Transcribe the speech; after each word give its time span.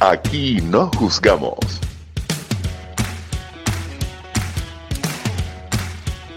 Aquí 0.00 0.62
no 0.62 0.90
juzgamos. 0.96 1.58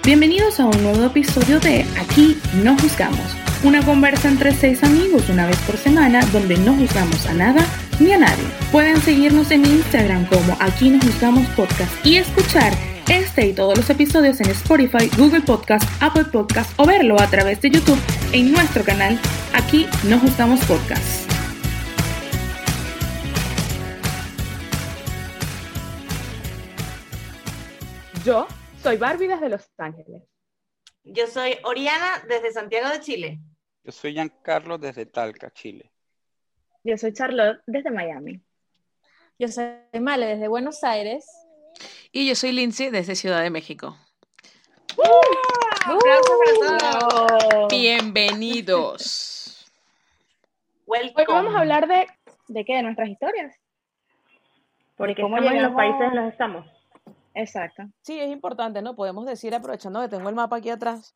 Bienvenidos 0.03 0.59
a 0.59 0.65
un 0.65 0.83
nuevo 0.83 1.05
episodio 1.05 1.61
de 1.61 1.85
Aquí 1.97 2.37
no 2.61 2.77
juzgamos, 2.77 3.21
una 3.63 3.81
conversa 3.85 4.27
entre 4.27 4.53
seis 4.53 4.83
amigos 4.83 5.29
una 5.29 5.47
vez 5.47 5.55
por 5.59 5.77
semana 5.77 6.25
donde 6.33 6.57
no 6.57 6.73
juzgamos 6.73 7.25
a 7.25 7.33
nada 7.35 7.65
ni 8.01 8.11
a 8.11 8.17
nadie. 8.17 8.43
Pueden 8.73 9.01
seguirnos 9.01 9.49
en 9.49 9.65
Instagram 9.65 10.25
como 10.25 10.57
Aquí 10.59 10.89
no 10.89 10.99
juzgamos 10.99 11.47
podcast 11.55 12.05
y 12.05 12.17
escuchar 12.17 12.73
este 13.07 13.47
y 13.47 13.53
todos 13.53 13.77
los 13.77 13.89
episodios 13.89 14.41
en 14.41 14.49
Spotify, 14.49 15.09
Google 15.17 15.41
Podcast, 15.41 15.89
Apple 16.01 16.25
Podcast 16.25 16.69
o 16.75 16.85
verlo 16.85 17.17
a 17.17 17.27
través 17.27 17.61
de 17.61 17.71
YouTube 17.71 17.99
en 18.33 18.51
nuestro 18.51 18.83
canal 18.83 19.17
Aquí 19.53 19.87
no 20.03 20.19
juzgamos 20.19 20.59
podcast. 20.65 21.32
Yo 28.23 28.47
soy 28.81 28.95
Barbie 28.95 29.27
desde 29.27 29.49
Los 29.49 29.69
Ángeles. 29.77 30.23
Yo 31.03 31.27
soy 31.27 31.57
Oriana 31.65 32.23
desde 32.25 32.53
Santiago 32.53 32.87
de 32.89 33.01
Chile. 33.01 33.39
Yo 33.83 33.91
soy 33.91 34.13
Giancarlo 34.13 34.77
desde 34.77 35.05
Talca, 35.05 35.51
Chile. 35.51 35.91
Yo 36.85 36.97
soy 36.97 37.11
Charlotte 37.11 37.61
desde 37.67 37.91
Miami. 37.91 38.41
Yo 39.37 39.49
soy 39.49 39.65
Male 39.99 40.27
desde 40.27 40.47
Buenos 40.47 40.85
Aires. 40.85 41.27
Y 42.13 42.25
yo 42.25 42.35
soy 42.35 42.53
Lindsay 42.53 42.89
desde 42.91 43.15
Ciudad 43.15 43.43
de 43.43 43.49
México. 43.49 43.97
¡Aplausos 45.85 46.79
para 46.79 46.99
todos! 46.99 47.67
Bienvenidos. 47.69 49.69
Hoy 50.85 50.99
Welcome. 50.99 51.25
vamos 51.27 51.55
a 51.55 51.59
hablar 51.59 51.89
de, 51.89 52.07
¿de 52.47 52.63
qué? 52.63 52.75
De 52.75 52.83
nuestras 52.83 53.09
historias. 53.09 53.53
Porque 54.95 55.21
¿Cómo 55.21 55.35
estamos 55.35 55.57
en 55.57 55.63
los 55.63 55.73
países 55.73 56.01
en 56.01 56.15
los 56.15 56.31
estamos. 56.31 56.72
Exacto. 57.33 57.83
Sí, 58.01 58.19
es 58.19 58.29
importante, 58.29 58.81
¿no? 58.81 58.95
Podemos 58.95 59.25
decir, 59.25 59.53
aprovechando 59.55 60.01
que 60.01 60.09
tengo 60.09 60.29
el 60.29 60.35
mapa 60.35 60.57
aquí 60.57 60.69
atrás, 60.69 61.13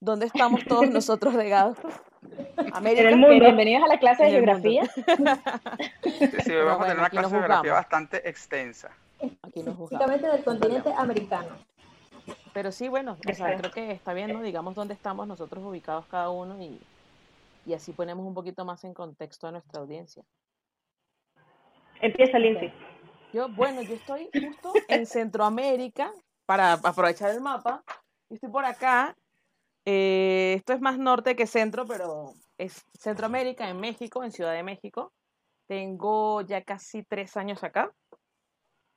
¿dónde 0.00 0.26
estamos 0.26 0.64
todos 0.64 0.88
nosotros 0.88 1.34
regados? 1.34 1.78
América. 2.72 3.02
En 3.02 3.08
el 3.08 3.16
mundo. 3.16 3.44
Bienvenidos 3.44 3.84
a 3.84 3.88
la 3.88 3.98
clase 3.98 4.24
de 4.24 4.30
geografía. 4.30 4.84
Sí, 6.02 6.28
sí, 6.44 6.52
vamos 6.54 6.80
a 6.80 6.84
tener 6.84 6.98
una 6.98 7.06
aquí 7.06 7.16
nos 7.16 7.26
clase 7.26 7.34
de 7.34 7.40
geografía 7.40 7.72
bastante 7.72 8.28
extensa. 8.28 8.90
Aquí 9.42 9.62
nos. 9.62 9.78
Básicamente 9.78 10.26
del 10.26 10.44
continente 10.44 10.92
americano. 10.96 11.48
Pero 12.52 12.72
sí, 12.72 12.88
bueno, 12.88 13.12
o 13.12 13.16
sea, 13.34 13.50
Exacto. 13.50 13.70
creo 13.70 13.72
que 13.72 13.92
está 13.92 14.14
bien, 14.14 14.32
¿no? 14.32 14.42
Digamos 14.42 14.74
dónde 14.74 14.94
estamos 14.94 15.26
nosotros 15.26 15.64
ubicados 15.64 16.06
cada 16.06 16.30
uno 16.30 16.60
y, 16.62 16.80
y 17.66 17.74
así 17.74 17.92
ponemos 17.92 18.26
un 18.26 18.34
poquito 18.34 18.64
más 18.64 18.84
en 18.84 18.94
contexto 18.94 19.46
a 19.48 19.52
nuestra 19.52 19.80
audiencia. 19.80 20.24
Empieza 22.00 22.38
Lindsay. 22.38 22.72
Yo, 23.34 23.48
bueno, 23.48 23.82
yo 23.82 23.96
estoy 23.96 24.30
justo 24.32 24.72
en 24.86 25.06
Centroamérica, 25.06 26.12
para 26.46 26.74
aprovechar 26.74 27.30
el 27.30 27.40
mapa. 27.40 27.82
Estoy 28.30 28.48
por 28.48 28.64
acá. 28.64 29.16
eh, 29.84 30.54
esto 30.56 30.72
es 30.72 30.80
más 30.80 30.98
norte 30.98 31.34
que 31.34 31.48
centro, 31.48 31.84
pero 31.84 32.34
es 32.58 32.86
Centroamérica, 32.96 33.68
en 33.68 33.80
México, 33.80 34.22
en 34.22 34.30
Ciudad 34.30 34.52
de 34.52 34.62
México. 34.62 35.12
Tengo 35.66 36.42
ya 36.42 36.62
casi 36.62 37.02
tres 37.02 37.36
años 37.36 37.64
acá. 37.64 37.92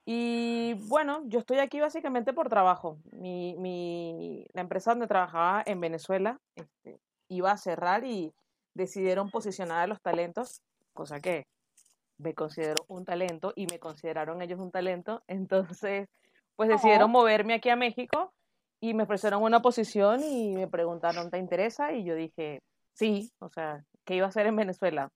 Y 0.06 0.76
bueno, 0.88 1.24
yo 1.26 1.40
estoy 1.40 1.58
aquí 1.58 1.80
básicamente 1.80 2.32
por 2.32 2.48
trabajo. 2.48 3.00
Mi, 3.14 3.56
mi, 3.58 4.46
la 4.54 4.62
empresa 4.62 4.92
donde 4.92 5.08
trabajaba 5.08 5.64
en 5.66 5.82
Venezuela 5.82 6.40
este, 6.54 7.00
iba 7.28 7.52
a 7.52 7.58
cerrar 7.58 8.06
y 8.06 8.36
decidieron 8.76 9.32
posicionar 9.32 9.80
a 9.80 9.88
los 9.88 10.00
talentos, 10.00 10.62
cosa 10.94 11.20
que 11.20 11.48
me 12.18 12.34
considero 12.34 12.86
un 12.88 13.06
talento 13.06 13.54
y 13.56 13.68
me 13.68 13.80
consideraron 13.80 14.42
ellos 14.42 14.60
un 14.60 14.72
talento. 14.72 15.24
Entonces, 15.28 16.10
pues 16.56 16.70
decidieron 16.70 17.12
moverme 17.12 17.54
aquí 17.54 17.70
a 17.70 17.76
México 17.76 18.34
y 18.80 18.94
me 18.94 19.04
ofrecieron 19.04 19.44
una 19.44 19.62
posición 19.62 20.24
y 20.24 20.56
me 20.56 20.68
preguntaron, 20.68 21.30
¿te 21.30 21.38
interesa? 21.38 21.94
Y 21.94 22.04
yo 22.04 22.16
dije, 22.16 22.62
sí, 22.94 23.32
o 23.40 23.50
sea, 23.50 23.84
¿qué 24.06 24.16
iba 24.16 24.26
a 24.26 24.30
hacer 24.30 24.48
en 24.48 24.56
Venezuela? 24.56 25.12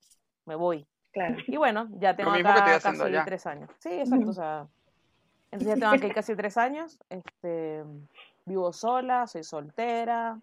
Me 0.45 0.55
voy. 0.55 0.87
Claro. 1.11 1.35
Y 1.47 1.57
bueno, 1.57 1.87
ya 1.99 2.15
tengo 2.15 2.31
acá 2.31 2.79
casi 2.81 3.01
allá. 3.01 3.25
tres 3.25 3.45
años. 3.45 3.69
Sí, 3.79 3.89
exacto, 3.91 4.29
o 4.29 4.33
sea, 4.33 4.67
entonces 5.51 5.67
ya 5.67 5.79
tengo 5.79 5.93
aquí 5.93 6.13
casi 6.15 6.35
tres 6.35 6.57
años. 6.57 6.97
Este, 7.09 7.83
vivo 8.45 8.71
sola, 8.71 9.27
soy 9.27 9.43
soltera. 9.43 10.39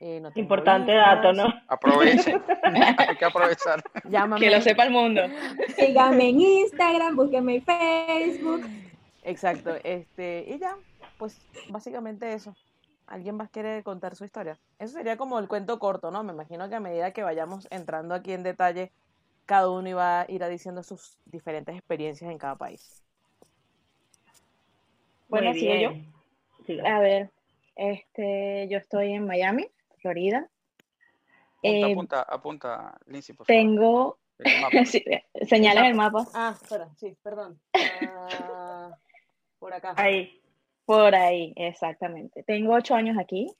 Eh, 0.00 0.20
no 0.20 0.30
Importante 0.34 0.92
hijas, 0.92 1.16
dato, 1.16 1.32
¿no? 1.32 1.52
Aprovechen. 1.66 2.40
Hay 2.62 3.16
que 3.16 3.24
aprovechar. 3.24 3.82
Llámame. 4.08 4.40
Que 4.40 4.50
lo 4.50 4.60
sepa 4.60 4.84
el 4.84 4.90
mundo. 4.90 5.22
Síganme 5.76 6.28
en 6.28 6.40
Instagram, 6.40 7.16
búsquenme 7.16 7.56
en 7.56 7.64
Facebook. 7.64 8.68
Exacto, 9.24 9.74
este, 9.82 10.44
y 10.48 10.58
ya, 10.58 10.76
pues 11.18 11.38
básicamente 11.68 12.32
eso. 12.32 12.54
¿Alguien 13.06 13.36
más 13.36 13.50
quiere 13.50 13.82
contar 13.82 14.14
su 14.14 14.24
historia? 14.24 14.58
Eso 14.78 14.92
sería 14.92 15.16
como 15.16 15.38
el 15.38 15.48
cuento 15.48 15.78
corto, 15.78 16.10
¿no? 16.10 16.22
Me 16.22 16.32
imagino 16.32 16.68
que 16.68 16.74
a 16.74 16.80
medida 16.80 17.12
que 17.12 17.22
vayamos 17.22 17.66
entrando 17.70 18.14
aquí 18.14 18.32
en 18.32 18.42
detalle, 18.42 18.92
cada 19.46 19.70
uno 19.70 19.88
iba, 19.88 20.26
irá 20.28 20.48
diciendo 20.48 20.82
sus 20.82 21.18
diferentes 21.24 21.74
experiencias 21.74 22.30
en 22.30 22.38
cada 22.38 22.54
país. 22.56 23.02
Bueno, 25.28 25.52
sigo 25.54 25.74
yo. 25.74 25.92
Siga. 26.66 26.96
A 26.96 27.00
ver, 27.00 27.30
este, 27.76 28.68
yo 28.70 28.78
estoy 28.78 29.12
en 29.12 29.26
Miami, 29.26 29.68
Florida. 29.98 30.48
Apunta, 31.58 31.62
Eh, 31.62 31.92
apunta, 31.92 32.22
apunta, 32.22 32.98
Lindsay, 33.06 33.34
por 33.34 33.46
favor. 33.46 33.60
Tengo 33.60 34.18
El 34.38 34.86
sí, 34.86 35.04
en 35.04 35.64
el 35.64 35.94
mapa 35.94 36.26
Ah, 36.34 36.54
espera, 36.60 36.88
sí, 36.96 37.16
perdón. 37.22 37.60
Ah, 38.10 38.96
por 39.58 39.72
acá. 39.72 39.94
Ahí. 39.96 40.40
por 40.84 41.14
ahí, 41.14 41.52
exactamente. 41.56 42.42
Tengo 42.44 42.74
ocho 42.74 42.94
años 42.94 43.16
aquí. 43.18 43.52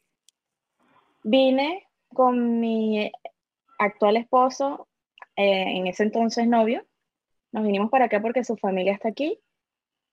Vine 1.24 1.86
con 2.14 2.60
mi 2.60 3.10
actual 3.78 4.16
esposo, 4.16 4.88
eh, 5.36 5.76
en 5.76 5.86
ese 5.88 6.04
entonces 6.04 6.46
novio. 6.46 6.86
Nos 7.52 7.64
vinimos 7.64 7.90
para 7.90 8.06
acá 8.06 8.20
porque 8.20 8.44
su 8.44 8.56
familia 8.56 8.92
está 8.92 9.08
aquí. 9.08 9.38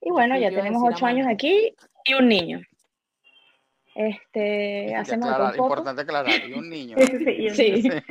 Y 0.02 0.10
bueno, 0.12 0.36
Sí, 0.36 0.42
ya 0.42 0.50
tenemos 0.50 0.82
ocho 0.84 1.06
años 1.06 1.28
aquí 1.28 1.74
y 2.06 2.14
un 2.16 2.28
niño. 2.28 2.62
Este, 3.96 4.88
que 4.90 4.96
hacemos 4.96 5.30
de 5.30 5.36
todo 5.36 5.46
aclarar, 5.48 5.52
un 5.52 5.58
poco. 5.58 5.68
importante 5.68 6.02
aclarar. 6.02 6.50
Y 6.50 6.54
un 6.54 6.70
niño. 6.70 6.98
Sí, 7.00 7.08
sí, 7.18 7.50
sí, 7.82 7.90
y-. 7.90 8.04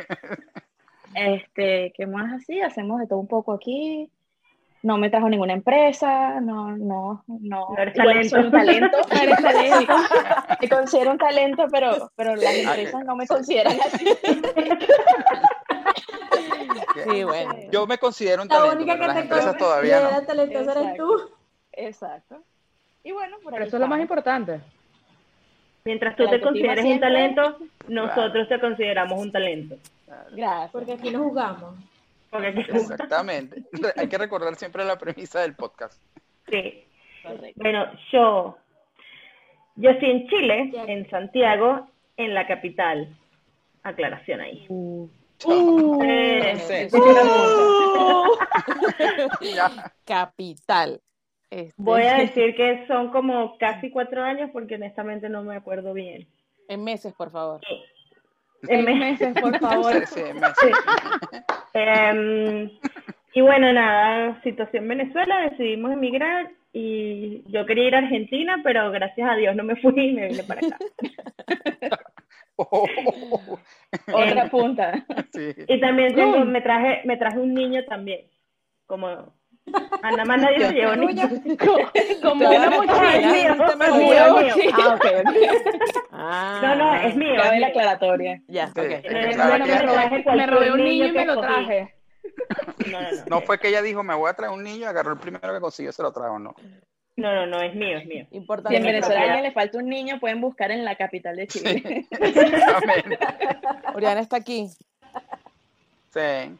Este, 1.14 1.92
¿qué 1.96 2.06
más 2.06 2.32
así? 2.32 2.60
Hacemos 2.60 3.00
de 3.00 3.06
todo 3.06 3.18
un 3.20 3.28
poco 3.28 3.52
aquí. 3.52 4.10
No 4.82 4.98
me 4.98 5.08
trajo 5.08 5.28
ninguna 5.30 5.54
empresa, 5.54 6.40
no, 6.42 6.76
no, 6.76 7.24
no. 7.26 7.68
No 7.70 7.74
eres 7.78 7.96
Igual 7.96 8.28
soy 8.28 8.44
un 8.44 8.50
talento. 8.50 8.98
No 9.10 9.16
eres 9.22 9.40
talento. 9.42 9.94
Me 10.60 10.68
considero 10.68 11.10
un 11.12 11.18
talento, 11.18 11.66
pero, 11.70 12.10
pero 12.16 12.36
las 12.36 12.44
Ah, 12.44 12.52
empresas 12.54 13.04
no 13.04 13.16
me 13.16 13.26
consideran 13.26 13.78
así. 13.80 14.04
Sí, 17.04 17.24
bueno. 17.24 17.54
Yo 17.70 17.86
me 17.86 17.98
considero 17.98 18.42
un 18.42 18.48
La 18.48 18.56
talento, 18.56 18.76
única 18.76 18.92
pero 18.94 19.02
que 19.02 19.06
las 19.08 19.16
te 19.16 19.22
empresas 19.22 19.56
todavía 19.56 20.00
no. 20.00 20.26
talentosa 20.26 20.72
eres 20.72 20.76
Exacto. 20.84 21.06
tú. 21.06 21.30
Exacto. 21.72 22.42
Y 23.02 23.12
bueno, 23.12 23.36
por 23.42 23.52
Pero 23.52 23.64
eso 23.66 23.76
es 23.76 23.80
lo 23.80 23.88
más 23.88 24.00
importante. 24.00 24.60
Mientras 25.86 26.16
tú 26.16 26.26
te 26.26 26.40
consideres 26.40 26.82
un 26.82 26.98
talento, 26.98 27.58
nosotros 27.88 28.48
te 28.48 28.58
consideramos 28.58 29.20
un 29.20 29.30
talento. 29.30 29.76
Gracias. 30.32 30.70
Porque 30.70 30.94
aquí 30.94 31.10
nos 31.10 31.24
jugamos. 31.24 31.74
Porque 32.30 32.48
aquí 32.48 32.60
Exactamente. 32.60 33.62
Hay 33.96 34.08
que 34.08 34.16
recordar 34.16 34.54
siempre 34.56 34.82
la 34.84 34.96
premisa 34.96 35.42
del 35.42 35.54
podcast. 35.54 36.00
Sí. 36.48 36.84
Correcto. 37.22 37.60
Bueno, 37.62 37.86
yo, 38.10 38.56
yo 39.76 39.90
estoy 39.90 40.10
en 40.10 40.26
Chile, 40.28 40.72
en 40.86 41.10
Santiago, 41.10 41.86
en 42.16 42.32
la 42.32 42.46
capital. 42.46 43.14
Aclaración 43.82 44.40
ahí. 44.40 44.64
Uh, 44.70 45.06
Eh, 46.02 46.56
Sí. 46.66 46.96
Ya. 49.54 49.92
Capital. 50.06 51.02
Este, 51.50 51.74
Voy 51.76 52.02
a 52.02 52.14
decir 52.18 52.54
que 52.54 52.86
son 52.86 53.10
como 53.10 53.56
casi 53.58 53.90
cuatro 53.90 54.22
años 54.22 54.50
porque 54.52 54.76
honestamente 54.76 55.28
no 55.28 55.42
me 55.42 55.56
acuerdo 55.56 55.92
bien. 55.92 56.26
En 56.68 56.82
meses, 56.84 57.12
por 57.14 57.30
favor. 57.30 57.60
En 58.68 58.84
meses. 58.84 58.98
meses, 59.20 59.38
por 59.38 59.58
favor. 59.60 60.06
Sí, 60.06 60.20
sí, 60.20 60.32
me- 60.34 60.44
Em, 61.76 62.70
y 63.32 63.40
bueno, 63.40 63.72
nada, 63.72 64.40
situación 64.42 64.86
Venezuela, 64.86 65.48
decidimos 65.50 65.92
emigrar 65.92 66.50
y 66.72 67.42
yo 67.50 67.66
quería 67.66 67.88
ir 67.88 67.94
a 67.96 67.98
Argentina, 67.98 68.60
pero 68.62 68.92
gracias 68.92 69.28
a 69.28 69.34
Dios 69.34 69.56
no 69.56 69.64
me 69.64 69.74
fui 69.76 69.92
y 69.96 70.12
me 70.12 70.28
vine 70.28 70.44
para 70.44 70.60
acá. 70.60 70.78
Oh, 72.56 72.86
Otra 74.12 74.48
punta. 74.48 75.04
sí. 75.32 75.52
Y 75.66 75.80
también 75.80 76.14
tengo, 76.14 76.44
me 76.44 76.60
traje, 76.60 77.02
me 77.04 77.16
traje 77.16 77.38
un 77.38 77.52
niño 77.54 77.84
también, 77.86 78.26
como 78.86 79.34
a 80.02 80.10
nada 80.10 80.24
más 80.24 80.40
nadie 80.40 80.66
se 80.68 80.72
llevó 80.74 80.96
niños. 80.96 81.30
Como 82.22 82.48
una 82.48 82.70
mochila. 82.70 83.14
Es 83.16 83.26
mío, 83.26 83.54
me 83.78 83.84
es 83.84 83.90
lo 83.90 83.96
mío, 83.96 84.12
llevo. 84.12 84.38
es 84.40 84.56
mío. 84.56 84.72
Ah, 84.74 84.94
ok, 84.94 85.04
ok. 85.04 85.36
Ah, 86.12 86.58
No, 86.62 86.74
no, 86.76 86.94
es 86.96 87.16
mío. 87.16 87.34
Cabe 87.36 87.54
es 87.56 87.60
la 87.60 87.66
mío. 87.66 87.66
aclaratoria. 87.68 88.42
Ya, 88.48 88.66
Sí. 88.68 88.80
ok. 88.80 90.34
me 90.36 90.46
robé 90.46 90.72
un 90.72 90.84
niño 90.84 91.06
y 91.06 91.12
me 91.12 91.24
lo 91.24 91.40
traje. 91.40 91.94
No, 92.90 93.00
no, 93.00 93.10
no. 93.10 93.16
No 93.28 93.40
fue 93.42 93.58
que 93.58 93.68
ella 93.68 93.82
dijo, 93.82 94.02
me 94.02 94.14
voy 94.14 94.30
a 94.30 94.34
traer 94.34 94.52
un 94.52 94.62
niño, 94.62 94.88
agarró 94.88 95.12
el 95.12 95.18
primero 95.18 95.52
que 95.54 95.60
consiguió, 95.60 95.92
se 95.92 96.02
lo 96.02 96.12
trajo, 96.12 96.38
no. 96.38 96.54
No, 97.16 97.32
no, 97.32 97.46
no, 97.46 97.60
es 97.62 97.74
mío, 97.76 97.96
es 97.98 98.06
mío. 98.06 98.26
Importante. 98.32 98.70
Si 98.70 98.76
en 98.76 98.82
Venezuela 98.92 99.20
a 99.20 99.24
alguien 99.24 99.42
le 99.44 99.52
falta 99.52 99.78
un 99.78 99.88
niño, 99.88 100.18
pueden 100.18 100.40
buscar 100.40 100.70
en 100.72 100.84
la 100.84 100.96
capital 100.96 101.36
de 101.36 101.46
Chile. 101.46 102.06
Exactamente. 102.10 103.18
Oriana 103.94 104.20
está 104.20 104.36
aquí. 104.36 104.68
Sí. 106.12 106.56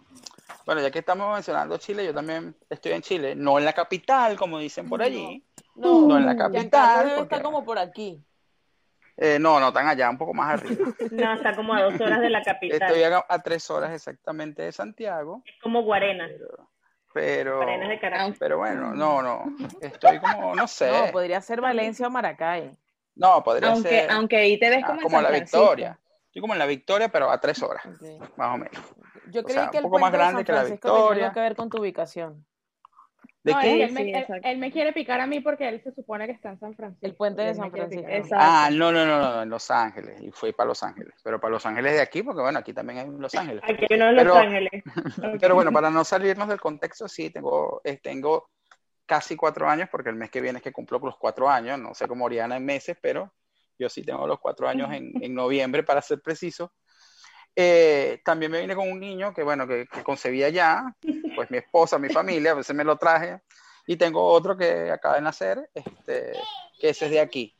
Bueno, 0.66 0.81
ya 0.81 0.90
que 0.90 1.00
estamos 1.00 1.32
mencionando 1.34 1.76
Chile, 1.78 2.05
yo 2.06 2.14
también 2.14 2.56
estoy 2.70 2.93
en 2.93 3.02
Chile, 3.02 3.34
no 3.34 3.58
en 3.58 3.64
la 3.64 3.72
capital, 3.75 4.37
como 4.37 4.58
dicen 4.58 4.88
por 4.88 5.02
allí. 5.02 5.44
No, 5.75 6.06
No 6.08 6.16
en 6.19 6.26
la 6.26 6.37
capital. 6.37 6.99
debe 7.05 7.11
porque- 7.19 7.22
estar 7.22 7.43
como 7.43 7.64
por 7.64 7.78
aquí. 7.78 8.22
Eh, 9.16 9.38
no, 9.38 9.61
no, 9.61 9.69
están 9.69 9.87
allá, 9.87 10.11
un 10.11 10.19
poco 10.19 10.34
más 10.34 10.55
arriba. 10.61 10.87
No, 11.12 11.34
está 11.34 11.55
como 11.55 11.72
a 11.75 11.82
dos 11.82 12.00
horas 12.00 12.20
de 12.20 12.31
la 12.31 12.43
capital. 12.43 12.82
Estoy 12.82 13.02
a, 13.05 13.25
a 13.28 13.43
tres 13.43 13.70
horas 13.70 13.93
exactamente 13.93 14.62
de 14.62 14.72
Santiago, 14.72 15.43
Es 15.44 15.55
como 15.62 15.82
Guarena. 15.82 16.28
pero, 17.12 17.56
Guarena 17.58 17.88
de 17.88 18.00
Caracas. 18.00 18.37
pero 18.40 18.58
bueno, 18.58 18.93
no, 18.94 19.22
no, 19.22 19.44
estoy 19.81 20.19
como, 20.19 20.55
no 20.56 20.66
sé, 20.66 20.90
No, 20.90 21.12
podría 21.12 21.40
ser 21.40 21.61
Valencia 21.61 22.06
o 22.08 22.11
Maracay. 22.11 22.76
no, 23.14 23.44
podría 23.44 23.70
aunque, 23.70 23.88
ser 23.88 24.11
aunque 24.11 24.37
ahí 24.37 24.58
te 24.58 24.69
ves 24.70 24.82
ah, 24.82 24.87
como 24.88 24.99
en 24.99 25.02
como 25.05 25.16
San 25.16 25.22
la. 25.25 25.31
Victoria. 25.38 25.99
Estoy 26.26 26.40
como 26.40 26.55
en 26.55 26.58
la 26.58 26.66
Victoria, 26.66 27.08
pero 27.08 27.31
a 27.31 27.38
tres 27.38 27.62
horas, 27.62 27.84
más 28.37 28.55
o 28.55 28.58
menos. 28.58 28.82
Yo 29.31 29.41
O 29.41 29.44
creí 29.44 29.55
sea, 29.56 29.71
que 29.71 29.79
un 29.79 29.85
el 29.85 29.91
poco 29.91 29.99
más 29.99 30.12
de 30.12 30.19
grande 30.19 30.37
San 30.38 30.44
que 30.44 30.53
la 30.53 30.59
tenía 30.62 30.75
Victoria. 30.75 31.32
que 31.32 31.41
ver 31.41 31.56
con 31.56 31.69
tu 31.71 31.79
ubicación. 31.81 32.44
¿De 33.43 33.53
No, 33.53 33.61
qué? 33.61 33.85
él, 33.85 33.93
me, 33.93 34.26
él- 34.43 34.59
me 34.59 34.73
quiere 34.73 34.93
picar 34.94 35.21
a 35.21 35.26
mí 35.26 35.41
porque 35.41 35.69
él 35.69 35.82
se 35.82 35.93
supone 35.93 36.25
que 36.25 36.32
está 36.32 36.49
en 36.49 36.59
San 36.59 36.75
Francisco. 36.75 37.05
El 37.06 37.15
puente 37.15 37.43
de 37.43 37.55
San 37.55 37.71
Francisco. 37.71 38.06
Ah, 38.32 38.71
no, 38.73 38.91
no, 38.91 39.05
no, 39.05 39.19
no, 39.21 39.43
en 39.43 39.50
Los 39.50 39.71
Ángeles, 39.71 40.19
y 40.23 40.31
fui 40.31 40.53
para 40.53 40.69
Los 40.69 40.82
Ángeles, 40.82 41.12
pero 41.23 41.38
para 41.38 41.53
Los 41.53 41.67
Ángeles 41.67 41.93
de 41.93 42.00
aquí, 42.00 42.23
porque 42.23 42.41
bueno, 42.41 42.59
aquí 42.59 42.73
también 42.73 43.00
hay 43.00 43.06
Los 43.19 43.35
Ángeles. 43.35 43.62
Aquí 43.65 43.85
hay 43.91 43.97
uno 43.97 44.09
en 44.09 44.15
Los 44.17 44.25
Pero- 44.25 44.37
Ángeles. 44.37 44.82
Pero 45.43 45.55
bueno, 45.55 45.73
para 45.73 45.91
no 45.91 46.05
salirnos 46.05 46.49
del 46.49 46.59
contexto, 46.61 47.06
sí, 47.06 47.29
tengo, 47.29 47.82
eh, 47.85 47.99
tengo 48.03 48.49
casi 49.05 49.37
cuatro 49.37 49.69
años, 49.69 49.91
porque 49.91 50.09
el 50.09 50.17
mes 50.17 50.31
que 50.31 50.41
viene 50.41 50.59
es 50.61 50.62
que 50.62 50.73
cumplo 50.73 50.99
los 51.00 51.19
cuatro 51.19 51.50
años, 51.50 51.79
no 51.79 51.93
sé 51.94 52.09
cómo 52.09 52.25
Oriana 52.25 52.56
en 52.56 52.65
meses, 52.65 52.97
pero 53.03 53.35
yo 53.79 53.91
sí 53.91 54.03
tengo 54.03 54.26
los 54.26 54.41
cuatro 54.41 54.67
años 54.69 54.91
en, 54.91 55.12
en 55.23 55.35
noviembre, 55.35 55.82
para 55.82 56.00
ser 56.00 56.23
preciso. 56.23 56.73
Eh, 57.56 58.20
también 58.24 58.50
me 58.50 58.60
vine 58.60 58.74
con 58.74 58.90
un 58.90 58.98
niño 58.98 59.32
que, 59.32 59.42
bueno, 59.42 59.66
que, 59.66 59.86
que 59.86 60.02
concebía 60.02 60.48
ya, 60.48 60.94
pues 61.36 61.50
mi 61.50 61.58
esposa, 61.58 61.98
mi 61.98 62.08
familia, 62.08 62.50
a 62.52 62.54
veces 62.54 62.74
me 62.74 62.84
lo 62.84 62.96
traje, 62.96 63.40
y 63.86 63.96
tengo 63.96 64.24
otro 64.24 64.56
que 64.56 64.90
acaba 64.90 65.14
de 65.16 65.20
nacer, 65.22 65.70
este, 65.74 66.32
que 66.80 66.88
ese 66.88 67.04
es 67.06 67.10
de 67.12 67.20
aquí. 67.20 67.56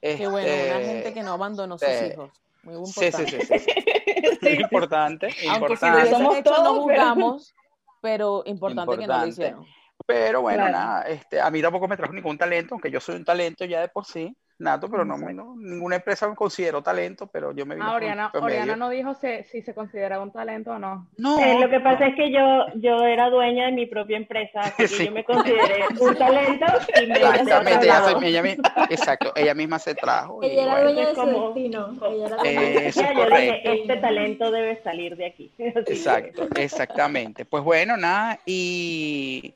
Qué 0.00 0.26
bueno, 0.26 0.48
una 0.52 0.80
Este, 0.80 0.84
gente 0.86 1.14
que 1.14 1.22
no 1.22 1.32
abandonó 1.34 1.78
sus 1.78 1.88
hijos. 1.88 2.32
Muy 2.62 2.74
Sí, 2.86 3.04
importante. 3.06 3.40
sí, 3.40 3.46
sí, 3.46 3.58
sí, 3.58 3.72
sí. 4.40 4.48
Importante, 4.60 5.28
Aunque 5.50 5.76
si 5.76 5.86
lo 5.90 6.06
Somos 6.06 6.36
hecho, 6.36 6.50
no 6.50 6.56
todos, 6.56 6.64
pero- 6.64 6.82
juzgamos, 6.82 7.54
pero 8.00 8.42
importante, 8.46 8.96
que 8.98 9.06
no 9.06 9.18
lo 9.18 9.26
hicieron. 9.26 9.66
Pero 10.06 10.40
bueno, 10.42 10.64
Claro. 10.64 10.72
nada, 10.78 11.02
este, 11.02 11.40
a 11.40 11.48
mí 11.50 11.62
tampoco 11.62 11.86
me 11.86 11.96
trajo 11.96 12.12
ningún 12.12 12.36
talento, 12.36 12.74
aunque 12.74 12.90
yo 12.90 13.00
soy 13.00 13.16
un 13.16 13.24
talento 13.24 13.64
ya 13.64 13.80
de 13.80 13.88
por 13.88 14.04
sí, 14.04 14.36
nato, 14.62 14.88
pero 14.90 15.04
no, 15.04 15.16
me- 15.18 15.34
no- 15.34 15.54
ninguna 15.56 15.96
empresa 15.96 16.28
me 16.28 16.34
considero 16.34 16.82
talento, 16.82 17.26
pero 17.26 17.52
yo 17.52 17.66
me 17.66 17.74
vine 17.74 17.86
Ah, 17.86 17.94
Oriana, 17.94 18.30
medio. 18.42 18.76
no 18.76 18.88
dijo 18.88 19.14
si, 19.14 19.42
si 19.50 19.62
se 19.62 19.74
considera 19.74 20.20
un 20.20 20.30
talento 20.32 20.70
o 20.72 20.78
no. 20.78 21.08
No, 21.18 21.38
Eh, 21.38 21.58
lo 21.60 21.68
que 21.68 21.80
pasa 21.80 22.00
no. 22.00 22.06
es 22.06 22.14
que 22.16 22.30
yo, 22.32 22.66
yo 22.76 23.04
era 23.04 23.28
dueña 23.28 23.66
de 23.66 23.72
mi 23.72 23.86
propia 23.86 24.16
empresa, 24.16 24.60
así 24.78 24.96
que 24.98 25.06
yo 25.06 25.12
me 25.12 25.24
consideré 25.24 25.84
un 26.00 26.14
talento 26.16 26.66
y 27.02 27.06
me 27.06 27.14
Exactamente, 27.18 27.84
ella, 27.86 28.04
se- 28.04 28.26
ella 28.26 28.42
exacto, 28.90 29.32
ella 29.36 29.54
misma 29.54 29.78
se 29.78 29.94
trajo. 29.94 30.40
y 30.42 30.46
Ella 30.46 30.62
era 30.62 30.72
bueno, 30.72 30.92
dueña 30.92 31.08
de 31.08 31.14
su 31.14 31.20
como- 31.20 31.46
destino. 31.48 31.88
este 33.64 33.96
talento 33.96 34.50
debe 34.50 34.80
salir 34.82 35.16
de 35.16 35.26
aquí. 35.26 35.50
Exacto, 35.58 36.48
exactamente. 36.56 37.44
Pues 37.44 37.62
bueno, 37.64 37.96
nada, 37.96 38.38
y 38.46 39.54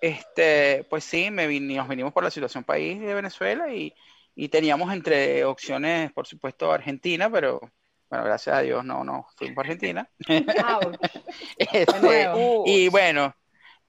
este, 0.00 0.84
pues 0.88 1.04
sí, 1.04 1.30
me 1.30 1.46
vin- 1.48 1.76
nos 1.76 1.88
vinimos 1.88 2.12
por 2.12 2.24
la 2.24 2.30
situación 2.30 2.64
país 2.64 3.00
de 3.00 3.14
Venezuela 3.14 3.72
y, 3.72 3.92
y 4.42 4.48
teníamos 4.48 4.90
entre 4.92 5.44
opciones, 5.44 6.12
por 6.12 6.26
supuesto, 6.26 6.72
Argentina, 6.72 7.30
pero 7.30 7.60
bueno, 8.08 8.24
gracias 8.24 8.56
a 8.56 8.60
Dios 8.62 8.82
no, 8.84 9.04
no 9.04 9.26
fuimos 9.36 9.58
a 9.58 9.60
Argentina. 9.60 10.08
Este, 11.58 12.28
y 12.64 12.88
bueno, 12.88 13.34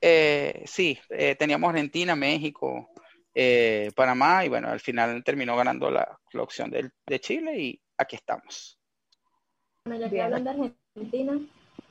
eh, 0.02 0.64
sí, 0.66 1.00
eh, 1.10 1.36
teníamos 1.38 1.70
Argentina, 1.70 2.16
México, 2.16 2.90
eh, 3.34 3.92
Panamá, 3.96 4.44
y 4.46 4.50
bueno, 4.50 4.68
al 4.70 4.80
final 4.82 5.24
terminó 5.24 5.56
ganando 5.56 5.90
la, 5.90 6.20
la 6.34 6.42
opción 6.44 6.70
del- 6.70 6.92
de 7.06 7.20
Chile 7.20 7.58
y 7.60 7.82
aquí 7.98 8.18
estamos. 8.18 8.78
Bueno, 9.86 10.02
ya 10.02 10.10
que 10.10 10.22
hablan 10.22 10.44
de 10.44 10.50
Argentina, 10.96 11.40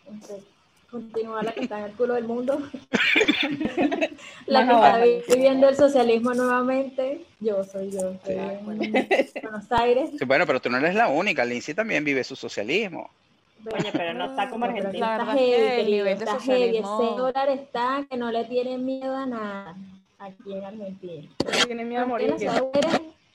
este, 0.07 0.43
continúa 0.91 1.43
la 1.43 1.53
que 1.53 1.61
está 1.61 1.79
en 1.79 1.85
el 1.87 1.93
culo 1.93 2.15
del 2.15 2.25
mundo. 2.25 2.59
la 4.47 4.67
que 4.67 4.73
está 4.73 5.35
viviendo 5.35 5.69
el 5.69 5.77
socialismo 5.77 6.35
nuevamente. 6.35 7.25
Yo 7.41 7.65
soy 7.65 7.91
yo. 7.91 8.15
Sí. 8.25 8.33
en 8.33 8.65
Buenos 8.65 9.73
Aires. 9.73 10.11
Sí, 10.19 10.25
bueno, 10.25 10.47
pero 10.47 10.61
tú 10.61 10.71
no 10.71 10.79
eres 10.79 10.95
la 10.95 11.09
única, 11.09 11.45
Lindsay 11.45 11.75
también 11.75 12.05
vive 12.05 12.25
su 12.25 12.37
socialismo. 12.37 13.11
Oye, 13.67 13.91
pero 13.93 14.15
no 14.15 14.31
está 14.31 14.49
como 14.49 14.67
No, 14.67 14.73
Argentina. 14.73 15.07
La 15.07 15.13
está 15.13 15.25
verdad 15.25 15.35
es 15.35 15.41
que 15.41 15.85
heavy, 15.85 15.99
el 15.99 16.07
está 16.07 16.41
heavy. 16.41 16.77
Ese 16.79 16.83
dólar 16.83 17.49
está 17.51 18.07
que 18.09 18.17
no 18.17 18.31
le 18.31 18.45
tiene 18.45 18.79
miedo 18.79 19.15
a 19.15 19.27
nada 19.27 19.77
aquí 20.19 20.53
en 20.53 20.65
Argentina. 20.65 21.29
Tiene 21.67 21.85
miedo 21.85 22.03
a 22.03 22.07
morir. 22.07 22.35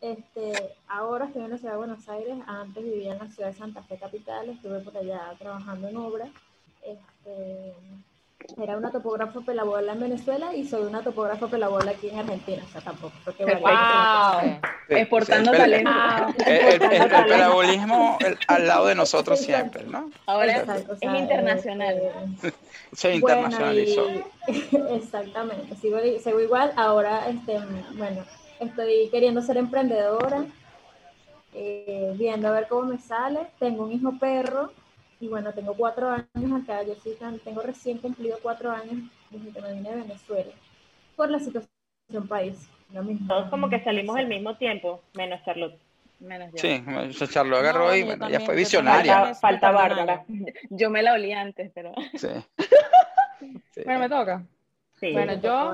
este, 0.01 0.53
ahora 0.87 1.25
estoy 1.25 1.43
en 1.43 1.51
la 1.51 1.57
ciudad 1.57 1.73
de 1.73 1.77
Buenos 1.77 2.07
Aires, 2.09 2.35
antes 2.47 2.83
vivía 2.83 3.13
en 3.13 3.19
la 3.19 3.29
ciudad 3.29 3.49
de 3.49 3.57
Santa 3.57 3.83
Fe 3.83 3.97
capital, 3.97 4.49
estuve 4.49 4.79
por 4.79 4.97
allá 4.97 5.33
trabajando 5.37 5.87
en 5.87 5.97
obra. 5.97 6.27
Este, 6.85 7.73
era 8.61 8.77
una 8.77 8.91
topógrafa 8.91 9.41
pelabola 9.41 9.93
en 9.93 9.99
Venezuela 9.99 10.53
y 10.55 10.65
soy 10.67 10.83
una 10.83 11.01
topógrafa 11.03 11.47
pelabola 11.47 11.91
aquí 11.91 12.09
en 12.09 12.19
Argentina, 12.19 12.63
o 12.63 12.71
sea, 12.71 12.81
tampoco 12.81 13.13
fue 13.23 13.33
que 13.35 13.43
Perfecto. 13.45 13.69
varié. 13.69 14.59
Ok. 14.59 14.65
Sí, 14.87 14.93
Exportando 14.93 15.51
sí, 15.51 15.57
el 15.57 15.63
pela- 15.63 15.83
talento. 15.83 16.43
El, 16.45 16.55
el- 16.55 16.83
el- 16.83 17.01
el 17.01 17.25
pelabolismo 17.25 18.17
el- 18.21 18.37
al 18.47 18.67
lado 18.67 18.85
de 18.85 18.93
nosotros 18.95 19.39
siempre, 19.39 19.83
¿no? 19.85 20.11
Ahora 20.27 20.57
Exacto, 20.59 20.91
o 20.91 20.93
es 20.93 20.99
sea, 20.99 21.17
internacional. 21.17 21.95
Se 22.93 23.07
Bueno, 23.19 23.41
internacionalizó. 23.41 24.07
y- 24.11 24.23
exactamente, 24.91 25.75
sigo, 25.77 25.97
sigo 26.23 26.39
igual. 26.39 26.71
Ahora, 26.75 27.27
este, 27.27 27.57
bueno, 27.97 28.23
estoy 28.59 29.09
queriendo 29.09 29.41
ser 29.41 29.57
emprendedora, 29.57 30.45
eh, 31.53 32.13
viendo 32.15 32.47
a 32.47 32.51
ver 32.51 32.67
cómo 32.67 32.83
me 32.83 32.99
sale. 32.99 33.47
Tengo 33.59 33.85
un 33.85 33.91
hijo 33.91 34.13
perro 34.19 34.71
y 35.19 35.27
bueno, 35.27 35.53
tengo 35.53 35.73
cuatro 35.75 36.09
años 36.09 36.61
acá. 36.63 36.83
Yo 36.83 36.95
sí 36.95 37.11
tan- 37.19 37.39
tengo 37.39 37.61
recién 37.61 37.97
cumplido 37.99 38.37
cuatro 38.41 38.71
años 38.71 39.09
desde 39.29 39.51
que 39.51 39.61
me 39.61 39.73
vine 39.73 39.89
de 39.91 40.01
Venezuela 40.01 40.51
por 41.15 41.29
la 41.29 41.39
situación 41.39 41.69
país. 42.27 42.69
Lo 42.93 43.03
mismo. 43.03 43.27
Todos 43.27 43.49
como 43.49 43.69
que 43.69 43.83
salimos 43.83 44.15
al 44.15 44.27
mismo 44.27 44.55
tiempo, 44.57 45.01
menos 45.15 45.43
Charlotte. 45.43 45.77
Menos 46.19 46.51
yo. 46.51 46.57
Sí, 46.59 46.83
lo 47.45 47.57
agarró 47.57 47.87
No, 47.87 47.95
y 47.95 48.03
bueno, 48.03 48.19
también, 48.19 48.41
fue 48.45 48.55
visionaria. 48.55 49.35
Falta, 49.35 49.71
Bárbara. 49.71 50.23
Yo 50.69 50.89
me 50.89 51.01
la 51.03 51.13
olí 51.13 51.33
antes, 51.33 51.71
pero 51.73 51.93
Sí. 52.15 52.29
Sí. 53.71 53.81
Bueno, 53.83 53.99
me 53.99 54.09
toca. 54.09 54.43
Sí. 54.99 55.11
Bueno, 55.11 55.33
yo. 55.41 55.73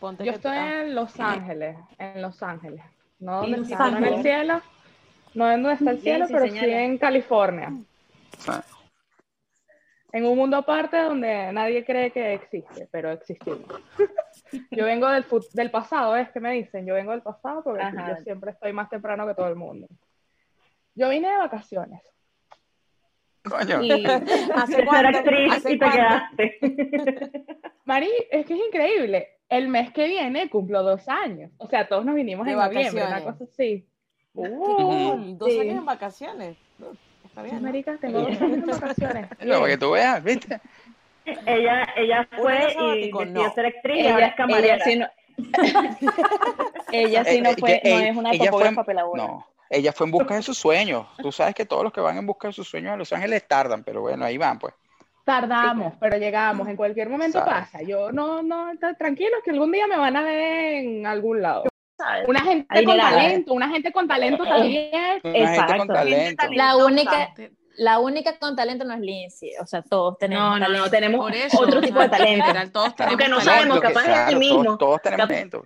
Ponte 0.00 0.24
yo 0.24 0.32
estoy 0.32 0.56
en 0.56 0.94
Los 0.94 1.18
Ángeles, 1.20 1.76
en 1.98 2.22
Los 2.22 2.42
Ángeles. 2.42 2.82
No 3.18 3.40
donde 3.42 3.72
está 3.72 3.88
en 3.88 4.04
el 4.04 4.22
cielo, 4.22 4.60
no 5.34 5.50
en 5.50 5.62
donde 5.62 5.74
está 5.78 5.90
el 5.90 6.00
cielo, 6.00 6.26
pero 6.28 6.46
sí 6.48 6.58
en 6.58 6.98
California. 6.98 7.72
En 10.12 10.24
un 10.24 10.36
mundo 10.36 10.56
aparte 10.56 10.96
donde 10.98 11.52
nadie 11.52 11.84
cree 11.84 12.10
que 12.10 12.34
existe, 12.34 12.88
pero 12.90 13.10
existimos. 13.10 13.66
Yo 14.70 14.84
vengo 14.84 15.08
del, 15.10 15.70
pasado, 15.70 16.16
es 16.16 16.30
que 16.30 16.40
me 16.40 16.52
dicen, 16.52 16.86
yo 16.86 16.94
vengo 16.94 17.10
del 17.12 17.22
pasado 17.22 17.62
porque 17.62 17.82
Ajá. 17.82 18.16
yo 18.16 18.22
siempre 18.22 18.52
estoy 18.52 18.72
más 18.72 18.88
temprano 18.88 19.26
que 19.26 19.34
todo 19.34 19.48
el 19.48 19.56
mundo. 19.56 19.88
Yo 20.94 21.08
vine 21.10 21.28
de 21.28 21.36
vacaciones 21.36 22.00
Coño. 23.42 23.82
y 23.82 24.04
¿Hace 24.54 24.84
cuánto? 24.86 25.18
actriz 25.18 25.52
¿Hace 25.52 25.72
y 25.72 25.78
te 25.78 25.84
cuánto? 25.84 25.96
quedaste. 25.98 26.58
Mari, 27.84 28.10
es 28.30 28.46
que 28.46 28.54
es 28.54 28.60
increíble. 28.68 29.28
El 29.48 29.68
mes 29.68 29.92
que 29.92 30.06
viene 30.08 30.48
cumplo 30.48 30.82
dos 30.82 31.08
años. 31.08 31.52
O 31.58 31.68
sea, 31.68 31.86
todos 31.86 32.04
nos 32.04 32.14
vinimos 32.14 32.46
De 32.46 32.52
en 32.52 32.58
noviembre, 32.58 33.02
una 33.04 33.10
vacaciones. 33.10 33.38
cosa 33.38 33.44
así. 33.52 33.86
Uh, 34.34 35.36
Dos 35.36 35.50
sí. 35.52 35.60
años 35.60 35.76
en 35.78 35.84
vacaciones. 35.86 36.56
Bien. 37.42 37.56
¿no? 37.56 37.62
marica, 37.62 37.96
tengo 38.00 38.20
dos 38.20 38.40
años 38.40 38.80
vacaciones. 38.80 39.28
No, 39.44 39.60
para 39.60 39.66
que 39.72 39.78
tú 39.78 39.90
veas, 39.92 40.22
¿viste? 40.22 40.60
ella, 41.46 41.88
ella 41.96 42.28
fue 42.36 42.74
y 42.78 43.10
decidió 43.10 43.26
no. 43.26 43.54
ser 43.54 43.66
actriz 43.66 43.96
y 43.96 44.06
ahora 44.06 44.18
ella, 44.18 44.26
es 44.28 44.34
camarera. 44.36 44.74
ella 44.74 44.84
sí 44.84 44.96
no, 44.96 45.06
ella 46.92 47.24
sí 47.24 47.36
Eh, 47.36 47.40
no 47.42 47.50
eh, 47.50 47.56
fue, 47.58 47.80
no 47.84 47.90
eh, 47.90 48.08
es 48.08 48.16
una 48.16 48.30
ella 48.30 48.50
fue-. 48.52 48.70
No, 49.14 49.46
ella 49.68 49.92
fue 49.92 50.06
en 50.06 50.10
busca 50.12 50.34
de 50.36 50.42
sus 50.42 50.56
sueños. 50.56 51.06
Tú 51.18 51.32
sabes 51.32 51.54
que 51.54 51.66
todos 51.66 51.82
los 51.82 51.92
que 51.92 52.00
van 52.00 52.16
en 52.16 52.26
busca 52.26 52.48
de 52.48 52.54
sus 52.54 52.68
sueños 52.68 52.92
a 52.92 52.96
Los 52.96 53.12
Ángeles 53.12 53.46
tardan, 53.46 53.82
pero 53.84 54.02
bueno, 54.02 54.24
ahí 54.24 54.38
van, 54.38 54.58
pues. 54.58 54.74
Tardamos, 55.24 55.94
pero 55.98 56.16
llegamos. 56.18 56.68
En 56.68 56.76
cualquier 56.76 57.08
momento 57.08 57.40
Sabes. 57.40 57.52
pasa. 57.52 57.82
Yo 57.82 58.12
no, 58.12 58.44
no, 58.44 58.70
tranquilos 58.96 59.40
que 59.44 59.50
algún 59.50 59.72
día 59.72 59.88
me 59.88 59.96
van 59.96 60.16
a 60.16 60.22
ver 60.22 60.74
en 60.74 61.06
algún 61.06 61.42
lado. 61.42 61.64
Una 62.26 62.40
gente 62.40 62.84
con 62.84 62.96
talento, 62.98 63.52
una 63.54 63.68
gente 63.68 63.92
con 63.92 64.08
talento 64.08 64.44
también. 64.44 64.90
Una 64.92 65.10
gente 65.12 65.20
con 65.22 65.34
Exacto. 65.36 65.86
talento. 65.92 66.46
La 66.52 66.76
única, 66.76 67.34
la 67.78 67.98
única 67.98 68.38
con 68.38 68.54
talento 68.56 68.84
no 68.84 68.94
es 68.94 69.00
Lindsay, 69.00 69.50
o 69.60 69.66
sea, 69.66 69.82
todos 69.82 70.18
tenemos 70.18 70.44
No, 70.44 70.58
no, 70.58 70.64
talento. 70.66 70.84
no, 70.84 70.90
tenemos 70.90 71.20
Por 71.20 71.34
eso, 71.34 71.60
otro 71.60 71.80
tipo 71.80 72.00
de 72.00 72.08
talento. 72.08 72.44
general, 72.44 72.72
todos 72.72 72.94
tenemos 72.94 73.12
Aunque 73.12 73.28
no 73.28 73.38
talento. 73.38 73.52
sabemos, 73.54 73.80
capaz 73.80 74.00
es 74.02 74.06
el 74.08 74.12
claro, 74.14 74.38
mismo. 74.38 74.62
Todos, 74.64 74.78
todos 74.78 75.02
tenemos 75.02 75.28
talento. 75.28 75.62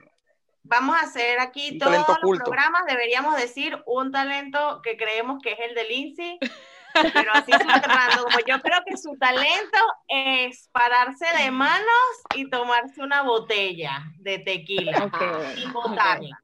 Vamos 0.63 0.97
a 0.97 1.01
hacer 1.05 1.41
aquí 1.41 1.71
Un 1.73 1.79
todos 1.79 1.93
los 1.97 2.09
oculto. 2.19 2.45
programas, 2.45 2.83
deberíamos 2.87 3.37
decir 3.37 3.77
un 3.87 4.13
talento 4.13 4.81
que 4.83 4.97
creemos 4.97 5.41
que 5.43 5.53
es 5.53 5.59
el 5.69 5.75
de 5.75 5.85
Lindsay, 5.85 6.39
pero 6.93 7.33
así 7.33 7.53
subterráneo, 7.53 8.25
como 8.25 8.39
yo 8.47 8.61
creo 8.61 8.79
que 8.87 8.97
su 8.97 9.17
talento 9.19 9.79
es 10.09 10.69
pararse 10.73 11.27
de 11.43 11.51
manos 11.51 11.87
y 12.35 12.49
tomarse 12.51 13.03
una 13.03 13.23
botella 13.23 14.03
de 14.19 14.39
tequila 14.41 15.05
Ok. 15.05 15.23
y 15.57 15.67
botarla. 15.71 16.43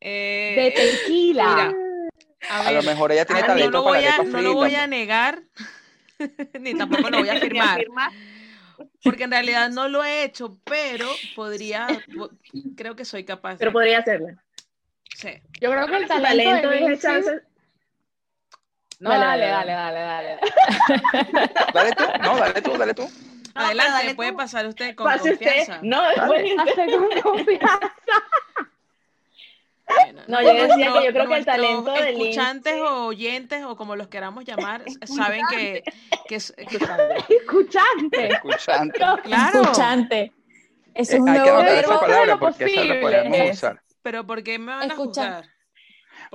Eh, 0.00 0.54
De 0.56 0.70
tequila. 0.70 1.44
Mira, 1.44 1.74
a, 2.50 2.68
A 2.68 2.72
lo 2.72 2.82
mejor 2.82 3.12
ella 3.12 3.24
tiene 3.24 3.40
no 3.42 3.46
talento 3.48 3.78
lo 3.78 3.84
para 3.84 3.98
voy 3.98 4.06
a, 4.06 4.14
arepas 4.14 4.28
no 4.28 4.40
lo 4.42 4.54
voy 4.54 4.74
a 4.76 4.86
negar, 4.86 5.42
ni 6.60 6.74
tampoco 6.74 7.10
lo 7.10 7.18
voy 7.18 7.28
a 7.28 7.32
afirmar, 7.36 7.84
porque 9.02 9.24
en 9.24 9.30
realidad 9.32 9.70
no 9.70 9.88
lo 9.88 10.04
he 10.04 10.22
hecho, 10.24 10.56
pero 10.64 11.08
podría, 11.34 11.88
po- 12.16 12.30
creo 12.76 12.94
que 12.94 13.04
soy 13.04 13.24
capaz. 13.24 13.56
Pero 13.58 13.72
podría 13.72 13.98
hacerlo. 13.98 14.28
Sí. 15.14 15.30
Yo 15.60 15.72
creo 15.72 15.86
que 15.88 15.96
el 15.96 16.06
talento, 16.06 16.44
talento 16.68 16.70
es 16.72 16.98
echarse. 16.98 17.40
No, 19.00 19.10
Dale, 19.10 19.46
dale, 19.46 19.46
dale, 19.46 19.72
dale, 19.72 20.00
dale, 20.00 20.38
dale. 21.22 21.50
Dale 21.72 21.92
tú, 21.96 22.04
no, 22.20 22.36
dale 22.36 22.62
tú, 22.62 22.76
dale 22.76 22.94
tú. 22.94 23.02
No, 23.54 23.64
Adelante, 23.64 23.92
dale 23.92 24.14
puede 24.14 24.30
tú. 24.32 24.36
pasar 24.36 24.66
usted 24.66 24.94
con 24.96 25.06
Pase 25.06 25.32
usted. 25.32 25.46
confianza. 25.46 25.78
No, 25.82 26.02
después 26.08 26.42
de 26.42 26.54
usted. 26.54 26.72
Hace 26.82 26.98
con 26.98 27.20
confianza. 27.22 27.92
Bueno, 29.90 30.20
No, 30.28 30.42
yo 30.42 30.52
decía 30.52 30.92
que 30.92 31.04
yo 31.06 31.12
creo 31.12 31.28
que 31.28 31.36
el 31.38 31.46
talento 31.46 31.92
de 31.92 32.10
escuchantes 32.10 32.74
o 32.78 33.06
oyentes 33.06 33.64
o 33.64 33.74
como 33.74 33.96
los 33.96 34.08
queramos 34.08 34.44
llamar 34.44 34.82
saben 35.06 35.40
que, 35.50 35.82
que 36.28 36.34
es- 36.34 36.52
Escuchante. 36.58 38.28
Escuchante. 38.28 38.28
claro, 39.24 39.62
Escuchante. 39.62 40.32
Eso 40.94 41.12
es 41.12 41.18
Eh, 41.18 41.20
un 41.20 41.28
hay 41.30 41.34
que 41.36 41.40
nuevo 41.40 41.56
anotar 41.58 41.74
verbo. 41.76 41.92
esa 41.92 42.00
palabra 42.00 42.36
porque 42.38 42.64
esa 42.66 42.74
la 42.74 42.86
posible. 42.94 43.00
podemos 43.00 43.50
usar. 43.56 43.82
pero 44.02 44.26
¿por 44.26 44.42
qué 44.42 44.58
me 44.58 44.72
van 44.72 44.82
a 44.82 44.86
Escucha. 44.92 45.42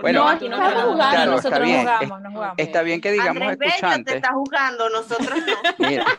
Bueno, 0.01 0.23
no, 0.23 0.29
aquí 0.29 0.45
tú 0.45 0.50
no 0.50 0.55
estamos 0.55 0.83
jugando. 0.83 1.09
Claro, 1.15 1.31
nosotros 1.31 1.53
está 1.53 1.65
bien. 1.65 1.81
jugamos, 1.81 2.21
no 2.21 2.31
jugamos. 2.31 2.55
Está 2.57 2.81
bien 2.81 3.01
que 3.01 3.12
digamos 3.12 3.41
Andrés 3.41 3.57
Bello 3.57 3.71
te 3.71 3.75
escuchantes. 3.77 4.15
está 4.15 4.33
juzgando, 4.33 4.89
nosotros 4.89 5.38
no. 5.45 5.53
Mira. 5.88 6.05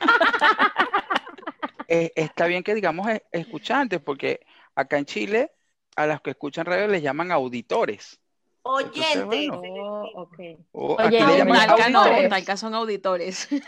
Eh, 1.87 2.13
está 2.17 2.47
bien 2.47 2.63
que 2.63 2.75
digamos 2.75 3.07
escuchantes, 3.31 4.01
porque 4.01 4.41
acá 4.75 4.97
en 4.97 5.05
Chile 5.05 5.53
a 5.97 6.07
los 6.07 6.23
que 6.23 6.31
escuchan 6.31 6.65
radio 6.65 6.89
les 6.89 7.03
llaman 7.03 7.31
auditores. 7.31 8.19
Oyentes. 8.63 9.27
bueno. 9.27 9.61
Oh, 9.61 10.23
ok. 10.23 10.39
O 10.73 10.97
Oye, 10.97 11.19
Talca 11.19 11.91
no, 11.91 11.99
auditores. 12.01 12.31
Talca 12.31 12.57
son 12.57 12.75
auditores. 12.75 13.49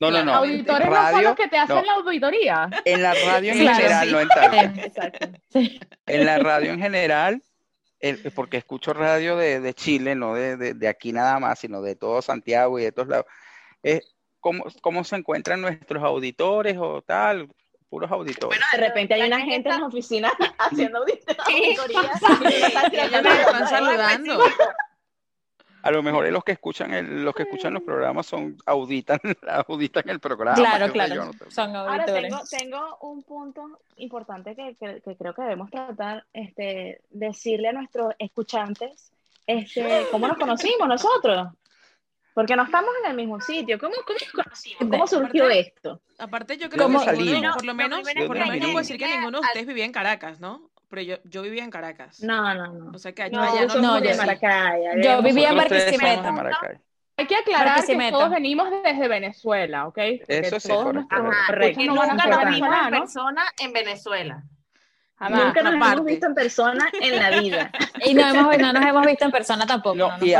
No, 0.00 0.10
no, 0.10 0.24
no. 0.24 0.34
Auditores 0.34 0.88
no 0.88 0.94
son 0.96 1.04
Radio, 1.04 1.28
los 1.28 1.36
que 1.36 1.48
te 1.48 1.56
hacen 1.56 1.76
no. 1.76 1.82
la 1.84 1.92
auditoría. 1.94 2.68
En 2.84 3.00
la 3.00 3.14
radio 3.14 3.52
en 3.52 3.58
Claro, 3.60 3.76
general, 3.76 4.06
sí. 4.06 4.12
no 4.12 4.20
en 4.20 4.28
Talca. 4.28 4.62
Exacto. 4.82 5.28
En 6.06 6.26
la 6.26 6.38
radio 6.40 6.72
en 6.72 6.80
general, 6.80 7.42
el- 8.08 8.32
porque 8.32 8.56
escucho 8.58 8.92
radio 8.92 9.36
de, 9.36 9.60
de 9.60 9.74
Chile, 9.74 10.14
no 10.14 10.34
de, 10.34 10.56
de- 10.56 10.74
de 10.74 10.88
aquí 10.88 11.12
nada 11.12 11.38
más, 11.38 11.58
sino 11.58 11.80
de 11.82 11.96
todo 11.96 12.20
Santiago 12.22 12.78
y 12.78 12.84
de 12.84 12.92
todos 12.92 13.08
lados. 13.08 13.26
Eh, 13.82 14.00
¿cómo, 14.40 14.64
cómo 14.82 15.04
se 15.04 15.16
encuentran 15.16 15.60
nuestros 15.60 16.02
auditores 16.02 16.76
o 16.78 17.02
tal? 17.02 17.48
Puros 17.88 18.10
auditores. 18.10 18.58
De 18.72 18.78
repente 18.78 19.14
hay 19.14 19.22
una 19.22 19.40
gente 19.40 19.68
en 19.68 19.80
la 19.80 19.86
oficina 19.86 20.32
haciendo 20.58 21.04
audit- 21.04 21.36
auditorías. 21.38 22.22
Ellos 22.92 23.22
me 23.22 23.40
están 23.42 23.68
saludando. 23.68 24.40
A 25.84 25.90
lo 25.90 26.02
mejor 26.02 26.24
es 26.26 26.32
los 26.32 26.42
que 26.42 26.52
escuchan 26.52 26.94
el, 26.94 27.24
los 27.24 27.34
que 27.34 27.42
escuchan 27.42 27.74
los 27.74 27.82
programas 27.82 28.24
son 28.26 28.56
auditan, 28.66 29.18
auditan 29.68 30.08
el 30.08 30.18
programa. 30.18 30.56
Claro, 30.56 30.90
claro. 30.92 31.14
yo, 31.14 31.24
no 31.26 31.32
sé. 31.34 31.50
Son 31.50 31.76
Ahora 31.76 32.06
tengo, 32.06 32.40
tengo 32.50 32.96
un 33.02 33.22
punto 33.22 33.78
importante 33.96 34.56
que, 34.56 34.74
que- 34.80 35.00
que 35.02 35.16
creo 35.16 35.34
que 35.34 35.42
debemos 35.42 35.70
tratar, 35.70 36.24
este, 36.32 37.00
decirle 37.10 37.68
a 37.68 37.72
nuestros 37.72 38.14
escuchantes, 38.18 39.10
este, 39.46 40.06
cómo 40.10 40.26
nos 40.26 40.38
conocimos 40.38 40.88
nosotros, 40.88 41.48
porque 42.32 42.56
no 42.56 42.62
estamos 42.64 42.90
en 43.04 43.10
el 43.10 43.16
mismo 43.16 43.40
sitio. 43.40 43.78
¿Cómo, 43.78 43.94
cómo 44.06 44.18
nos 44.18 44.32
conocimos? 44.44 44.78
¿Cómo 44.90 45.06
surgió 45.06 45.44
Aparte- 45.44 45.60
esto? 45.60 46.00
Aparte 46.18 46.56
yo 46.56 46.70
creo 46.70 46.84
¿Cómo 46.84 47.04
que 47.04 47.12
ninguno- 47.12 47.52
por 47.54 47.64
lo 47.66 47.74
menos, 47.74 48.00
por 48.00 48.16
lo 48.18 48.24
menos 48.28 48.50
hay 48.50 48.60
puedo 48.60 48.72
que 48.72 48.78
decir 48.78 48.98
que 48.98 49.06
ninguno 49.06 49.40
de 49.40 49.46
ustedes 49.46 49.66
vivía 49.66 49.84
en 49.84 49.92
Caracas, 49.92 50.40
¿no? 50.40 50.70
Pero 50.88 51.02
yo, 51.02 51.16
yo 51.24 51.42
vivía 51.42 51.64
en 51.64 51.70
Caracas. 51.70 52.22
No, 52.22 52.54
no, 52.54 52.72
no. 52.72 52.90
O 52.94 52.98
sea 52.98 53.12
que 53.12 53.30
No, 53.30 53.42
allá 53.42 53.66
yo 53.66 53.80
no, 53.80 54.02
yo. 54.02 54.16
Maracay. 54.16 54.86
allá 54.86 55.02
Yo 55.02 55.22
vivía 55.22 55.50
en 55.50 55.56
Barquisimeto. 55.56 56.32
Maracay. 56.32 56.78
Hay 57.16 57.26
que 57.26 57.36
aclarar 57.36 57.84
que 57.84 58.10
todos 58.10 58.30
venimos 58.30 58.68
desde 58.82 59.06
Venezuela, 59.06 59.86
¿ok? 59.86 59.94
Porque 59.94 60.24
Eso 60.28 60.58
sí, 60.58 60.68
todos 60.68 60.84
correcto. 60.84 61.22
nuestros 61.22 61.98
Ajá, 61.98 62.12
nunca 62.12 62.26
nos 62.26 62.50
vimos 62.50 62.76
en 62.84 62.90
persona 62.90 63.42
en 63.58 63.72
Venezuela. 63.72 64.42
Jamás. 65.16 65.44
Nunca 65.44 65.62
nos 65.62 65.74
aparte. 65.74 65.92
hemos 65.94 66.06
visto 66.06 66.26
en 66.26 66.34
persona 66.34 66.90
en 67.00 67.16
la 67.16 67.40
vida. 67.40 67.70
Y 68.04 68.14
no, 68.14 68.26
hemos, 68.26 68.58
no 68.58 68.72
nos 68.72 68.84
hemos 68.84 69.06
visto 69.06 69.24
en 69.24 69.30
persona 69.30 69.64
tampoco. 69.64 69.96
No, 69.96 70.08
y 70.20 70.34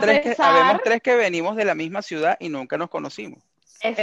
tres, 0.00 0.36
que, 0.36 0.42
habemos 0.42 0.82
tres 0.82 1.02
que 1.02 1.16
venimos 1.16 1.56
de 1.56 1.64
la 1.64 1.74
misma 1.74 2.00
ciudad 2.00 2.36
y 2.38 2.48
nunca 2.48 2.78
nos 2.78 2.88
conocimos. 2.88 3.42
Y 3.82 3.86
habemos 3.86 3.98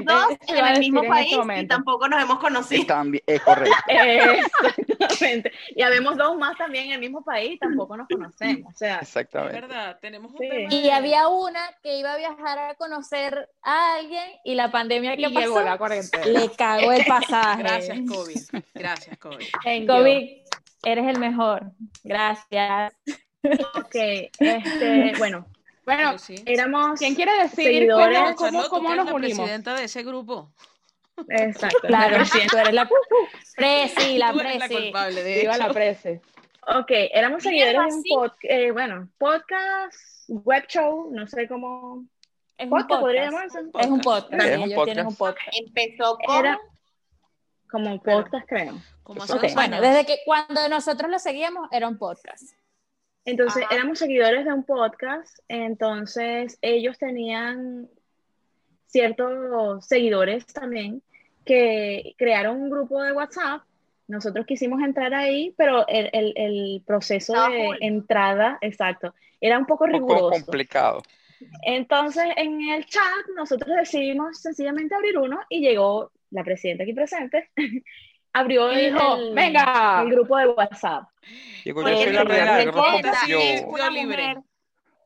Exactamente. 0.00 0.12
dos 0.12 0.26
en 0.48 0.66
el 0.66 0.78
mismo 0.80 1.02
en 1.04 1.10
país 1.10 1.36
este 1.38 1.60
y 1.62 1.66
tampoco 1.66 2.08
nos 2.08 2.22
hemos 2.22 2.38
conocido. 2.38 2.86
También, 2.86 3.22
es 3.26 3.40
correcto. 3.42 3.76
Exactamente. 5.00 5.52
Y 5.76 5.82
habemos 5.82 6.16
dos 6.16 6.36
más 6.36 6.56
también 6.56 6.86
en 6.86 6.92
el 6.92 7.00
mismo 7.00 7.22
país, 7.22 7.58
tampoco 7.60 7.96
nos 7.96 8.08
conocemos. 8.08 8.74
O 8.74 8.76
sea, 8.78 8.96
Es 8.96 9.02
Exactamente. 9.02 9.60
verdad, 9.60 9.98
tenemos 10.00 10.32
un 10.32 10.38
Sí. 10.38 10.48
tema 10.48 10.72
Y 10.74 10.90
había 10.90 11.28
una 11.28 11.60
que 11.82 11.98
iba 11.98 12.12
a 12.12 12.16
viajar 12.16 12.58
a 12.58 12.74
conocer 12.76 13.48
a 13.62 13.94
alguien 13.96 14.24
y 14.44 14.54
la 14.54 14.70
pandemia 14.70 15.16
que 15.16 15.22
Y 15.22 15.26
llegó 15.26 15.54
pasó 15.54 15.64
la 15.64 15.78
cuarentena. 15.78 16.24
le 16.26 16.50
cagó 16.52 16.92
el 16.92 17.04
pasaje. 17.04 17.62
Gracias, 17.62 17.98
COVID. 18.08 18.62
Gracias, 18.74 19.18
COVID. 19.18 19.46
Thank 19.64 19.80
you. 19.82 19.86
COVID, 19.86 20.28
eres 20.84 21.06
el 21.08 21.18
mejor. 21.18 21.72
Gracias. 22.04 22.94
ok, 23.74 23.94
este, 24.38 25.12
bueno, 25.18 25.46
Bueno, 25.84 26.18
sí. 26.18 26.34
éramos 26.46 26.98
¿quién 26.98 27.14
quiere 27.14 27.32
decir 27.42 27.64
seguidores. 27.64 28.18
cómo, 28.36 28.36
cómo, 28.36 28.68
cómo 28.68 28.94
nos 28.94 29.06
la 29.06 29.14
unimos? 29.14 29.38
presidenta 29.38 29.74
de 29.74 29.84
ese 29.84 30.02
grupo. 30.02 30.52
Exacto. 31.28 31.78
Claro, 31.86 32.18
la 32.18 32.24
tú 32.24 32.56
eres 32.56 32.74
la 32.74 32.88
presi, 33.56 34.18
la 34.18 34.32
la 34.32 34.38
presi. 34.38 34.74
culpable 34.74 35.22
de 35.22 35.40
Viva 35.40 35.54
hecho. 35.54 35.66
la 35.66 35.72
prece. 35.72 36.20
Ok, 36.66 36.90
éramos 36.90 37.42
seguidores 37.42 37.78
de 37.88 37.94
un 37.96 38.02
podcast, 38.08 38.44
eh, 38.44 38.70
bueno, 38.70 39.08
podcast, 39.18 39.96
web 40.28 40.66
show, 40.68 41.10
no 41.12 41.26
sé 41.26 41.48
cómo. 41.48 42.04
Es 42.56 42.64
un 42.64 42.70
Podcast 42.70 43.00
podría 43.00 43.30
podcast. 43.30 43.54
llamarse. 43.54 43.80
Es 43.80 43.86
un 43.90 44.00
podcast. 44.00 44.34
Es 44.34 44.42
sí, 44.44 44.54
un 44.54 44.62
ellos 44.64 44.74
podcast. 44.74 44.84
tienen 44.84 45.06
un 45.06 45.16
podcast. 45.16 45.48
Empezó 45.52 46.18
como 46.18 46.38
Era 46.38 46.60
como 47.70 47.92
un 47.92 48.00
podcast, 48.00 48.46
creo. 48.48 48.74
Como 49.02 49.24
Bueno, 49.54 49.80
desde 49.80 50.04
que 50.04 50.18
cuando 50.26 50.68
nosotros 50.68 51.10
lo 51.10 51.18
seguíamos 51.18 51.68
era 51.72 51.88
un 51.88 51.98
podcast. 51.98 52.50
Entonces, 53.24 53.62
Ajá. 53.64 53.74
éramos 53.74 53.98
seguidores 53.98 54.44
de 54.44 54.52
un 54.52 54.64
podcast, 54.64 55.38
entonces 55.48 56.58
ellos 56.62 56.98
tenían 56.98 57.88
ciertos 58.86 59.86
seguidores 59.86 60.46
también 60.46 61.02
que 61.44 62.14
crearon 62.18 62.60
un 62.60 62.70
grupo 62.70 63.02
de 63.02 63.12
WhatsApp. 63.12 63.62
Nosotros 64.08 64.44
quisimos 64.46 64.80
entrar 64.82 65.14
ahí, 65.14 65.54
pero 65.56 65.86
el, 65.86 66.10
el- 66.12 66.32
el 66.36 66.82
proceso 66.86 67.32
de 67.48 67.76
entrada, 67.80 68.58
exacto, 68.60 69.14
era 69.40 69.58
un 69.58 69.66
poco 69.66 69.84
Un 69.84 69.92
poco 69.92 70.06
riguroso. 70.14 70.30
complicado. 70.30 71.02
Entonces, 71.62 72.24
en 72.36 72.60
el 72.70 72.84
chat, 72.86 73.02
nosotros 73.36 73.74
decidimos 73.76 74.40
sencillamente 74.40 74.94
abrir 74.94 75.16
uno 75.18 75.40
y 75.48 75.60
llegó 75.60 76.10
la 76.30 76.42
presidenta 76.44 76.82
aquí 76.82 76.92
presente, 76.92 77.50
abrió 78.32 78.72
Y 78.72 78.76
el, 78.86 78.92
dijo, 78.94 79.16
el- 79.16 79.34
"Venga". 79.34 80.00
el 80.02 80.10
grupo 80.10 80.36
de 80.38 80.46
WhatsApp. 80.48 81.04
Digo, 81.64 81.82
Porque 81.82 81.96
yo 81.96 82.02
soy 82.04 82.12
la 82.12 82.24
reina 82.24 82.56
del 82.56 82.70
grupo. 82.72 82.86
Yo, 83.28 83.90
libre. 83.90 84.36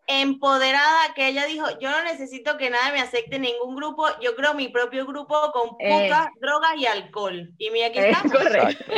empoderada 0.07 1.15
que 1.15 1.29
ella 1.29 1.45
dijo, 1.47 1.67
yo 1.81 1.91
no 1.91 2.03
necesito 2.05 2.57
que 2.59 2.71
nadie 2.71 2.93
me 2.93 3.01
acepte 3.01 3.37
en 3.37 3.43
ningún 3.43 3.75
grupo, 3.75 4.07
yo 4.21 4.37
creo 4.37 4.55
mi 4.55 4.69
propio 4.69 5.07
grupo 5.07 5.51
con 5.53 5.71
Eh. 5.81 6.05
putas, 6.05 6.29
drogas 6.41 6.77
y 6.77 6.87
alcohol. 6.87 7.51
Y 7.59 7.71
mira, 7.71 7.89
aquí 7.89 7.99
Es 7.99 8.07
estamos. 8.17 8.33
correcto. 8.33 8.85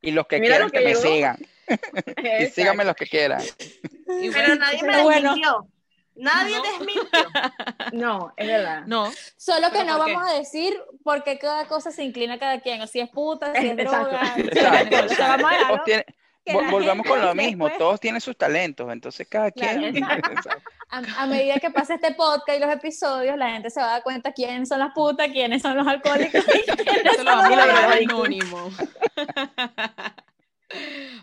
y 0.00 0.10
los 0.12 0.26
que 0.26 0.38
Mira 0.40 0.56
quieran 0.56 0.68
lo 0.68 0.72
que, 0.72 0.78
que 0.78 0.84
me 0.84 0.94
sigan. 0.94 1.36
Y 2.42 2.46
síganme 2.46 2.84
los 2.84 2.94
que 2.94 3.06
quieran. 3.06 3.42
Y 4.20 4.30
Pero 4.30 4.54
nadie 4.56 4.82
me 4.82 5.02
Bueno. 5.02 5.34
Nadie 6.16 6.56
No. 6.56 6.62
desmintió. 6.62 7.08
No, 7.92 8.32
es 8.36 8.46
verdad. 8.46 8.82
no, 8.86 9.10
Solo 9.36 9.70
que 9.70 9.78
¿Pero 9.78 9.84
no 9.92 9.96
por 9.98 10.06
qué? 10.06 10.12
vamos 10.14 10.30
a 10.30 10.34
decir 10.34 10.76
porque 11.02 11.38
cada 11.38 11.66
cosa 11.66 11.90
se 11.90 12.02
inclina 12.04 12.34
a 12.34 12.38
cada 12.38 12.60
quien, 12.60 12.80
o 12.82 12.86
si 12.86 13.00
es 13.00 13.10
puta, 13.10 13.52
si 13.54 13.66
es 13.68 13.78
Exacto. 13.78 14.08
droga. 14.10 14.34
Exacto. 14.36 14.96
O 15.04 15.08
sea, 15.08 15.36
vamos 15.36 15.52
a 15.52 16.70
volvamos 16.70 17.06
con 17.06 17.20
lo 17.22 17.34
mismo, 17.34 17.64
después- 17.66 17.78
todos 17.78 18.00
tienen 18.00 18.20
sus 18.20 18.36
talentos, 18.36 18.90
entonces 18.92 19.26
cada 19.28 19.50
Claro, 19.50 19.80
quien. 19.80 20.04
A, 20.90 20.98
a 21.22 21.26
medida 21.26 21.58
que 21.58 21.70
pase 21.70 21.94
este 21.94 22.14
podcast 22.14 22.56
y 22.56 22.60
los 22.60 22.70
episodios, 22.72 23.36
la 23.36 23.50
gente 23.50 23.68
se 23.70 23.80
va 23.80 23.86
a 23.86 23.90
dar 23.92 24.02
cuenta 24.04 24.32
quiénes 24.32 24.68
son 24.68 24.78
las 24.78 24.92
putas, 24.92 25.28
quiénes 25.28 25.60
son 25.62 25.76
los 25.76 25.86
alcohólicos 25.86 26.44
y 26.46 26.72
quiénes 26.84 27.16
son 27.16 27.24
los 27.24 27.34
vamos 27.34 27.46
a 27.46 27.48
dejar 27.48 27.68
drogadictos. 27.74 28.18
anónimo. 28.20 28.70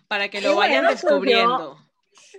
Para 0.07 0.29
que 0.29 0.39
Y 0.39 0.41
lo 0.41 0.55
vayan 0.55 0.83
bueno, 0.83 0.89
descubriendo. 0.91 1.79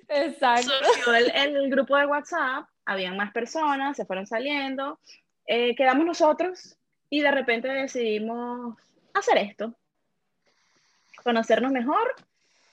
Exacto. 0.08 0.70
surgió 0.94 1.14
el, 1.14 1.30
el 1.34 1.70
grupo 1.70 1.96
de 1.96 2.06
WhatsApp, 2.06 2.66
habían 2.84 3.16
más 3.16 3.32
personas, 3.32 3.96
se 3.96 4.04
fueron 4.04 4.26
saliendo, 4.26 4.98
eh, 5.46 5.74
quedamos 5.76 6.04
nosotros 6.06 6.76
y 7.10 7.20
de 7.20 7.30
repente 7.30 7.68
decidimos 7.68 8.76
hacer 9.14 9.38
esto, 9.38 9.74
conocernos 11.22 11.72
mejor 11.72 12.14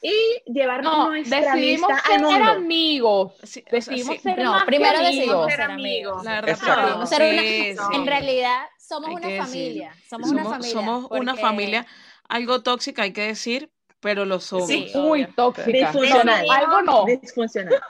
y 0.02 0.14
llevarnos 0.46 0.98
No, 0.98 1.08
nuestra 1.10 1.40
decidimos 1.56 1.90
amistad 1.90 2.12
al 2.14 2.20
ser 2.20 2.22
mundo. 2.40 2.52
amigos. 2.52 3.34
Sí, 3.44 3.66
Decidimos 3.70 4.16
sí. 4.16 4.22
ser 4.22 4.40
No, 4.40 4.52
más 4.52 4.62
que 4.62 4.66
primero 4.68 4.98
amigos. 5.00 5.16
decidimos 5.16 5.52
ser 5.52 5.62
amigos. 5.62 6.24
La 6.24 6.42
verdad, 6.42 7.02
a 7.02 7.06
ser 7.06 7.34
una- 7.34 7.42
sí, 7.42 7.74
sí. 7.76 7.96
En 7.96 8.08
realidad 8.08 8.62
somos 8.80 9.10
una 9.12 9.30
familia. 9.46 9.94
Somos, 10.10 10.30
una 10.32 10.46
familia. 10.46 10.72
somos 10.72 11.08
una 11.12 11.36
familia 11.36 11.86
algo 12.30 12.62
tóxica, 12.64 13.04
hay 13.04 13.12
que 13.12 13.24
decir, 13.24 13.70
pero 14.00 14.25
lo 14.25 14.39
somos. 14.39 14.68
Sí. 14.68 14.91
Muy 14.96 15.24
obvio. 15.24 15.34
tóxica. 15.36 15.72
Disfuncional. 15.72 16.46
No, 16.46 16.53
algo 16.53 16.82
no. 16.82 17.06
Disfuncional. 17.06 17.82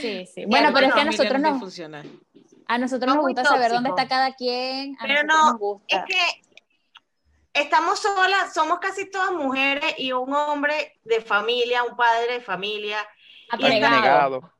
Sí, 0.00 0.26
sí. 0.32 0.46
Bueno, 0.46 0.70
pero 0.72 0.86
es 0.86 0.94
que 0.94 1.00
a 1.00 1.04
nosotros 1.04 1.40
nos, 1.40 1.52
Disfuncional. 1.52 2.10
a 2.66 2.78
nosotros 2.78 3.08
No 3.08 3.16
nos 3.16 3.24
gusta 3.26 3.44
saber 3.44 3.70
dónde 3.72 3.90
está 3.90 4.08
cada 4.08 4.34
quien. 4.34 4.96
A 4.98 5.02
Pero 5.02 5.22
no, 5.24 5.50
nos 5.50 5.58
gusta. 5.58 5.96
Es 5.98 6.04
que 6.06 7.60
estamos 7.60 7.98
solas, 8.00 8.54
somos 8.54 8.78
casi 8.78 9.10
todas 9.10 9.32
mujeres 9.32 9.94
y 9.98 10.12
un 10.12 10.32
hombre 10.32 10.98
de 11.04 11.20
familia, 11.20 11.84
un 11.84 11.96
padre 11.96 12.34
de 12.34 12.40
familia. 12.40 13.06
Abnegado. 13.50 14.50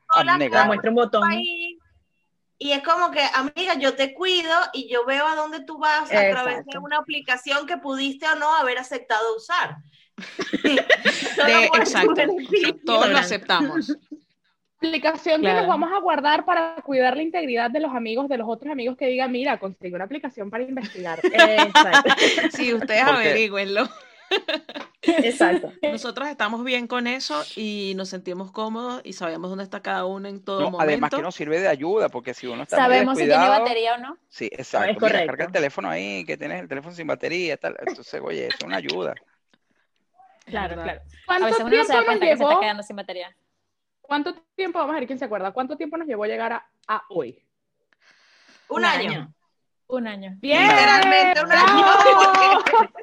Muestra 0.66 0.90
un 0.90 0.96
botón. 0.96 1.22
Y 2.62 2.72
es 2.72 2.82
como 2.82 3.10
que, 3.10 3.22
amiga, 3.34 3.74
yo 3.78 3.96
te 3.96 4.12
cuido 4.12 4.54
y 4.74 4.86
yo 4.86 5.06
veo 5.06 5.26
a 5.26 5.34
dónde 5.34 5.64
tú 5.64 5.78
vas 5.78 6.12
a 6.12 6.30
través 6.30 6.66
de 6.66 6.78
una 6.78 6.98
aplicación 6.98 7.66
que 7.66 7.78
pudiste 7.78 8.26
o 8.26 8.34
no 8.34 8.54
haber 8.54 8.76
aceptado 8.76 9.34
usar. 9.34 9.78
De- 10.64 11.66
exacto. 11.78 12.14
Todos 12.84 13.08
lo 13.10 13.18
aceptamos. 13.18 13.96
aplicación 14.78 15.42
que 15.42 15.52
nos 15.52 15.66
vamos 15.66 15.90
a 15.92 15.98
guardar 16.00 16.44
para 16.44 16.76
cuidar 16.82 17.16
la 17.16 17.22
integridad 17.22 17.70
de 17.70 17.80
los 17.80 17.94
amigos, 17.94 18.28
de 18.28 18.38
los 18.38 18.48
otros 18.48 18.72
amigos 18.72 18.96
que 18.96 19.06
digan, 19.06 19.30
mira, 19.30 19.58
conseguí 19.58 19.92
una 19.94 20.04
aplicación 20.04 20.50
para 20.50 20.64
investigar. 20.64 21.20
Exacto. 21.24 22.14
Sí, 22.52 22.72
ustedes 22.74 23.02
averigüenlo. 23.02 23.88
Exacto. 25.02 25.72
Nosotros 25.82 26.28
estamos 26.28 26.62
bien 26.64 26.86
con 26.86 27.06
eso 27.06 27.42
y 27.56 27.94
nos 27.96 28.08
sentimos 28.10 28.52
cómodos 28.52 29.00
y 29.04 29.12
sabemos 29.12 29.50
dónde 29.50 29.64
está 29.64 29.80
cada 29.80 30.04
uno 30.06 30.28
en 30.28 30.40
todo 30.42 30.60
No, 30.60 30.70
momento. 30.70 30.82
además 30.88 31.10
que 31.10 31.22
nos 31.22 31.34
sirve 31.34 31.58
de 31.60 31.68
ayuda, 31.68 32.08
porque 32.08 32.32
si 32.34 32.46
uno 32.46 32.62
está 32.62 32.76
Sabemos 32.76 33.18
si 33.18 33.24
tiene 33.26 33.48
batería 33.48 33.94
o 33.94 33.98
no. 33.98 34.16
Sí, 34.28 34.46
exacto. 34.52 34.90
Es 34.90 34.96
Mira, 34.96 35.00
correcto. 35.00 35.26
carga 35.26 35.44
el 35.46 35.52
teléfono 35.52 35.90
ahí, 35.90 36.24
que 36.24 36.36
tienes 36.36 36.60
el 36.60 36.68
teléfono 36.68 36.94
sin 36.94 37.06
batería, 37.06 37.56
tal. 37.56 37.76
Entonces, 37.84 38.20
oye, 38.22 38.46
eso 38.46 38.56
es 38.60 38.64
una 38.66 38.76
ayuda. 38.76 39.14
Claro, 40.50 40.82
claro. 40.82 41.00
A 41.00 41.04
¿Cuánto 41.26 41.46
veces 41.46 41.60
uno 41.60 41.68
no 41.68 41.70
tiempo 41.70 41.86
se 41.86 41.92
da 41.92 41.98
nos 41.98 42.06
cuenta 42.06 42.24
que 42.24 42.28
se 42.28 42.32
está 42.34 42.48
llevó? 42.48 42.60
quedando 42.60 42.82
sin 42.82 42.96
batería. 42.96 43.36
¿Cuánto 44.00 44.34
tiempo, 44.56 44.78
vamos 44.78 44.96
a 44.96 44.98
ver 44.98 45.06
quién 45.06 45.18
se 45.18 45.24
acuerda? 45.24 45.52
¿Cuánto 45.52 45.76
tiempo 45.76 45.96
nos 45.96 46.08
llevó 46.08 46.24
llegar 46.26 46.52
a, 46.52 46.66
a 46.88 47.02
hoy? 47.10 47.40
Un 48.68 48.84
año. 48.84 49.32
Un 49.86 50.06
año. 50.06 50.36
Bien, 50.40 50.62
Literalmente 50.62 51.40
un 51.42 51.52
año. 51.52 51.86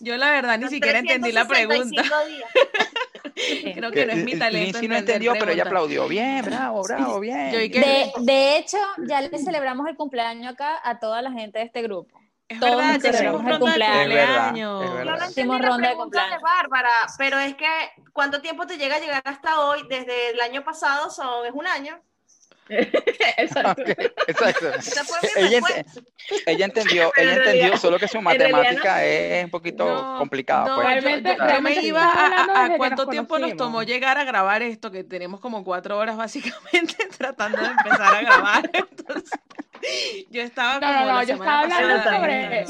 Yo 0.00 0.16
la 0.16 0.30
verdad 0.30 0.58
ni 0.58 0.68
siquiera 0.68 0.98
entendí 0.98 1.32
la 1.32 1.46
pregunta. 1.46 2.02
365 2.02 2.26
días. 2.26 3.74
Creo 3.74 3.90
que 3.90 4.06
no 4.06 4.12
es 4.12 4.24
mi 4.24 4.38
talento. 4.38 4.58
Lindsay 4.58 4.88
no 4.88 4.96
entender 4.96 5.16
entendió, 5.16 5.32
pero 5.38 5.52
ella 5.52 5.62
aplaudió. 5.64 6.08
Bien, 6.08 6.44
bravo, 6.44 6.82
bravo, 6.82 7.20
bien. 7.20 7.50
De, 7.52 8.12
de 8.20 8.58
hecho, 8.58 8.76
ya 9.06 9.20
le 9.22 9.38
celebramos 9.38 9.86
el 9.88 9.96
cumpleaños 9.96 10.52
acá 10.52 10.78
a 10.82 10.98
toda 10.98 11.22
la 11.22 11.32
gente 11.32 11.58
de 11.58 11.64
este 11.64 11.80
grupo. 11.82 12.19
Es 12.50 12.58
todos 12.60 12.76
verdad, 12.76 13.00
ya 13.00 13.10
hicimos 13.10 13.42
ronda 13.42 13.52
de 13.52 13.58
cumpleaños. 13.58 14.00
Es 14.00 14.08
verdad, 14.08 14.54
cumpleaños. 14.54 14.84
es 14.84 14.94
Yo 14.98 15.04
no 15.04 15.16
verdad. 15.16 15.28
entendí 15.28 15.30
Hicimos 15.30 15.60
la 15.60 15.68
ronda 15.68 15.88
de 15.88 15.94
pregunta 15.94 16.28
de 16.28 16.36
cumpleaños. 16.36 16.42
Bárbara, 16.42 16.90
pero 17.16 17.38
es 17.38 17.54
que 17.56 17.92
¿cuánto 18.12 18.40
tiempo 18.42 18.66
te 18.66 18.76
llega 18.76 18.96
a 18.96 19.00
llegar 19.00 19.22
hasta 19.24 19.60
hoy? 19.60 19.86
Desde 19.88 20.30
el 20.30 20.40
año 20.40 20.64
pasado 20.64 21.10
son, 21.10 21.46
es 21.46 21.52
un 21.54 21.66
año. 21.66 22.02
Exacto. 23.36 23.82
Ok, 23.82 23.88
Exacto. 24.28 24.68
Esa 24.74 25.04
fue 25.04 25.18
mi 25.22 25.46
Ella, 25.46 25.60
ella 26.46 26.64
entendió, 26.66 27.12
Pero 27.16 27.22
ella 27.30 27.32
en 27.32 27.38
entendió, 27.38 27.62
realidad- 27.62 27.80
solo 27.80 27.98
que 27.98 28.08
su 28.08 28.20
realidad 28.20 28.48
no. 28.48 28.56
matemática 28.58 29.04
es 29.04 29.44
un 29.44 29.50
poquito 29.50 29.84
No, 29.86 30.18
complicada. 30.18 30.66
no, 30.68 30.74
pues. 30.76 30.86
yo- 30.86 31.00
Realmente- 31.00 31.28
yo, 31.30 31.36
yo 31.36 31.42
me 31.42 31.48
realmente 31.50 31.82
iba 31.82 32.04
a, 32.04 32.64
a- 32.64 32.76
cuánto 32.76 33.02
nos 33.04 33.10
tiempo 33.10 33.38
nos 33.38 33.56
tomó 33.56 33.82
llegar 33.82 34.18
a 34.18 34.24
grabar 34.24 34.62
esto, 34.62 34.90
que 34.90 35.04
tenemos 35.04 35.40
como 35.40 35.64
cuatro 35.64 35.98
horas 35.98 36.16
básicamente 36.16 36.94
tratando 37.18 37.58
de 37.60 37.66
empezar 37.68 38.14
a 38.14 38.20
grabar. 38.22 38.70
Entonces, 38.72 39.30
yo 40.30 40.42
estaba 40.42 40.74
No, 40.74 40.80
como 40.80 41.00
no, 41.06 41.12
no, 41.14 41.22
yo 41.24 41.34
estaba 41.34 41.60
hablando 41.60 41.96
pasada, 41.96 42.16
sobre-. 42.18 42.64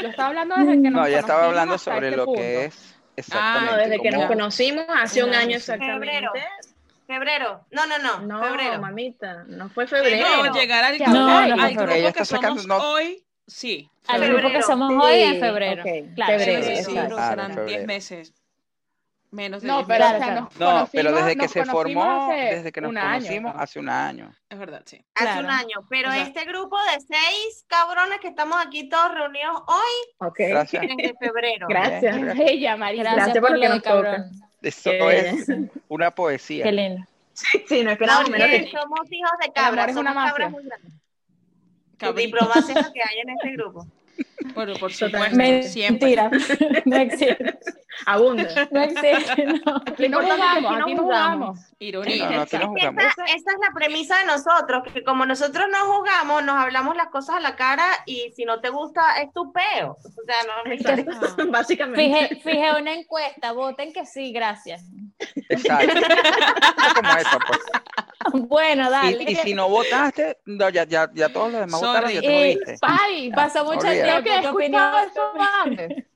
Yo 0.00 0.08
estaba 0.08 0.28
hablando 0.28 0.54
desde 0.56 0.72
que 0.82 0.90
nos 0.90 0.92
No, 0.92 1.06
ella 1.06 1.18
estaba 1.18 1.44
hablando 1.46 1.78
sobre 1.78 2.06
este 2.08 2.16
lo 2.16 2.24
punto. 2.26 2.40
que 2.40 2.64
es 2.66 2.94
exactamente. 3.16 3.76
desde 3.88 4.00
que 4.00 4.10
nos 4.12 4.26
conocimos, 4.26 4.84
hace 4.88 5.24
un 5.24 5.34
año, 5.34 5.56
exactamente. 5.56 6.06
Febrero. 6.06 6.32
Febrero. 7.12 7.66
No, 7.70 7.86
no, 7.86 7.98
no. 7.98 8.20
No, 8.20 8.42
febrero. 8.42 8.80
mamita, 8.80 9.44
no 9.46 9.68
fue 9.70 9.86
febrero. 9.86 10.26
No, 10.44 10.52
llegar 10.54 10.84
al, 10.84 10.98
No, 10.98 11.12
no, 11.56 11.62
al 11.62 11.74
grupo 11.74 11.92
Ella 11.92 12.12
que 12.12 12.22
está 12.22 12.36
sacando- 12.36 12.62
somos 12.62 12.82
no. 12.82 12.90
hoy, 12.92 13.24
sí. 13.46 13.88
Al 14.08 14.20
febrero. 14.20 14.38
grupo 14.38 14.54
que 14.54 14.62
somos 14.62 14.88
Sí, 14.90 14.96
hoy 14.98 15.20
en 15.22 15.40
febrero. 15.40 15.82
Claro, 16.14 16.38
Sí, 16.38 16.44
febrero, 16.44 16.62
sí, 16.76 16.84
sí, 16.84 16.94
no, 16.94 17.06
Claro, 17.08 17.28
serán 17.30 17.46
febrero. 17.54 17.68
10 17.68 17.86
meses. 17.86 18.34
Menos 19.30 19.62
de 19.62 19.68
No, 19.68 19.76
10 19.78 19.86
pero 19.88 20.04
meses. 20.04 20.14
o 20.14 20.18
sea, 20.18 20.26
Claro, 20.26 20.40
nos 20.42 20.58
No, 20.84 20.88
pero 20.92 21.12
desde 21.12 21.36
que 21.36 21.48
se 21.48 21.64
formó, 21.64 22.28
desde 22.34 22.70
que 22.70 22.80
nos 22.82 22.90
un 22.90 22.98
año. 22.98 23.12
conocimos, 23.20 23.54
hace 23.56 23.78
un 23.78 23.88
año. 23.88 24.30
Es 24.50 24.58
verdad, 24.58 24.82
sí. 24.84 25.02
Hace 25.14 25.24
Claro. 25.24 25.40
un 25.40 25.50
año. 25.50 25.76
Pero 25.88 26.08
O 26.10 26.12
sea- 26.12 26.22
este 26.22 26.44
grupo 26.44 26.76
de 26.92 27.00
seis 27.00 27.64
cabrones 27.66 28.20
que 28.20 28.28
estamos 28.28 28.58
aquí 28.62 28.90
todos 28.90 29.14
reunidos 29.14 29.62
hoy 29.68 30.26
Ok. 30.28 30.36
Gracias. 30.48 30.82
es 30.84 30.96
de 30.98 31.14
febrero. 31.18 31.66
Gracias. 31.66 32.14
Ella, 32.40 32.76
María. 32.76 33.02
Gracias, 33.04 33.24
Gracias 33.24 33.40
por 33.40 33.48
por 33.50 33.56
lo 33.58 33.62
que 33.62 33.68
nos 33.70 33.82
toca. 33.82 34.24
Eso 34.68 34.90
es 35.10 35.46
una 35.88 36.10
poesía. 36.10 36.64
Qué 36.64 36.72
lindo. 36.72 37.04
Sí, 37.34 37.82
no 37.82 37.90
esperábamos 37.90 38.30
No, 38.30 38.36
menos 38.36 38.50
de 38.50 38.58
que 38.58 38.64
ti. 38.64 38.70
somos 38.70 39.00
hijos 39.10 39.30
de 39.44 39.52
cabras, 39.52 39.88
es 39.90 39.96
una 39.96 40.12
somos 40.12 40.28
cabras 40.28 40.50
muy 40.50 40.64
grandes. 40.64 40.92
Diplomacia 42.16 42.74
que 42.92 43.00
hay 43.02 43.18
en 43.22 43.30
este 43.30 43.52
grupo. 43.52 43.86
Por, 44.54 44.78
por 44.78 44.92
supuesto, 44.92 45.68
siempre. 45.68 46.06
Mentira. 46.06 46.30
No 46.84 46.96
existe. 46.96 47.58
Abunda. 48.06 48.48
No 48.70 48.82
existe. 48.82 49.46
No. 49.46 49.76
Aquí 49.86 50.08
no 50.08 50.20
jugamos, 50.20 50.80
aquí 50.82 50.94
no 50.94 51.02
jugamos. 51.02 51.60
Ironía. 51.78 52.28
No, 52.28 52.36
no. 52.36 52.76
Esa, 52.76 53.24
esa 53.24 53.34
es 53.34 53.58
la 53.60 53.72
premisa 53.74 54.18
de 54.18 54.24
nosotros, 54.26 54.82
que 54.92 55.04
como 55.04 55.26
nosotros 55.26 55.66
no 55.70 55.92
jugamos, 55.92 56.42
nos 56.44 56.56
hablamos 56.56 56.96
las 56.96 57.08
cosas 57.08 57.36
a 57.36 57.40
la 57.40 57.54
cara 57.56 57.84
y 58.06 58.32
si 58.34 58.44
no 58.44 58.60
te 58.60 58.70
gusta 58.70 59.20
es 59.22 59.32
tu 59.32 59.52
peo. 59.52 59.96
O 60.02 60.24
sea, 60.26 60.36
no 60.64 60.72
Exacto. 60.72 61.46
Básicamente. 61.50 62.28
Fije, 62.28 62.40
fije 62.42 62.80
una 62.80 62.94
encuesta, 62.94 63.52
voten 63.52 63.92
que 63.92 64.06
sí, 64.06 64.32
gracias. 64.32 64.82
Exacto. 65.48 66.00
Como 66.96 67.18
eso, 67.18 67.38
pues. 67.46 67.60
Bueno, 68.48 68.90
dale. 68.90 69.24
Y, 69.24 69.32
y 69.32 69.36
si 69.36 69.54
no 69.54 69.68
votaste, 69.68 70.38
no, 70.46 70.68
ya, 70.68 70.84
ya, 70.84 71.10
ya 71.12 71.28
todos 71.32 71.52
los 71.52 71.60
demás 71.60 71.80
Sorry. 71.80 71.92
votaron, 71.92 72.12
ya 72.12 72.20
te 72.20 72.52
Eh. 72.52 72.58
Ay, 72.82 73.30
Pasó 73.32 73.64
mucho 73.64 73.80
tiempo. 73.80 74.22
Que 74.34 74.40
¿Qué 74.40 74.46
he 74.46 74.50
escuchado 74.50 74.96
opinión? 74.98 75.10
eso 75.10 75.32
antes. 75.62 76.04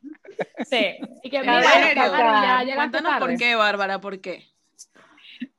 Sí. 0.69 0.97
Y 1.23 1.31
que 1.31 1.37
¿En 1.39 1.43
mira, 1.43 1.63
ya 1.63 2.59
llegaste 2.61 2.75
Cuéntanos 2.75 3.13
por 3.13 3.21
tarde. 3.29 3.37
qué, 3.39 3.55
Bárbara, 3.55 4.01
por 4.03 4.21
qué. 4.21 4.45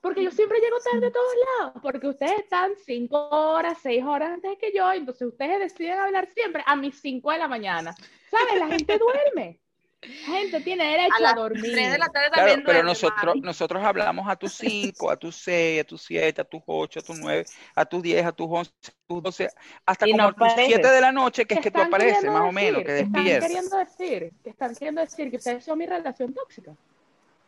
Porque 0.02 0.24
yo 0.24 0.30
siempre 0.32 0.60
llego 0.60 0.78
tarde 0.80 1.08
a 1.08 1.12
todos 1.12 1.34
lados, 1.60 1.74
porque 1.82 2.08
ustedes 2.08 2.40
están 2.40 2.74
cinco 2.86 3.28
horas, 3.30 3.78
seis 3.82 4.04
horas 4.04 4.32
antes 4.32 4.58
que 4.60 4.72
yo, 4.76 4.92
entonces 4.92 5.28
ustedes 5.28 5.60
deciden 5.60 5.98
hablar 6.00 6.28
siempre 6.28 6.64
a 6.66 6.76
mis 6.76 7.00
cinco 7.02 7.32
de 7.32 7.40
la 7.40 7.48
mañana. 7.48 7.96
¿Sabes? 8.30 8.60
La 8.60 8.68
gente 8.68 9.00
duerme. 9.00 9.60
La 10.02 10.10
gente 10.38 10.62
tiene 10.62 10.84
derecho 10.92 11.16
a, 11.18 11.20
las 11.22 11.36
dormir. 11.36 11.72
3 11.74 11.92
de 11.92 11.98
la 11.98 12.06
tarde 12.10 12.28
Claro, 12.30 12.36
también 12.36 12.60
pero 12.64 12.74
duerme, 12.74 12.90
nosotros, 12.92 13.26
mami. 13.36 13.42
nosotros 13.42 13.84
hablamos 13.84 14.30
a 14.30 14.36
tus 14.36 14.54
5, 14.54 15.10
a 15.10 15.18
tus 15.18 15.36
6, 15.38 15.82
a 15.82 15.84
tus 15.86 16.02
7, 16.04 16.42
a 16.42 16.44
tus 16.44 16.62
8, 16.66 17.00
a 17.00 17.04
tus 17.04 17.18
9, 17.20 17.46
a 17.76 17.86
tus 17.86 18.04
10, 18.04 18.26
a 18.26 18.32
tus 18.32 18.48
11, 18.48 18.72
a 18.72 18.92
tus 19.08 19.24
12, 19.24 19.50
hasta 19.86 20.08
Y 20.08 20.12
como 20.12 20.24
no 20.24 20.30
a 20.30 20.34
tus 20.34 20.48
apareces. 20.48 20.66
7 20.76 20.88
de 20.88 21.02
la 21.02 21.12
noche, 21.12 21.46
que 21.46 21.56
es 21.56 21.60
¿Qué 21.60 21.64
que 21.64 21.72
tú 21.72 21.82
apareces, 21.82 22.24
más 22.32 22.42
o 22.44 22.52
menos, 22.52 22.82
que 22.82 22.86
¿Qué 22.86 23.00
están 23.00 23.12
despiertas. 23.14 23.48
queriendo 23.50 23.78
decir? 23.78 24.32
¿Qué 24.44 24.50
están 24.52 24.74
queriendo 24.76 25.02
decir? 25.02 25.32
Que 25.32 25.38
ustedes 25.38 25.66
son 25.66 25.78
mi 25.80 25.86
relación 25.88 26.34
tóxica. 26.34 26.72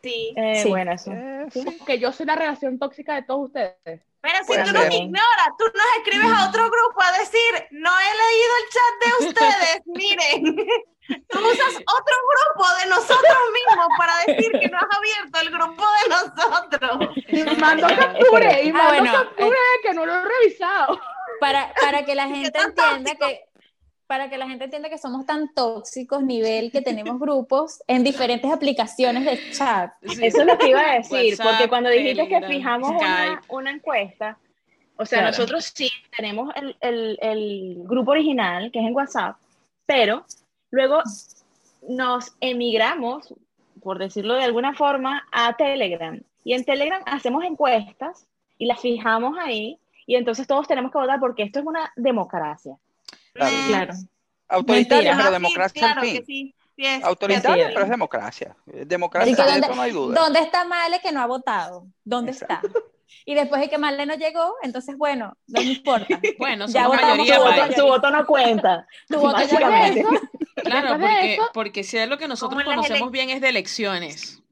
Sí. 0.02 0.32
Eh, 0.36 0.60
Sí. 0.62 0.68
Bueno, 0.70 0.92
eso. 0.92 1.12
Eh, 1.12 1.46
sí. 1.52 1.78
Que 1.86 1.98
yo 2.00 2.10
soy 2.10 2.26
la 2.26 2.34
relación 2.34 2.78
tóxica 2.78 3.14
de 3.14 3.22
todos 3.22 3.46
ustedes. 3.46 4.00
Pero 4.22 4.36
si 4.44 4.52
tú 4.64 4.72
nos 4.72 4.94
ignoras, 4.94 5.48
tú 5.58 5.64
nos 5.66 5.86
escribes 6.04 6.30
a 6.36 6.48
otro 6.48 6.64
grupo 6.64 7.00
a 7.00 7.18
decir, 7.18 7.68
no 7.70 7.90
he 8.00 8.12
leído 8.22 8.52
el 8.58 8.66
chat 8.74 8.94
de 9.00 9.26
ustedes, 9.28 9.82
miren. 9.86 10.66
Tú 11.28 11.38
usas 11.38 11.74
otro 11.76 12.16
grupo 12.30 12.66
de 12.82 12.88
nosotros 12.90 13.38
mismos 13.52 13.88
para 13.98 14.12
decir 14.26 14.52
que 14.60 14.68
no 14.68 14.78
has 14.78 14.96
abierto 14.96 15.40
el 15.40 15.50
grupo 15.50 15.82
de 15.82 16.08
nosotros. 16.10 17.16
Y 17.28 17.60
mando 17.60 17.86
capture, 17.88 18.64
y 18.64 18.68
Ah, 18.70 18.72
mando 18.72 18.88
bueno, 19.02 19.12
capture 19.12 19.48
de 19.50 19.88
que 19.88 19.94
no 19.94 20.06
lo 20.06 20.14
he 20.14 20.22
revisado. 20.22 21.00
Para, 21.40 21.72
para 21.80 22.04
que 22.04 22.14
la 22.14 22.26
gente 22.28 22.58
entienda 22.58 23.14
que 23.14 23.44
para 24.06 24.28
que 24.28 24.38
la 24.38 24.48
gente 24.48 24.64
entienda 24.64 24.88
que 24.88 24.98
somos 24.98 25.24
tan 25.24 25.54
tóxicos 25.54 26.20
nivel 26.24 26.72
que 26.72 26.82
tenemos 26.82 27.20
grupos 27.20 27.80
en 27.86 28.02
diferentes 28.02 28.50
aplicaciones 28.50 29.24
de 29.24 29.52
chat. 29.52 29.92
Sí. 30.04 30.26
Eso 30.26 30.40
es 30.40 30.46
lo 30.48 30.58
que 30.58 30.68
iba 30.70 30.80
a 30.80 30.94
decir, 30.94 31.34
WhatsApp, 31.34 31.46
porque 31.46 31.68
cuando 31.68 31.90
dijiste 31.90 32.22
que 32.26 32.40
Telegram, 32.40 32.50
fijamos 32.50 32.90
una, 32.90 33.40
una 33.46 33.70
encuesta, 33.70 34.36
o 34.96 35.06
sea, 35.06 35.20
Claro. 35.20 35.30
nosotros 35.30 35.72
sí 35.72 35.88
tenemos 36.16 36.52
el, 36.56 36.76
el- 36.80 37.18
el 37.22 37.74
grupo 37.84 38.10
original, 38.10 38.72
que 38.72 38.80
es 38.80 38.84
en 38.86 38.94
WhatsApp, 38.96 39.36
pero 39.86 40.24
luego 40.70 41.02
nos 41.88 42.34
emigramos 42.40 43.34
por 43.80 43.98
decirlo 43.98 44.34
de 44.34 44.44
alguna 44.44 44.74
forma, 44.74 45.26
a 45.32 45.56
Telegram. 45.56 46.20
Y 46.44 46.54
en 46.54 46.64
Telegram 46.64 47.02
hacemos 47.06 47.44
encuestas 47.44 48.26
y 48.58 48.66
las 48.66 48.80
fijamos 48.80 49.36
ahí 49.38 49.78
y 50.06 50.16
entonces 50.16 50.46
todos 50.46 50.68
tenemos 50.68 50.92
que 50.92 50.98
votar 50.98 51.20
porque 51.20 51.42
esto 51.42 51.60
es 51.60 51.66
una 51.66 51.92
democracia. 51.96 52.76
Claro. 53.32 53.56
Claro. 53.68 53.94
Autoritaria, 54.48 55.14
pero 55.16 55.28
Ah, 55.28 55.30
democracia 55.30 55.80
claro 55.80 56.00
al 56.00 56.06
fin. 56.06 56.16
que 56.18 56.24
sí. 56.24 56.54
sí 56.76 56.86
es. 56.86 57.04
Autoritaria, 57.04 57.68
pero 57.68 57.82
es 57.84 57.90
democracia. 57.90 58.56
Democracia, 58.66 59.36
que 59.36 59.42
de 59.42 59.48
¿dónde, 59.48 59.66
eso 59.66 59.76
no 59.76 59.82
hay 59.82 59.92
duda. 59.92 60.20
¿dónde 60.20 60.40
está 60.40 60.64
Male 60.64 61.00
que 61.00 61.12
no 61.12 61.20
ha 61.20 61.26
votado? 61.26 61.86
¿Dónde 62.04 62.32
está? 62.32 62.60
Y 63.24 63.34
después 63.34 63.60
de 63.60 63.68
que 63.68 63.78
Male 63.78 64.06
no 64.06 64.14
llegó, 64.14 64.54
entonces 64.62 64.96
bueno, 64.96 65.36
no 65.46 65.60
me 65.60 65.72
importa. 65.72 66.06
Bueno, 66.38 66.66
Ya 66.66 66.88
mayoría, 66.88 67.36
Su 67.36 67.42
voto, 67.42 67.72
su 67.76 67.86
voto 67.86 68.10
no 68.10 68.26
cuenta. 68.26 68.86
Tu 69.08 69.18
voto 69.18 69.38
ya 69.42 69.86
eso, 69.88 70.08
Claro, 70.64 70.98
porque, 70.98 71.34
eso, 71.34 71.50
porque 71.54 71.84
si 71.84 71.96
es 71.96 72.08
lo 72.08 72.18
que 72.18 72.28
nosotros 72.28 72.62
conocemos 72.64 73.10
bien 73.10 73.30
es 73.30 73.40
de 73.40 73.48
elecciones. 73.48 74.42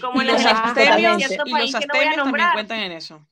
Como 0.00 0.20
en 0.20 0.28
Y 0.28 0.32
los 0.32 0.44
abstemios, 0.44 0.98
y 0.98 1.22
los 1.22 1.28
que 1.28 1.36
no 1.36 1.56
abstemios 1.56 2.16
también 2.16 2.48
cuentan 2.52 2.80
en 2.80 2.92
eso. 2.92 3.26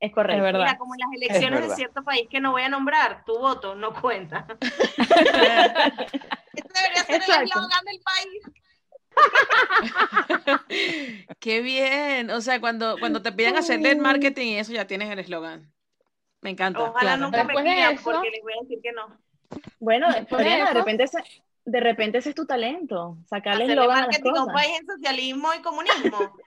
Es 0.00 0.12
correcto. 0.12 0.38
Es 0.38 0.42
verdad. 0.42 0.64
Mira, 0.64 0.78
como 0.78 0.94
en 0.94 1.00
las 1.00 1.08
elecciones 1.14 1.68
de 1.68 1.76
cierto 1.76 2.02
país 2.02 2.26
que 2.28 2.40
no 2.40 2.50
voy 2.50 2.62
a 2.62 2.68
nombrar, 2.68 3.24
tu 3.24 3.38
voto 3.38 3.74
no 3.74 3.92
cuenta. 3.94 4.46
Este 6.54 6.68
debería 6.74 7.04
ser 7.04 7.22
el 7.22 7.44
eslogan 7.44 7.84
del 7.86 8.00
país. 8.02 8.42
Qué 11.40 11.62
bien. 11.62 12.30
O 12.30 12.40
sea, 12.40 12.60
cuando, 12.60 12.98
cuando 12.98 13.22
te 13.22 13.32
piden 13.32 13.56
hacerle 13.56 13.90
el 13.92 13.98
marketing 13.98 14.48
y 14.48 14.58
eso 14.58 14.72
ya 14.72 14.86
tienes 14.86 15.08
el 15.10 15.18
eslogan. 15.18 15.72
Me 16.42 16.50
encanta. 16.50 16.80
Ojalá 16.80 17.00
claro. 17.00 17.22
nunca 17.22 17.44
me 17.44 17.54
Después 17.54 17.64
de 17.64 17.70
pidan 17.72 17.94
eso- 17.94 18.04
porque 18.04 18.30
les 18.30 18.42
voy 18.42 18.52
a 18.52 18.62
decir 18.62 18.78
que 18.82 18.92
no. 18.92 19.18
Bueno, 19.78 20.08
Después 20.12 20.44
de 20.44 20.72
repente 20.72 21.04
ese, 21.04 21.18
de 21.64 21.80
repente 21.80 22.18
ese 22.18 22.30
es 22.30 22.34
tu 22.34 22.46
talento, 22.46 23.18
sacarle 23.28 23.66
eslogan 23.66 24.04
a 24.04 24.06
las 24.06 24.18
cosas. 24.18 24.46
país 24.52 24.72
en 24.80 24.86
socialismo 24.86 25.48
y 25.54 25.62
comunismo. 25.62 26.36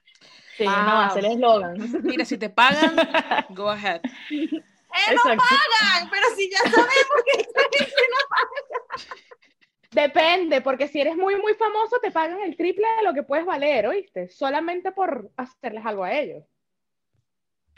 Sí, 0.57 0.63
Wow. 0.63 0.71
no, 0.71 1.01
hacerle 1.01 1.33
eslogan. 1.33 1.75
Mira, 2.03 2.23
si 2.23 2.37
te 2.37 2.49
pagan, 2.49 2.95
go 3.49 3.69
ahead. 3.69 3.99
¡Eh, 4.31 5.13
no 5.13 5.21
pagan! 5.21 6.09
Pero 6.09 6.27
si 6.33 6.49
ya 6.49 6.59
sabemos 6.59 7.23
que 7.25 7.37
gente 7.39 7.91
no 8.09 9.09
Depende, 9.91 10.61
porque 10.61 10.87
si 10.87 11.01
eres 11.01 11.17
muy, 11.17 11.35
muy 11.41 11.55
famoso, 11.55 11.99
te 12.01 12.09
pagan 12.11 12.39
el 12.39 12.55
triple 12.55 12.85
de 12.97 13.03
lo 13.03 13.13
que 13.13 13.23
puedes 13.23 13.45
valer, 13.45 13.87
¿oíste? 13.87 14.29
Solamente 14.29 14.93
por 14.93 15.29
hacerles 15.35 15.85
algo 15.85 16.05
a 16.05 16.13
ellos. 16.13 16.45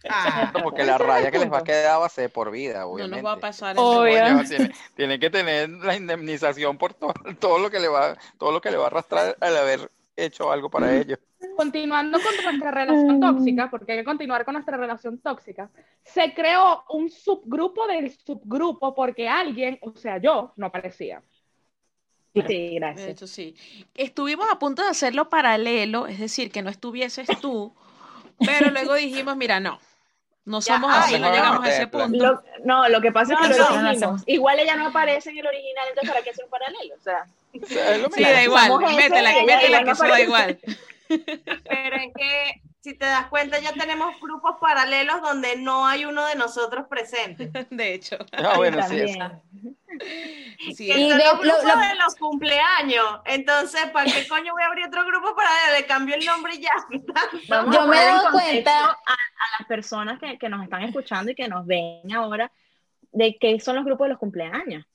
Ah, 0.10 0.52
No, 0.54 0.64
porque 0.64 0.82
Ese 0.84 0.92
la 0.92 0.98
raya 0.98 1.32
que 1.32 1.40
les 1.40 1.52
va 1.52 1.60
a 1.60 1.64
quedar 1.64 2.00
va 2.02 2.06
a 2.06 2.10
ser 2.10 2.32
por 2.32 2.52
vida, 2.52 2.82
No 2.82 2.88
obviamente. 2.88 3.22
nos 3.22 3.26
va 3.26 3.34
a 3.34 3.40
pasar 3.40 3.76
Obvio. 3.78 4.18
eso. 4.18 4.38
Coño, 4.38 4.44
tiene, 4.48 4.72
tiene 4.96 5.20
que 5.20 5.30
tener 5.30 5.70
la 5.70 5.96
indemnización 5.96 6.78
por 6.78 6.94
todo, 6.94 7.14
todo 7.40 7.60
lo 7.60 7.70
que 7.70 7.80
le 7.80 7.88
va 7.88 8.18
todo 8.38 8.52
lo 8.52 8.62
que 8.62 8.72
le 8.72 8.78
va 8.78 8.86
a 8.86 8.88
arrastrar 8.88 9.38
al 9.42 9.58
haber 9.58 9.92
hecho 10.16 10.52
algo 10.52 10.70
para 10.70 10.96
ellos. 10.96 11.20
Continuando 11.56 12.20
con 12.22 12.36
nuestra 12.44 12.72
relación 12.72 13.20
tóxica, 13.20 13.70
porque 13.70 13.92
hay 13.94 13.98
que 14.00 14.04
continuar 14.06 14.46
con 14.46 14.54
nuestra 14.54 14.78
relación 14.78 15.20
tóxica, 15.20 15.70
se 16.04 16.34
creó 16.34 16.84
un 16.90 17.10
subgrupo 17.10 17.88
del 17.88 18.12
subgrupo 18.12 18.94
porque 18.96 19.28
alguien, 19.30 19.78
o 19.82 19.94
sea, 19.96 20.18
yo, 20.20 20.54
no 20.56 20.68
aparecía. 20.68 21.24
Sí, 22.34 22.42
De 22.44 22.76
gracias. 22.76 23.08
hecho, 23.08 23.28
sí. 23.28 23.56
Estuvimos 23.96 24.48
a 24.52 24.60
punto 24.60 24.84
de 24.84 24.90
hacerlo 24.90 25.30
paralelo, 25.30 26.06
es 26.08 26.20
decir, 26.20 26.52
que 26.52 26.62
no 26.62 26.70
estuvieses 26.70 27.28
tú, 27.42 27.76
pero 28.46 28.70
luego 28.72 28.94
dijimos, 28.96 29.36
mira, 29.38 29.60
no, 29.60 29.80
no 30.48 30.60
Ya, 30.62 30.74
somos 30.76 30.92
ay, 30.94 31.02
así, 31.16 31.20
no 31.20 31.30
llegamos 31.32 31.60
no 31.60 31.66
a 31.66 31.70
ese 31.70 31.88
punto. 31.88 32.18
Lo- 32.26 32.44
no, 32.64 32.88
lo 32.90 33.02
que 33.02 33.12
pasa 33.12 33.34
es 33.34 33.40
que 33.40 33.48
No, 33.50 33.70
lo 33.84 33.90
dijimos. 33.90 34.24
Igual 34.26 34.60
ella 34.60 34.76
no 34.78 34.88
aparece 34.88 35.30
en 35.30 35.38
el 35.40 35.48
original, 35.48 35.86
entonces 35.90 36.10
¿para 36.10 36.24
qué 36.24 36.30
hacer 36.32 36.46
un 36.46 36.50
paralelo? 36.52 36.96
O 36.96 37.02
sea, 37.04 37.26
O 37.62 37.66
sea, 37.68 37.96
es 37.96 38.02
lo 38.02 38.10
Sí, 38.10 38.24
da 38.24 38.44
igual, 38.44 38.72
métela, 38.96 39.32
métela 39.46 39.84
que 39.84 39.92
eso 39.92 40.08
da 40.08 40.22
igual. 40.22 40.58
Pero 41.08 41.96
es 41.98 42.14
que, 42.16 42.62
si 42.88 42.94
te 42.98 43.06
das 43.06 43.28
cuenta, 43.28 43.60
ya 43.60 43.74
tenemos 43.74 44.20
grupos 44.22 44.56
paralelos 44.62 45.22
donde 45.22 45.58
no 45.58 45.86
hay 45.86 46.06
uno 46.06 46.26
de 46.26 46.36
nosotros 46.36 46.86
presente. 46.90 47.52
De 47.70 47.94
hecho, 47.94 48.18
Ah, 48.32 48.54
bueno, 48.56 48.78
sí, 48.88 48.98
también. 49.18 49.78
sí, 50.76 50.92
Y 50.92 51.10
son 51.10 51.18
de- 51.18 51.26
los 51.26 51.34
lo- 51.34 51.40
grupos 51.42 51.64
lo- 51.64 51.80
de 51.82 51.96
los 51.96 52.16
cumpleaños. 52.16 53.06
Entonces, 53.26 53.88
¿para 53.92 54.06
qué 54.12 54.26
coño 54.28 54.54
voy 54.54 54.64
a 54.64 54.68
abrir 54.68 54.88
otro 54.88 55.06
grupo 55.06 55.36
paralelo? 55.36 55.78
Le 55.80 55.86
cambio 55.86 56.16
el 56.16 56.26
nombre 56.26 56.56
y 56.56 56.62
ya. 56.62 56.72
Vamos 57.50 57.76
Yo 57.76 57.82
a 57.82 57.88
me 57.88 57.98
contexto 57.98 58.32
cuenta- 58.32 58.86
a, 58.86 59.14
a 59.14 59.60
las 59.60 59.68
personas 59.68 60.20
que, 60.20 60.38
que 60.38 60.48
nos 60.50 60.64
están 60.64 60.84
escuchando 60.84 61.32
y 61.32 61.36
que 61.36 61.48
nos 61.48 61.66
ven 61.66 62.10
ahora 62.16 62.52
de 63.12 63.38
qué 63.38 63.60
son 63.60 63.76
los 63.76 63.86
grupos 63.86 64.06
de 64.06 64.10
los 64.10 64.20
cumpleaños. 64.20 64.86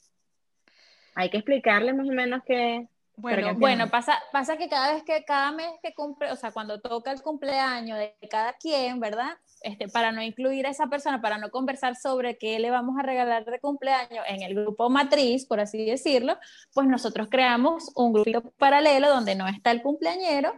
Hay 1.15 1.29
que 1.29 1.37
explicarles 1.37 1.95
más 1.95 2.09
o 2.09 2.13
menos 2.13 2.43
que... 2.45 2.87
bueno, 3.17 3.55
Bueno, 3.55 3.91
pasa, 3.91 4.19
pasa 4.33 4.57
que 4.57 4.69
cada 4.69 4.95
vez 4.95 5.03
que, 5.05 5.25
cada 5.25 5.53
mes 5.53 5.71
que 5.83 5.95
cumple, 5.95 6.33
o 6.33 6.37
sea, 6.37 6.51
cuando 6.53 6.81
toca 6.81 7.13
el 7.13 7.23
cumpleaños 7.23 7.99
de 7.99 8.17
cada 8.31 8.55
quien, 8.55 9.01
¿verdad? 9.01 9.37
Este, 9.63 9.89
para 9.89 10.13
no 10.13 10.23
incluir 10.23 10.67
a 10.67 10.71
esa 10.71 10.89
persona, 10.89 11.21
para 11.21 11.39
no 11.39 11.51
conversar 11.51 11.95
sobre 11.95 12.37
qué 12.39 12.59
le 12.59 12.71
vamos 12.71 12.99
a 12.99 13.03
regalar 13.03 13.45
de 13.45 13.61
cumpleaños 13.61 14.25
en 14.29 14.43
el 14.43 14.55
grupo 14.55 14.91
matriz, 14.91 15.47
por 15.47 15.61
así 15.61 15.85
decirlo, 15.85 16.37
pues 16.73 16.89
nosotros 16.89 17.29
creamos 17.31 17.93
un 17.95 18.13
grupito 18.13 18.43
paralelo 18.59 19.09
donde 19.09 19.35
no 19.35 19.47
está 19.47 19.71
el 19.71 19.83
cumpleañero 19.83 20.53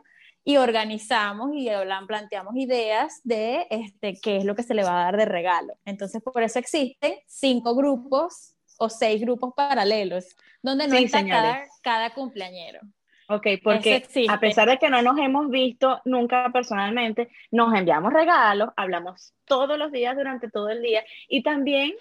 y 0.45 0.59
organizamos 0.59 1.55
y 1.55 1.69
hablan, 1.71 2.07
planteamos 2.07 2.55
ideas 2.57 3.21
de 3.25 3.67
este, 3.71 4.19
qué 4.23 4.37
es 4.37 4.45
lo 4.45 4.55
que 4.55 4.63
se 4.63 4.75
le 4.75 4.85
va 4.85 5.01
a 5.01 5.05
dar 5.05 5.17
de 5.17 5.25
regalo. 5.25 5.75
Entonces, 5.85 6.23
por 6.23 6.43
eso 6.43 6.59
existen 6.59 7.15
cinco 7.27 7.75
grupos 7.75 8.54
o 8.85 8.89
seis 8.91 9.21
grupos 9.21 9.53
paralelos, 9.57 10.37
donde 10.63 10.87
no 10.89 10.97
Sí, 10.97 11.05
está 11.05 11.27
cada, 11.27 11.65
cada 11.83 12.15
cumpleañero. 12.15 12.81
Ok, 13.29 13.47
porque 13.63 14.07
a 14.29 14.39
pesar 14.39 14.69
de 14.69 14.79
que 14.79 14.91
no 14.91 15.01
nos 15.01 15.17
hemos 15.19 15.49
visto 15.49 15.99
nunca 16.05 16.51
personalmente, 16.53 17.31
nos 17.51 17.75
enviamos 17.75 18.13
regalos, 18.13 18.69
hablamos 18.77 19.33
todos 19.47 19.79
los 19.79 19.91
días 19.93 20.15
durante 20.15 20.51
todo 20.51 20.69
el 20.69 20.83
día 20.83 21.03
y 21.29 21.43
también 21.43 21.95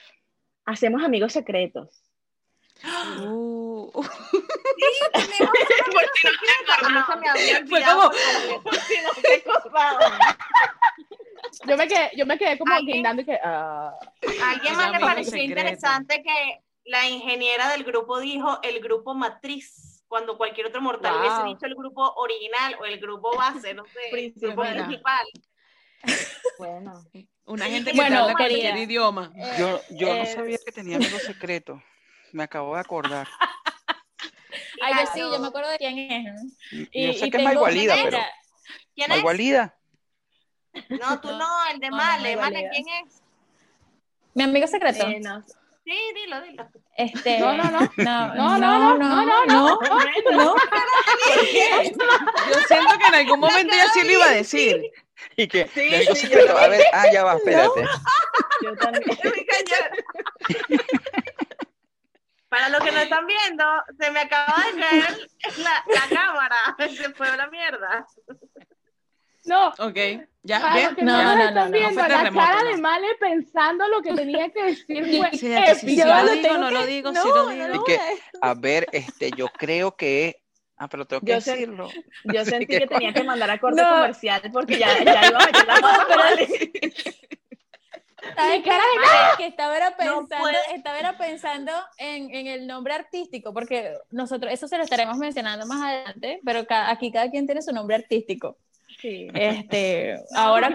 hacemos 0.66 1.02
amigos 1.02 1.32
secretos. 1.32 2.02
Uh, 3.22 3.90
Tenemos 5.14 5.54
Fue 7.70 7.82
como- 7.84 8.12
Yo 11.66 11.78
me 11.78 11.88
quedé, 11.88 12.10
yo 12.18 12.26
me 12.26 12.38
quedé 12.38 12.58
como 12.58 12.76
guindando 12.82 13.22
y 13.22 13.26
que, 13.26 13.36
¿A 13.36 13.94
alguien 14.50 14.76
más 14.76 14.92
le 14.92 15.00
pareció 15.00 15.32
secreto. 15.32 15.50
interesante 15.50 16.22
que 16.24 16.60
la 16.86 17.08
ingeniera 17.10 17.70
del 17.70 17.84
grupo 17.84 18.20
dijo 18.20 18.60
el 18.64 18.80
grupo 18.82 19.14
matriz? 19.14 20.04
Cuando 20.08 20.38
cualquier 20.38 20.68
otro 20.68 20.82
mortal 20.82 21.14
Wow. 21.14 21.22
hubiese 21.22 21.44
dicho 21.44 21.66
el 21.66 21.76
grupo 21.76 22.14
original 22.16 22.76
o 22.80 22.86
el 22.86 23.00
grupo 23.00 23.36
base, 23.36 23.74
no 23.74 23.84
sé, 23.86 24.10
el 24.10 24.32
grupo 24.40 24.62
Principal. 24.62 24.86
principal. 24.86 25.28
Bueno, 26.60 27.04
una 27.46 27.66
gente 27.66 27.92
que 27.92 27.98
Bueno, 27.98 28.20
habla 28.20 28.34
cualquier 28.36 28.78
idioma. 28.78 29.34
Yo, 29.58 29.82
yo 29.90 30.16
no 30.16 30.24
Eh, 30.24 30.28
sabía 30.28 30.58
que 30.64 30.72
tenía 30.72 30.98
amigos 30.98 31.24
secretos. 31.24 31.82
Me 32.32 32.44
acabo 32.44 32.76
de 32.76 32.82
acordar. 32.82 33.28
Ay, 34.82 34.94
yo 35.06 35.12
sí, 35.14 35.20
yo 35.20 35.40
me 35.40 35.48
acuerdo 35.48 35.72
de 35.72 35.78
quién 35.78 35.98
es. 35.98 36.58
Y, 36.92 37.08
yo 37.08 37.14
sé 37.14 37.30
que 37.32 37.38
es 37.38 37.44
Maigualida, 37.44 37.96
pero. 38.04 38.18
¿Quién 38.96 39.12
es? 39.12 39.18
Maigualida. 39.18 39.78
No, 40.90 41.20
tú 41.22 41.30
no, 41.30 41.48
el 41.72 41.80
de 41.80 41.90
No, 41.90 41.98
Male. 41.98 42.36
no, 42.36 42.42
Male. 42.42 42.70
¿quién 42.72 42.86
es? 43.04 43.22
Mi 44.36 44.44
amigo 44.44 44.68
secreto. 44.68 45.08
eh, 45.08 45.20
no, 45.20 45.44
Sí, 45.86 46.00
dilo, 46.16 46.42
dilo. 46.42 46.70
Este, 46.96 47.40
No, 47.40 47.54
no, 47.58 47.64
no. 47.70 47.80
no, 47.98 48.36
No, 48.36 48.58
no, 48.58 48.58
no, 48.58 48.98
no, 48.98 49.26
no, 49.26 49.46
no, 49.46 50.32
no. 50.32 50.56
Yo 52.50 52.60
siento 52.68 52.98
que 52.98 53.06
en 53.08 53.16
algún 53.16 53.40
momento 53.40 53.74
ella 53.74 53.88
sí 53.94 54.04
lo 54.04 54.12
iba 54.12 54.26
a 54.26 54.32
decir. 54.32 54.82
Y 55.36 55.48
que 55.48 55.68
Sí, 55.74 55.94
amigo 55.94 56.16
sí, 56.16 56.30
yo 56.30 56.58
A 56.58 56.68
ver, 56.68 56.82
ah, 56.94 57.06
ya 57.12 57.24
va, 57.24 57.36
espérate. 57.36 57.86
yo 58.62 58.76
también. 58.78 59.04
Para 62.50 62.70
los 62.70 62.84
que 62.84 62.92
no 62.92 63.00
están 63.00 63.26
viendo, 63.26 63.64
se 64.00 64.12
me 64.12 64.20
acaba 64.22 64.56
de 64.74 64.80
caer 64.80 65.30
la, 65.58 65.84
la 65.88 66.16
cámara. 66.16 66.56
Se 66.96 67.10
fue 67.14 67.28
a 67.28 67.36
la 67.38 67.48
mierda. 67.48 68.06
No. 69.46 69.70
Ok, 69.80 69.98
ya, 70.44 70.60
Para 70.62 70.74
bien. 70.76 70.86
los 70.88 70.96
que 70.96 71.04
No, 71.04 71.24
no, 71.24 71.24
no, 71.24 71.36
no, 71.36 71.44
están 71.50 71.56
no, 71.56 71.66
no 71.66 71.72
viendo, 71.72 72.02
la 72.02 72.08
cara 72.08 72.64
no. 72.64 72.70
de 72.70 72.78
Male 72.78 73.08
pensando 73.20 73.88
lo 73.88 74.02
que 74.02 74.14
tenía 74.14 74.50
que 74.52 74.64
decir 74.64 75.06
fue 75.18 75.32
Sí, 75.32 75.48
que 75.66 75.76
si 75.76 75.98
lo 75.98 76.06
lo 76.24 76.32
digo, 76.32 76.58
no 76.58 76.72
lo 76.72 76.86
digo, 76.86 77.12
no, 77.12 77.22
si 77.22 77.28
lo 77.30 77.46
no 77.68 77.74
digo. 77.74 77.84
que, 77.84 78.00
a- 78.42 78.54
ver, 78.54 78.88
este, 78.92 79.32
yo 79.32 79.48
creo 79.50 79.96
que. 79.96 80.42
Ah, 80.78 80.88
pero 80.90 81.06
tengo 81.06 81.22
que 81.22 81.32
Yo 81.32 81.36
decirlo. 81.36 81.90
Yo 82.26 82.40
Así 82.42 82.52
sentí 82.52 82.68
que 82.68 82.80
que 82.80 82.88
tenía 82.88 83.14
que 83.14 83.24
mandar 83.24 83.50
a 83.50 83.60
corte 83.60 83.82
No. 83.82 83.90
comercial 83.90 84.42
porque 84.52 84.78
ya, 84.78 84.88
ya 85.04 85.28
iba 85.28 85.40
a 85.40 85.46
meter 85.46 85.66
la 85.68 85.80
mano. 85.80 86.08
¿Sabes 88.36 88.64
cara 88.66 88.84
de 88.84 89.38
que 89.38 89.48
estaba 89.48 89.76
era 89.78 89.90
No 89.92 89.96
pensando, 89.98 90.38
puede. 90.44 90.58
estaba 90.76 91.00
era 91.00 91.18
pensando 91.18 91.72
en, 91.98 92.34
en 92.34 92.48
el 92.48 92.68
nombre 92.68 92.94
artístico, 92.94 93.54
porque 93.54 93.94
nosotros, 94.12 94.52
eso 94.52 94.68
se 94.68 94.78
lo 94.78 94.84
estaremos 94.84 95.18
mencionando 95.18 95.66
más 95.68 95.82
adelante, 95.82 96.40
pero 96.46 96.66
aquí 96.70 97.12
cada 97.12 97.30
quien 97.30 97.46
tiene 97.46 97.62
su 97.62 97.72
nombre 97.74 97.96
artístico. 97.98 98.58
Sí. 99.04 99.28
Este, 99.34 100.18
No, 100.32 100.40
ahora 100.40 100.70
es 100.70 100.74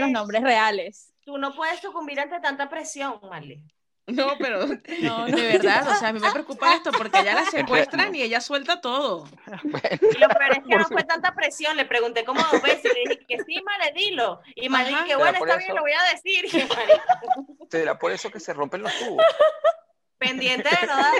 los 0.00 0.10
nombres 0.10 0.42
reales. 0.42 1.14
Tú 1.24 1.38
no 1.38 1.54
puedes 1.54 1.80
sucumbir 1.80 2.20
ante 2.20 2.38
tanta 2.40 2.68
presión, 2.68 3.18
Male. 3.22 3.62
No, 4.06 4.32
pero 4.38 4.66
No, 5.00 5.24
de 5.24 5.42
verdad, 5.58 5.88
o 5.88 5.94
sea, 5.94 6.08
a 6.08 6.12
mí 6.12 6.20
me 6.20 6.30
preocupa 6.30 6.74
esto 6.74 6.92
porque 6.92 7.20
ella 7.20 7.32
la 7.34 7.44
secuestran 7.46 8.14
y 8.14 8.20
ella 8.22 8.42
suelta 8.42 8.82
todo. 8.82 9.26
Y 9.46 10.18
lo 10.18 10.28
peor 10.28 10.52
es 10.52 10.58
que 10.68 10.76
no 10.76 10.84
fue 10.84 11.04
tanta 11.04 11.34
presión. 11.34 11.74
Le 11.78 11.86
pregunté 11.86 12.22
como 12.24 12.42
dos 12.42 12.60
veces 12.60 12.84
y 12.84 12.88
le 13.08 13.14
dije 13.14 13.26
que 13.26 13.38
sí, 13.44 13.62
Male, 13.62 13.92
dilo. 13.94 14.42
Y 14.54 14.68
Male, 14.68 14.94
que 15.06 15.16
bueno, 15.16 15.38
está 15.38 15.56
bien, 15.56 15.70
eso- 15.70 15.76
lo 15.76 15.80
voy 15.80 15.92
a 15.92 16.02
decir. 16.12 16.68
Será 17.70 17.98
por 17.98 18.12
eso 18.12 18.30
que 18.30 18.40
se 18.40 18.52
rompen 18.52 18.82
los 18.82 18.92
tubos. 18.98 19.24
pendiente 20.18 20.68
de 20.68 20.86
no 20.86 20.96
dar. 20.96 21.14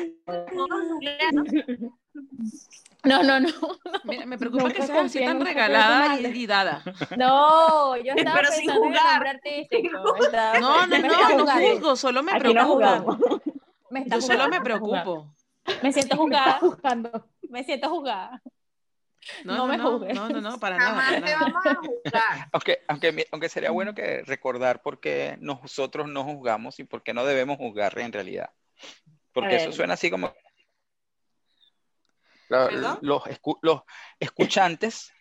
No, 3.05 3.23
no, 3.23 3.41
no. 3.41 3.49
Mira, 4.05 4.27
me 4.27 4.37
preocupa 4.39 4.71
que 4.71 4.83
seas 4.83 5.07
así 5.07 5.19
en 5.19 5.27
tan 5.27 5.41
regalada 5.41 6.21
y, 6.21 6.27
y 6.27 6.47
dada. 6.47 6.83
No, 7.17 7.97
yo 7.97 8.13
estaba 8.17 8.37
Pero 8.41 8.53
sin 8.53 8.67
pensando 8.67 8.87
en 8.87 8.93
el 8.93 8.99
jugar. 8.99 9.13
nombre 9.15 9.31
artístico. 9.31 10.17
Estaba- 10.25 10.59
No, 10.61 10.87
no, 10.87 10.99
me 10.99 11.09
no, 11.09 11.39
no 11.45 11.53
juzgo, 11.53 11.97
solo 11.97 12.23
me 12.23 12.33
Aquí 12.33 12.53
no 12.53 12.79
preocupa. 12.79 13.05
Me 13.91 14.01
está 14.01 14.17
Yo 14.17 14.21
solo 14.23 14.49
me 14.49 14.61
preocupo. 14.61 15.35
Me 15.83 15.93
siento 15.93 16.17
juzgando. 16.17 17.27
Me 17.49 17.65
siento 17.65 17.89
juzgada. 17.89 18.43
No, 19.45 19.53
No 19.53 19.57
no, 19.59 19.67
me 19.67 19.77
no, 19.77 19.91
juzgues. 19.93 20.15
no, 20.15 20.29
no, 20.29 20.41
no, 20.41 20.59
para 20.59 20.77
nada. 20.79 20.91
Jamás 20.91 21.05
para 21.07 21.17
te 21.27 21.33
nada. 21.33 21.39
vamos 21.53 21.67
a 21.67 21.75
juzgar. 21.75 22.49
Aunque, 22.53 22.79
aunque, 23.31 23.49
sería 23.49 23.71
bueno 23.71 23.95
que 23.95 24.23
recordar 24.23 24.83
por 24.83 25.01
qué 25.01 25.37
nosotros 25.41 26.09
no 26.09 26.25
juzgamos 26.25 26.79
y 26.81 26.85
por 26.85 27.03
qué 27.03 27.13
no 27.15 27.25
debemos 27.25 27.57
juzgar 27.59 27.99
en 27.99 28.13
realidad. 28.13 28.51
Porque 29.33 29.57
eso 29.57 29.73
suena 29.73 29.95
así 29.95 30.11
como... 30.11 30.33
La- 32.51 32.99
los, 33.01 33.23
escu- 33.25 33.59
los 33.63 33.83
escuchantes, 34.19 35.13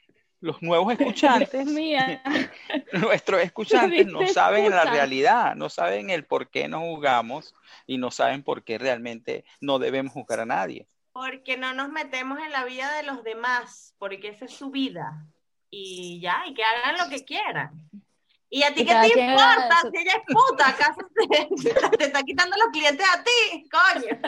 los 0.41 0.61
nuevos 0.61 0.91
escuchantes, 0.93 1.65
Mía. 1.67 2.21
nuestros 2.93 3.41
escuchantes 3.41 4.07
no 4.07 4.25
saben 4.27 4.69
la 4.71 4.77
escuchan. 4.77 4.93
realidad, 4.93 5.55
no 5.55 5.69
saben 5.69 6.09
el 6.09 6.25
por 6.25 6.49
qué 6.49 6.67
no 6.67 6.79
juzgamos 6.81 7.53
y 7.85 7.97
no 7.97 8.09
saben 8.11 8.43
por 8.43 8.63
qué 8.63 8.77
realmente 8.77 9.45
no 9.61 9.79
debemos 9.79 10.11
juzgar 10.13 10.39
a 10.41 10.45
nadie. 10.45 10.87
Porque 11.11 11.55
no 11.57 11.73
nos 11.73 11.89
metemos 11.89 12.39
en 12.39 12.51
la 12.51 12.65
vida 12.65 12.91
de 12.93 13.03
los 13.03 13.23
demás, 13.23 13.93
porque 13.97 14.29
esa 14.29 14.45
es 14.45 14.53
su 14.53 14.71
vida. 14.71 15.25
Y 15.69 16.19
ya, 16.21 16.43
y 16.47 16.53
que 16.53 16.63
hagan 16.63 16.97
lo 16.97 17.09
que 17.09 17.23
quieran. 17.25 17.89
¿Y 18.49 18.63
a 18.63 18.73
ti 18.73 18.81
Y 18.81 18.85
qué 18.85 18.93
te 18.95 19.07
importa? 19.21 19.77
Si 19.91 19.97
ella 20.01 20.13
es 20.13 20.23
puta, 20.33 20.69
¿acaso 20.69 21.01
te, 21.29 21.47
te 21.97 22.03
está 22.05 22.23
quitando 22.23 22.57
los 22.57 22.69
clientes 22.71 23.05
a 23.13 23.23
ti? 23.23 23.69
Coño. 23.69 24.19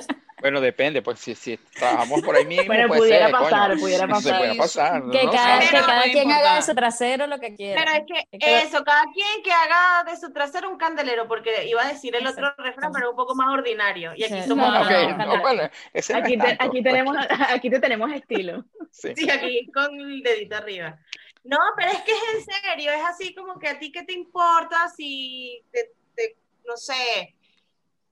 Bueno, 0.42 0.60
depende, 0.60 1.02
pues 1.02 1.20
si, 1.20 1.36
si 1.36 1.56
trabajamos 1.58 2.22
por 2.22 2.36
ahí 2.36 2.46
mismo, 2.46 2.66
Bueno, 2.66 2.88
puede 2.88 3.00
pudiera 3.02 3.26
ser, 3.28 3.36
coño. 3.36 3.44
pasar, 3.50 3.78
pudiera 3.78 4.06
Se 4.06 4.12
pasar. 4.12 4.38
puede 4.40 4.52
Sí, 4.52 4.58
pasar, 4.58 5.04
Que 5.12 5.24
¿no? 5.26 5.32
cada, 5.32 6.04
que 6.04 6.12
quien 6.12 6.32
haga 6.32 6.56
de 6.56 6.62
su 6.64 6.76
trasero 6.76 7.28
lo 7.28 7.40
que 7.40 7.56
quiera. 7.56 7.82
Pero 7.86 7.98
es 7.98 8.04
que 8.08 8.20
Es 8.32 8.40
que- 8.44 8.62
eso, 8.68 8.84
cada 8.84 9.04
quien 9.14 9.44
que 9.44 9.52
haga 9.52 10.04
de 10.12 10.18
su 10.18 10.34
trasero 10.34 10.70
un 10.70 10.78
candelero, 10.78 11.28
porque 11.28 11.66
iba 11.68 11.82
a 11.84 11.88
decir 11.88 12.16
el 12.16 12.26
otro 12.28 12.54
refrán, 12.58 12.92
pero 12.92 13.12
un 13.12 13.16
poco 13.16 13.36
más 13.36 13.54
ordinario. 13.54 14.14
Y 14.16 14.24
aquí 14.24 14.42
somos 14.48 14.68
No, 14.68 14.74
no, 14.74 14.82
Ok, 14.82 14.92
no, 14.92 15.18
no, 15.18 15.36
no. 15.38 15.42
bueno, 15.42 15.70
ese 15.94 16.16
Aquí 16.16 16.38
te, 16.38 16.44
tanto, 16.48 16.64
aquí 16.66 16.82
pues, 16.82 16.84
tenemos, 16.84 17.16
aquí 17.50 17.70
te 17.70 17.80
tenemos 17.80 18.12
estilo. 18.12 18.66
sí. 18.92 19.14
Sí, 19.16 19.30
aquí 19.30 19.72
con 19.72 19.94
el 20.00 20.22
dedito 20.24 20.56
arriba. 20.58 20.98
No, 21.44 21.58
pero 21.76 21.92
es 21.92 22.00
que 22.02 22.12
es 22.12 22.24
en 22.36 22.44
serio, 22.46 22.92
es 22.92 23.04
así 23.04 23.34
como 23.34 23.58
que 23.60 23.68
a 23.68 23.80
ti 23.80 23.92
qué 23.92 24.04
te 24.04 24.14
importa 24.14 24.90
si 24.96 25.64
te, 25.72 25.92
te- 26.16 26.36
no 26.68 26.78
sé, 26.78 27.36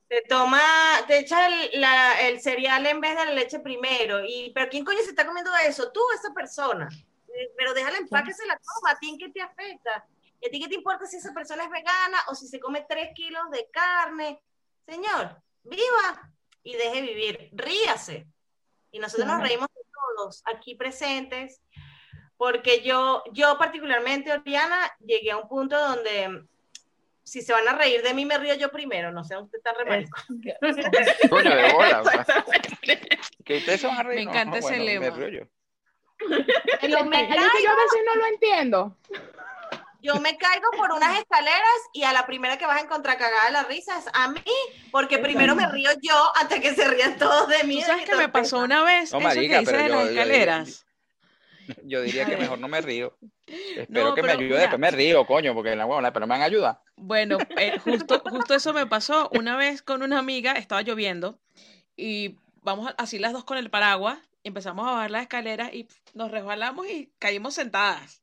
te 0.10 0.22
toma, 0.24 0.60
te 1.08 1.19
echa 1.19 1.48
el, 1.48 1.80
la- 1.80 2.19
el 2.28 2.41
cereal 2.41 2.86
en 2.88 3.00
vez 3.00 3.15
de 3.15 3.26
la 3.26 3.32
leche 3.34 3.60
primero, 3.60 4.26
y 4.26 4.52
pero 4.54 4.69
¿quién 4.69 4.84
coño 4.84 5.00
se 5.04 5.12
está 5.12 5.26
comiendo 5.26 5.52
eso? 5.65 5.91
Tú, 5.91 6.02
esa 6.15 6.34
persona. 6.34 6.89
Eh, 7.34 7.52
Pero 7.56 7.74
déjala 7.76 8.00
en 8.00 8.08
paz 8.10 8.24
que 8.26 8.34
se 8.34 8.45
la 8.48 8.58
coma, 8.58 8.91
¿a 8.91 9.00
ti 9.00 9.10
en 9.10 9.17
qué 9.19 9.30
te 9.30 9.41
afecta? 9.41 10.06
¿Y 10.41 10.48
a 10.48 10.52
ti 10.52 10.60
qué 10.60 10.67
te 10.67 10.76
importa 10.76 11.06
si 11.06 11.17
esa 11.17 11.32
persona 11.34 11.63
es 11.65 11.69
vegana 11.69 12.17
o 12.28 12.34
si 12.36 12.48
se 12.48 12.60
come 12.60 12.86
tres 12.89 13.10
kilos 13.13 13.50
de 13.52 13.69
carne? 13.72 14.41
Señor, 14.86 15.39
viva 15.63 16.32
y 16.63 16.76
deje 16.76 17.02
vivir, 17.02 17.50
ríase. 17.54 18.26
Y 18.91 18.98
nosotros 19.00 19.28
nos 19.28 19.41
reímos 19.41 19.67
de 19.76 19.82
todos 20.17 20.41
aquí 20.45 20.74
presentes, 20.76 21.62
porque 22.36 22.82
yo, 22.82 23.24
yo 23.32 23.58
particularmente, 23.60 24.32
Oriana, 24.34 24.91
llegué 25.06 25.32
a 25.32 25.38
un 25.38 25.48
punto 25.48 25.78
donde 25.80 26.45
si 27.23 27.41
se 27.41 27.53
van 27.53 27.67
a 27.67 27.73
reír 27.73 28.01
de 28.01 28.13
mí, 28.13 28.25
me 28.25 28.38
río 28.38 28.55
yo 28.55 28.71
primero, 28.71 29.12
no 29.12 29.23
sé, 29.23 29.38
usted 29.38 29.58
está 29.60 29.71
re 29.73 29.86
marico. 29.86 30.17
Coño, 31.29 31.55
de 31.55 31.71
bola, 31.73 32.03
que 33.45 33.58
ustedes 33.58 33.82
se 33.82 33.88
van 33.88 33.97
a 33.97 34.03
reír. 34.03 34.25
Me 34.25 34.32
encanta 34.32 34.51
no, 34.51 34.55
ese 34.58 34.67
bueno, 34.79 34.84
me 34.86 34.91
lema. 34.99 35.15
río 35.15 35.27
yo. 35.29 35.45
Yo 36.88 37.05
me, 37.05 37.17
Ay, 37.17 37.23
es 37.29 37.51
que 37.51 37.63
yo 37.63 37.71
a 37.71 37.75
veces 37.75 38.01
no 38.05 38.15
lo 38.15 38.25
entiendo. 38.25 38.97
yo 40.01 40.15
me 40.19 40.38
caigo 40.38 40.69
por 40.77 40.91
unas 40.91 41.17
escaleras 41.19 41.62
y 41.93 42.03
a 42.03 42.12
la 42.13 42.25
primera 42.25 42.58
que 42.58 42.65
vas 42.65 42.77
a 42.77 42.84
encontrar 42.84 43.17
cagada 43.17 43.45
de 43.45 43.51
la 43.51 43.63
risa 43.63 43.97
es 43.99 44.05
a 44.13 44.29
mí, 44.29 44.41
porque 44.91 45.17
primero 45.19 45.55
me 45.55 45.67
río 45.69 45.89
yo 46.01 46.32
antes 46.36 46.60
que 46.62 46.73
se 46.73 46.88
rían 46.88 47.17
todos 47.17 47.47
de 47.47 47.63
mí. 47.63 47.75
¿Tú 47.75 47.79
de 47.82 47.86
sabes 47.86 48.05
qué 48.10 48.15
me 48.15 48.29
pasó 48.29 48.60
una 48.60 48.84
vez? 48.84 49.12
No, 49.13 49.19
Eso 49.19 49.27
marica, 49.27 49.60
que 49.60 49.65
de 49.65 49.71
yo- 49.88 49.95
las 49.95 50.03
yo- 50.05 50.10
escaleras. 50.10 50.86
Yo 51.84 52.01
diría 52.01 52.27
que 52.27 52.38
mejor 52.38 52.60
no 52.60 52.67
me 52.67 52.82
río. 52.82 53.17
Espero 53.75 54.10
No, 54.10 54.13
que 54.13 54.23
me 54.23 54.32
ayude, 54.32 54.60
mira. 54.60 54.60
después 54.60 54.79
me 54.79 54.91
río, 54.91 55.25
coño, 55.25 55.53
porque 55.53 55.75
la 55.75 55.86
huevona, 55.86 56.13
pero 56.13 56.27
me 56.27 56.32
van 56.34 56.41
a 56.41 56.45
ayudar. 56.45 56.82
Bueno, 56.95 57.47
eh, 57.55 57.77
justo, 57.79 58.21
justo 58.25 58.53
eso 58.55 58.73
me 58.73 58.86
pasó 58.86 59.29
una 59.32 59.55
vez 59.55 59.82
con 59.82 60.03
una 60.03 60.19
amiga, 60.19 60.53
estaba 60.53 60.82
lloviendo 60.82 61.39
y 61.95 62.36
vamos 62.62 62.93
así 62.97 63.19
las 63.19 63.34
dos 63.34 63.45
con 63.45 63.58
el 63.58 63.69
paraguas, 63.69 64.19
empezamos 64.43 64.88
a 64.88 64.91
bajar 64.91 65.12
las 65.12 65.21
escaleras 65.23 65.73
y 65.73 65.88
nos 66.13 66.32
resbalamos 66.32 66.88
y 66.89 67.12
caímos 67.19 67.53
sentadas. 67.55 68.21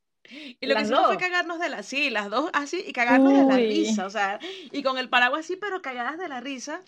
Y 0.61 0.67
lo 0.67 0.75
que 0.75 0.83
¿Las 0.83 0.85
hicimos 0.85 1.07
fue 1.07 1.17
cagarnos 1.19 1.59
de 1.61 1.69
la, 1.71 1.83
sí, 1.83 2.11
las 2.11 2.29
dos 2.31 2.51
así 2.53 2.85
y 2.87 2.93
cagarnos 2.93 3.33
de 3.33 3.45
la 3.45 3.57
risa, 3.57 4.07
o 4.07 4.11
sea, 4.11 4.39
y 4.73 4.83
con 4.83 4.99
el 4.99 5.09
paraguas 5.09 5.41
así, 5.45 5.57
pero 5.57 5.83
cagadas 5.83 6.19
de 6.19 6.29
la 6.29 6.41
risa. 6.41 6.83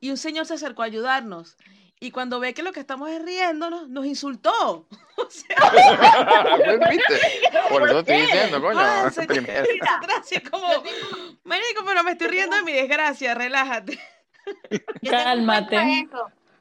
Y 0.00 0.10
un 0.10 0.16
señor 0.16 0.46
se 0.46 0.54
acercó 0.54 0.82
a 0.82 0.86
ayudarnos. 0.86 1.56
Y 2.02 2.10
cuando 2.12 2.40
ve 2.40 2.54
que 2.54 2.62
lo 2.62 2.72
que 2.72 2.80
estamos 2.80 3.10
es 3.10 3.22
riéndonos, 3.22 3.90
nos 3.90 4.06
insultó. 4.06 4.88
¿Viste? 6.90 7.20
Por 7.68 7.86
eso 7.86 7.98
estoy 7.98 8.22
diciendo, 8.22 8.58
coño. 8.62 8.78
Ah, 8.80 9.10
se- 10.24 10.42
como, 10.50 10.66
marico, 11.44 11.84
pero 11.84 12.02
me 12.02 12.12
estoy 12.12 12.28
riendo 12.28 12.56
de 12.56 12.62
mi 12.62 12.72
desgracia, 12.72 13.34
relájate. 13.34 14.00
Cálmate. 15.08 16.08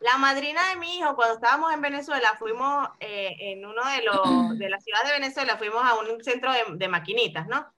La 0.01 0.17
madrina 0.17 0.61
de 0.69 0.75
mi 0.75 0.97
hijo, 0.97 1.15
cuando 1.15 1.35
estábamos 1.35 1.73
en 1.73 1.81
Venezuela, 1.81 2.35
fuimos 2.37 2.89
eh, 2.99 3.35
en 3.39 3.65
uno 3.65 3.81
de 3.91 4.03
los 4.03 4.57
de 4.57 4.69
la 4.69 4.79
ciudad 4.79 5.03
de 5.05 5.11
Venezuela, 5.11 5.57
fuimos 5.57 5.83
a 5.83 5.95
un 5.95 6.21
centro 6.23 6.51
de, 6.51 6.63
de 6.75 6.87
maquinitas, 6.89 7.47
¿no? 7.47 7.73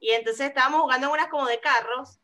Y 0.00 0.10
entonces 0.10 0.48
estábamos 0.48 0.80
jugando 0.82 1.06
en 1.08 1.12
unas 1.14 1.28
como 1.28 1.46
de 1.46 1.60
carros 1.60 2.18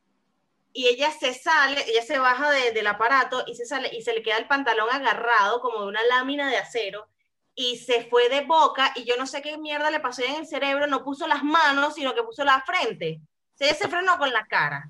y 0.73 0.87
ella 0.89 1.11
se 1.11 1.35
sale, 1.35 1.85
ella 1.91 2.03
se 2.03 2.19
baja 2.19 2.51
de- 2.51 2.73
del 2.73 2.87
aparato 2.87 3.45
y 3.47 3.55
se 3.57 3.67
sale 3.67 3.91
y 3.93 4.03
se 4.03 4.13
le 4.13 4.23
queda 4.23 4.37
el 4.39 4.47
pantalón 4.47 4.89
agarrado 4.91 5.61
como 5.61 5.83
de 5.83 5.89
una 5.89 6.03
lámina 6.05 6.49
de 6.49 6.59
acero 6.59 7.09
y 7.55 7.79
se 7.79 8.05
fue 8.05 8.29
de 8.29 8.43
boca 8.43 8.93
y 8.95 9.05
yo 9.05 9.17
no 9.17 9.27
sé 9.27 9.43
qué 9.43 9.59
mierda 9.59 9.91
le 9.91 10.01
pasó 10.01 10.23
en 10.23 10.37
el 10.37 10.47
cerebro, 10.47 10.87
no 10.87 11.03
puso 11.05 11.27
las 11.27 11.43
manos, 11.43 11.95
sino 11.95 12.15
que 12.15 12.23
puso 12.23 12.45
la 12.45 12.63
frente. 12.63 13.21
Se, 13.55 13.75
se 13.75 13.89
frenó 13.89 14.17
con 14.19 14.33
la 14.33 14.47
cara. 14.47 14.89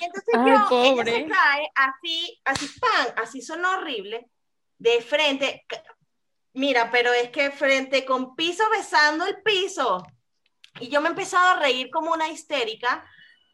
Entonces 0.00 0.34
Ay, 0.34 0.46
yo, 0.46 0.68
ella 0.84 1.04
se 1.04 1.26
cae 1.26 1.70
así, 1.74 2.40
así, 2.44 2.68
pan, 2.80 3.14
así 3.16 3.42
sonó 3.42 3.72
horrible, 3.72 4.28
de 4.78 5.00
frente. 5.02 5.66
Mira, 6.54 6.90
pero 6.90 7.12
es 7.12 7.30
que 7.30 7.50
frente 7.50 8.04
con 8.04 8.34
piso 8.34 8.64
besando 8.70 9.26
el 9.26 9.42
piso. 9.42 10.06
Y 10.80 10.88
yo 10.88 11.00
me 11.00 11.08
he 11.08 11.10
empezado 11.10 11.48
a 11.56 11.60
reír 11.60 11.90
como 11.90 12.12
una 12.12 12.28
histérica, 12.28 13.04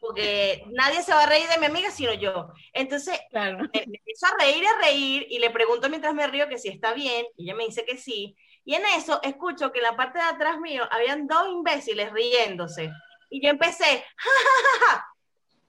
porque 0.07 0.65
nadie 0.73 1.03
se 1.03 1.13
va 1.13 1.23
a 1.23 1.27
reír 1.27 1.49
de 1.49 1.59
mi 1.59 1.67
amiga 1.67 1.91
sino 1.91 2.13
yo. 2.13 2.49
Entonces, 2.73 3.19
Claro. 3.31 3.59
me, 3.59 3.87
me 3.87 3.99
empiezo 3.99 4.27
a 4.27 4.37
reír 4.39 4.63
y 4.63 4.67
a 4.67 4.79
reír 4.79 5.27
y 5.31 5.39
le 5.39 5.51
pregunto 5.51 5.89
mientras 5.89 6.15
me 6.15 6.27
río 6.27 6.49
que 6.49 6.59
si 6.59 6.69
está 6.69 6.93
bien 6.93 7.27
y 7.37 7.45
ella 7.45 7.55
me 7.55 7.65
dice 7.67 7.85
que 7.85 7.97
sí. 7.97 8.37
Y 8.65 8.75
en 8.75 8.83
eso 8.97 9.21
escucho 9.23 9.73
que 9.73 9.79
en 9.79 9.85
la 9.85 9.97
parte 9.97 10.19
de 10.19 10.25
atrás 10.25 10.59
mío 10.59 10.87
habían 10.91 11.27
dos 11.27 11.49
imbéciles 11.49 12.13
riéndose. 12.13 12.91
Y 13.31 13.43
yo 13.45 13.51
empecé, 13.51 13.85
ja, 14.17 14.31
ja, 14.31 14.79
ja, 14.87 14.87
ja. 14.93 15.07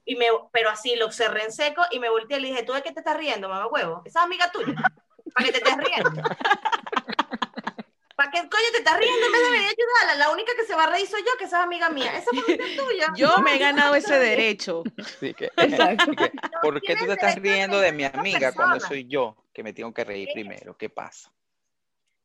Y 0.05 0.15
me, 0.15 0.27
pero 0.51 0.69
así 0.69 0.95
lo 0.95 1.11
cerré 1.11 1.43
en 1.45 1.51
seco 1.51 1.81
y 1.91 1.99
me 1.99 2.09
volteé 2.09 2.37
y 2.37 2.41
le 2.41 2.47
dije, 2.49 2.63
¿tú 2.63 2.73
de 2.73 2.83
qué 2.83 2.91
te 2.91 2.99
estás 2.99 3.17
riendo, 3.17 3.49
mamá 3.49 3.67
huevo? 3.67 4.01
Esa 4.05 4.19
es 4.19 4.25
amiga 4.25 4.51
tuya. 4.51 4.75
¿Para 5.33 5.45
qué 5.47 5.51
te 5.51 5.57
estés 5.57 5.77
riendo? 5.77 6.21
¿Para 8.15 8.31
qué 8.31 8.39
coño 8.39 8.63
te 8.71 8.77
estás 8.77 8.97
riendo 8.97 9.25
en 9.25 9.31
vez 9.31 9.41
de 9.43 9.51
venir 9.51 9.67
a 9.67 9.71
ayudarla? 9.71 10.25
La 10.25 10.31
única 10.31 10.53
que 10.55 10.63
se 10.65 10.75
va 10.75 10.85
a 10.85 10.89
reír 10.89 11.05
soy 11.07 11.21
yo, 11.21 11.37
que 11.37 11.45
esa 11.45 11.59
es 11.59 11.63
amiga 11.65 11.89
mía. 11.89 12.17
Esa 12.17 12.31
es 12.31 12.45
tuya. 12.77 13.13
Yo 13.17 13.37
me 13.43 13.55
he 13.55 13.57
ganado 13.59 13.95
ese 13.95 14.17
derecho. 14.17 14.83
Así 14.97 15.33
que, 15.33 15.51
Exacto. 15.57 16.11
que, 16.15 16.31
¿por 16.61 16.81
qué 16.81 16.95
tú 16.95 17.05
te 17.05 17.13
estás 17.13 17.35
riendo 17.35 17.79
de 17.79 17.91
mi 17.91 18.05
amiga 18.05 18.53
cuando 18.53 18.79
soy 18.79 19.05
yo 19.07 19.35
que 19.53 19.63
me 19.63 19.73
tengo 19.73 19.93
que 19.93 20.03
reír 20.03 20.29
primero? 20.33 20.77
¿Qué 20.77 20.89
pasa? 20.89 21.31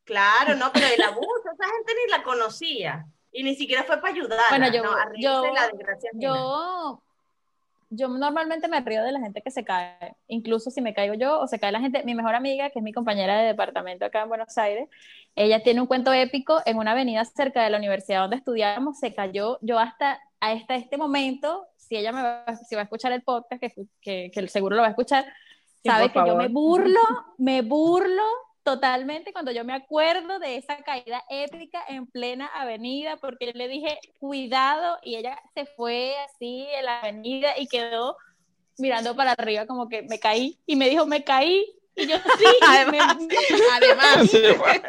Claro, 0.05 0.55
no, 0.57 0.73
pero 0.73 0.87
el 0.87 1.03
abuso, 1.03 1.43
esa 1.53 1.73
gente 1.73 1.93
ni 1.95 2.11
la 2.11 2.23
conocía. 2.23 3.07
Y 3.33 3.45
ni 3.45 3.55
siquiera 3.55 3.85
fue 3.85 4.01
para 4.01 4.13
ayudar. 4.13 4.41
Bueno, 4.49 4.73
yo- 4.73 4.83
no, 4.83 4.93
a 4.93 5.05
reírse 5.07 5.21
yo-. 5.23 5.43
Yo, 6.15 7.03
yo 7.91 8.09
normalmente 8.09 8.69
me 8.69 8.81
río 8.81 9.03
de 9.03 9.13
la 9.13 9.21
gente 9.21 9.43
que 9.43 9.51
se 9.51 9.65
cae, 9.65 10.17
incluso 10.29 10.71
si 10.71 10.81
me 10.81 10.95
caigo 10.95 11.15
yo 11.15 11.41
o 11.41 11.47
se 11.47 11.59
cae 11.59 11.73
la 11.73 11.81
gente. 11.81 12.03
Mi 12.05 12.15
mejor 12.15 12.35
amiga, 12.35 12.71
que 12.71 12.79
es 12.79 12.83
mi 12.83 12.93
compañera 12.93 13.39
de 13.41 13.49
departamento 13.49 14.05
acá 14.05 14.23
en 14.23 14.29
Buenos 14.29 14.57
Aires, 14.57 14.89
ella 15.35 15.63
tiene 15.63 15.81
un 15.81 15.87
cuento 15.87 16.13
épico 16.13 16.61
en 16.65 16.79
una 16.79 16.93
avenida 16.93 17.25
cerca 17.25 17.63
de 17.63 17.71
la 17.71 17.79
universidad 17.79 18.23
donde 18.23 18.37
estudiábamos, 18.37 18.99
se 18.99 19.15
cayó. 19.15 19.59
Yo 19.61 19.79
hasta, 19.79 20.21
hasta 20.41 20.77
este 20.77 20.97
momento 20.97 21.67
si 21.77 21.97
ella 21.97 22.13
me 22.13 22.23
va, 22.23 22.57
si 22.57 22.77
va 22.77 22.83
a 22.83 22.85
escuchar 22.85 23.11
el 23.11 23.23
podcast, 23.23 23.61
que, 23.61 23.73
que, 24.01 24.31
que 24.33 24.49
seguro 24.49 24.77
lo 24.77 24.83
va 24.83 24.89
a 24.89 24.91
escuchar, 24.91 25.27
Sí, 25.83 25.89
sabe 25.89 26.13
que 26.13 26.21
yo 26.27 26.37
me 26.37 26.49
burlo, 26.49 27.01
me 27.39 27.63
burlo 27.63 28.23
totalmente 28.63 29.33
cuando 29.33 29.53
yo 29.53 29.65
me 29.65 29.73
acuerdo 29.75 30.39
de 30.39 30.57
esa 30.57 30.77
caída 30.83 31.23
épica 31.29 31.83
en 31.89 32.07
plena 32.07 32.47
avenida, 32.47 33.17
porque 33.17 33.47
yo 33.47 33.53
le 33.55 33.69
dije, 33.69 33.99
cuidado, 34.19 34.99
y 35.03 35.17
ella 35.17 35.41
se 35.55 35.67
fue 35.67 36.15
así 36.21 36.67
en 36.77 36.85
la 36.85 37.01
avenida 37.01 37.59
y 37.59 37.67
quedó 37.69 38.17
mirando 38.79 39.15
para 39.17 39.33
arriba 39.33 39.67
como 39.67 39.89
que 39.89 40.03
me 40.03 40.19
caí, 40.19 40.59
y 40.67 40.77
me 40.77 40.89
dijo, 40.89 41.07
me 41.07 41.25
caí, 41.25 41.65
y 41.97 42.07
yo 42.07 42.17
sí, 42.39 42.45
Además, 43.73 44.21
me- 44.33 44.83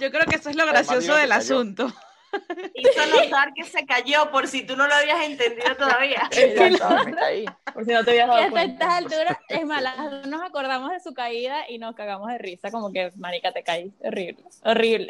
yo 0.00 0.10
creo 0.10 0.26
que 0.26 0.36
eso 0.36 0.50
es 0.50 0.56
lo 0.56 0.66
gracioso 0.66 1.14
del 1.14 1.28
cayó. 1.30 1.40
asunto. 1.40 1.92
Hizo 2.74 3.06
notar 3.06 3.52
que 3.54 3.64
se 3.64 3.84
cayó 3.84 4.30
por 4.30 4.48
si 4.48 4.64
tú 4.64 4.76
no 4.76 4.86
lo 4.86 4.94
habías 4.94 5.22
entendido 5.24 5.76
todavía. 5.76 6.28
Está, 6.32 7.04
me 7.04 7.14
caí. 7.14 7.44
Por 7.72 7.84
si 7.84 7.92
no 7.92 8.04
te 8.04 8.10
habías 8.12 8.26
Y 8.26 8.28
dado 8.28 8.32
hasta 8.32 8.62
estas 8.62 8.88
cuenta. 8.88 8.96
alturas, 8.96 9.38
es 9.48 10.10
dos 10.10 10.26
nos 10.26 10.42
acordamos 10.42 10.90
de 10.90 11.00
su 11.00 11.14
caída 11.14 11.68
y 11.68 11.78
nos 11.78 11.94
cagamos 11.94 12.28
de 12.28 12.38
risa, 12.38 12.70
como 12.70 12.92
que, 12.92 13.12
marica, 13.16 13.52
te 13.52 13.62
caí, 13.62 13.92
horrible, 14.00 14.44
horrible. 14.64 15.08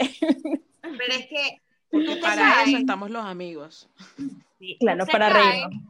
Pero 0.81 1.15
es 1.15 1.27
que 1.27 1.61
tú 1.91 2.05
te 2.05 2.17
Para 2.17 2.63
eso 2.65 2.77
estamos 2.77 3.11
los 3.11 3.25
amigos. 3.25 3.89
sí, 4.59 4.77
Claro, 4.81 5.07
para 5.07 5.31
caes, 5.31 5.45
reírnos. 5.47 5.83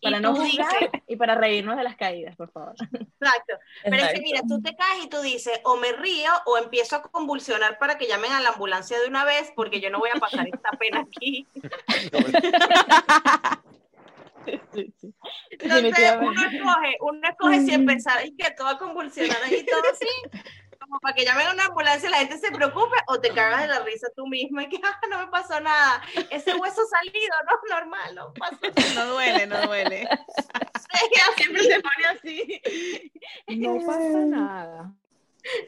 Y 0.00 0.06
Para 0.06 0.20
no 0.20 0.34
juzgar 0.34 0.66
dices- 0.80 1.02
y 1.08 1.16
para 1.16 1.34
reírnos 1.34 1.76
de 1.76 1.84
las 1.84 1.96
caídas, 1.96 2.34
por 2.36 2.50
favor. 2.50 2.74
Exacto. 2.80 3.58
Pero 3.84 3.96
es 3.96 4.12
que 4.14 4.20
mira, 4.22 4.40
tú 4.48 4.60
te 4.62 4.74
caes 4.74 5.04
y 5.04 5.08
tú 5.08 5.20
dices, 5.20 5.60
o 5.64 5.76
me 5.76 5.92
río 5.92 6.30
o 6.46 6.56
empiezo 6.56 6.96
a 6.96 7.02
convulsionar 7.02 7.78
para 7.78 7.98
que 7.98 8.06
llamen 8.06 8.32
a 8.32 8.40
la 8.40 8.50
ambulancia 8.50 8.98
de 8.98 9.08
una 9.08 9.24
vez 9.24 9.52
porque 9.54 9.80
yo 9.80 9.90
no 9.90 9.98
voy 9.98 10.10
a 10.14 10.18
pasar 10.18 10.46
esta 10.48 10.70
pena 10.78 11.00
aquí. 11.00 11.46
Entonces 15.50 16.16
uno 16.20 16.42
escoge, 16.50 16.96
uno 17.00 17.28
escoge 17.28 17.60
si 17.60 17.74
empezar 17.74 18.24
y 18.26 18.34
que 18.36 18.50
todo 18.52 18.68
a 18.68 18.78
convulsionar 18.78 19.36
ahí 19.44 19.64
todo 19.66 19.82
así, 19.92 20.06
como 20.90 21.00
para 21.00 21.14
que 21.14 21.24
llamen 21.24 21.46
a 21.46 21.52
una 21.52 21.66
ambulancia 21.66 22.08
y 22.08 22.12
la 22.12 22.18
gente 22.18 22.36
se 22.38 22.50
preocupe, 22.50 22.96
o 23.06 23.20
te 23.20 23.30
cagas 23.30 23.62
de 23.62 23.68
la 23.68 23.78
risa 23.84 24.08
tú 24.16 24.26
misma 24.26 24.64
y 24.64 24.68
que 24.68 24.80
"Ah, 24.84 25.00
no 25.08 25.18
me 25.20 25.28
pasó 25.28 25.60
nada. 25.60 26.02
Ese 26.30 26.54
hueso 26.54 26.82
salido, 26.86 27.34
no, 27.48 27.74
normal, 27.76 28.14
no 28.16 28.34
pasó 28.34 28.58
No 28.96 29.06
duele, 29.12 29.46
no 29.46 29.66
duele. 29.66 30.08
Siempre 31.36 31.62
se 31.62 31.80
pone 31.80 32.06
así. 32.12 32.62
No 33.56 33.74
pasa 33.86 34.18
nada. 34.26 34.92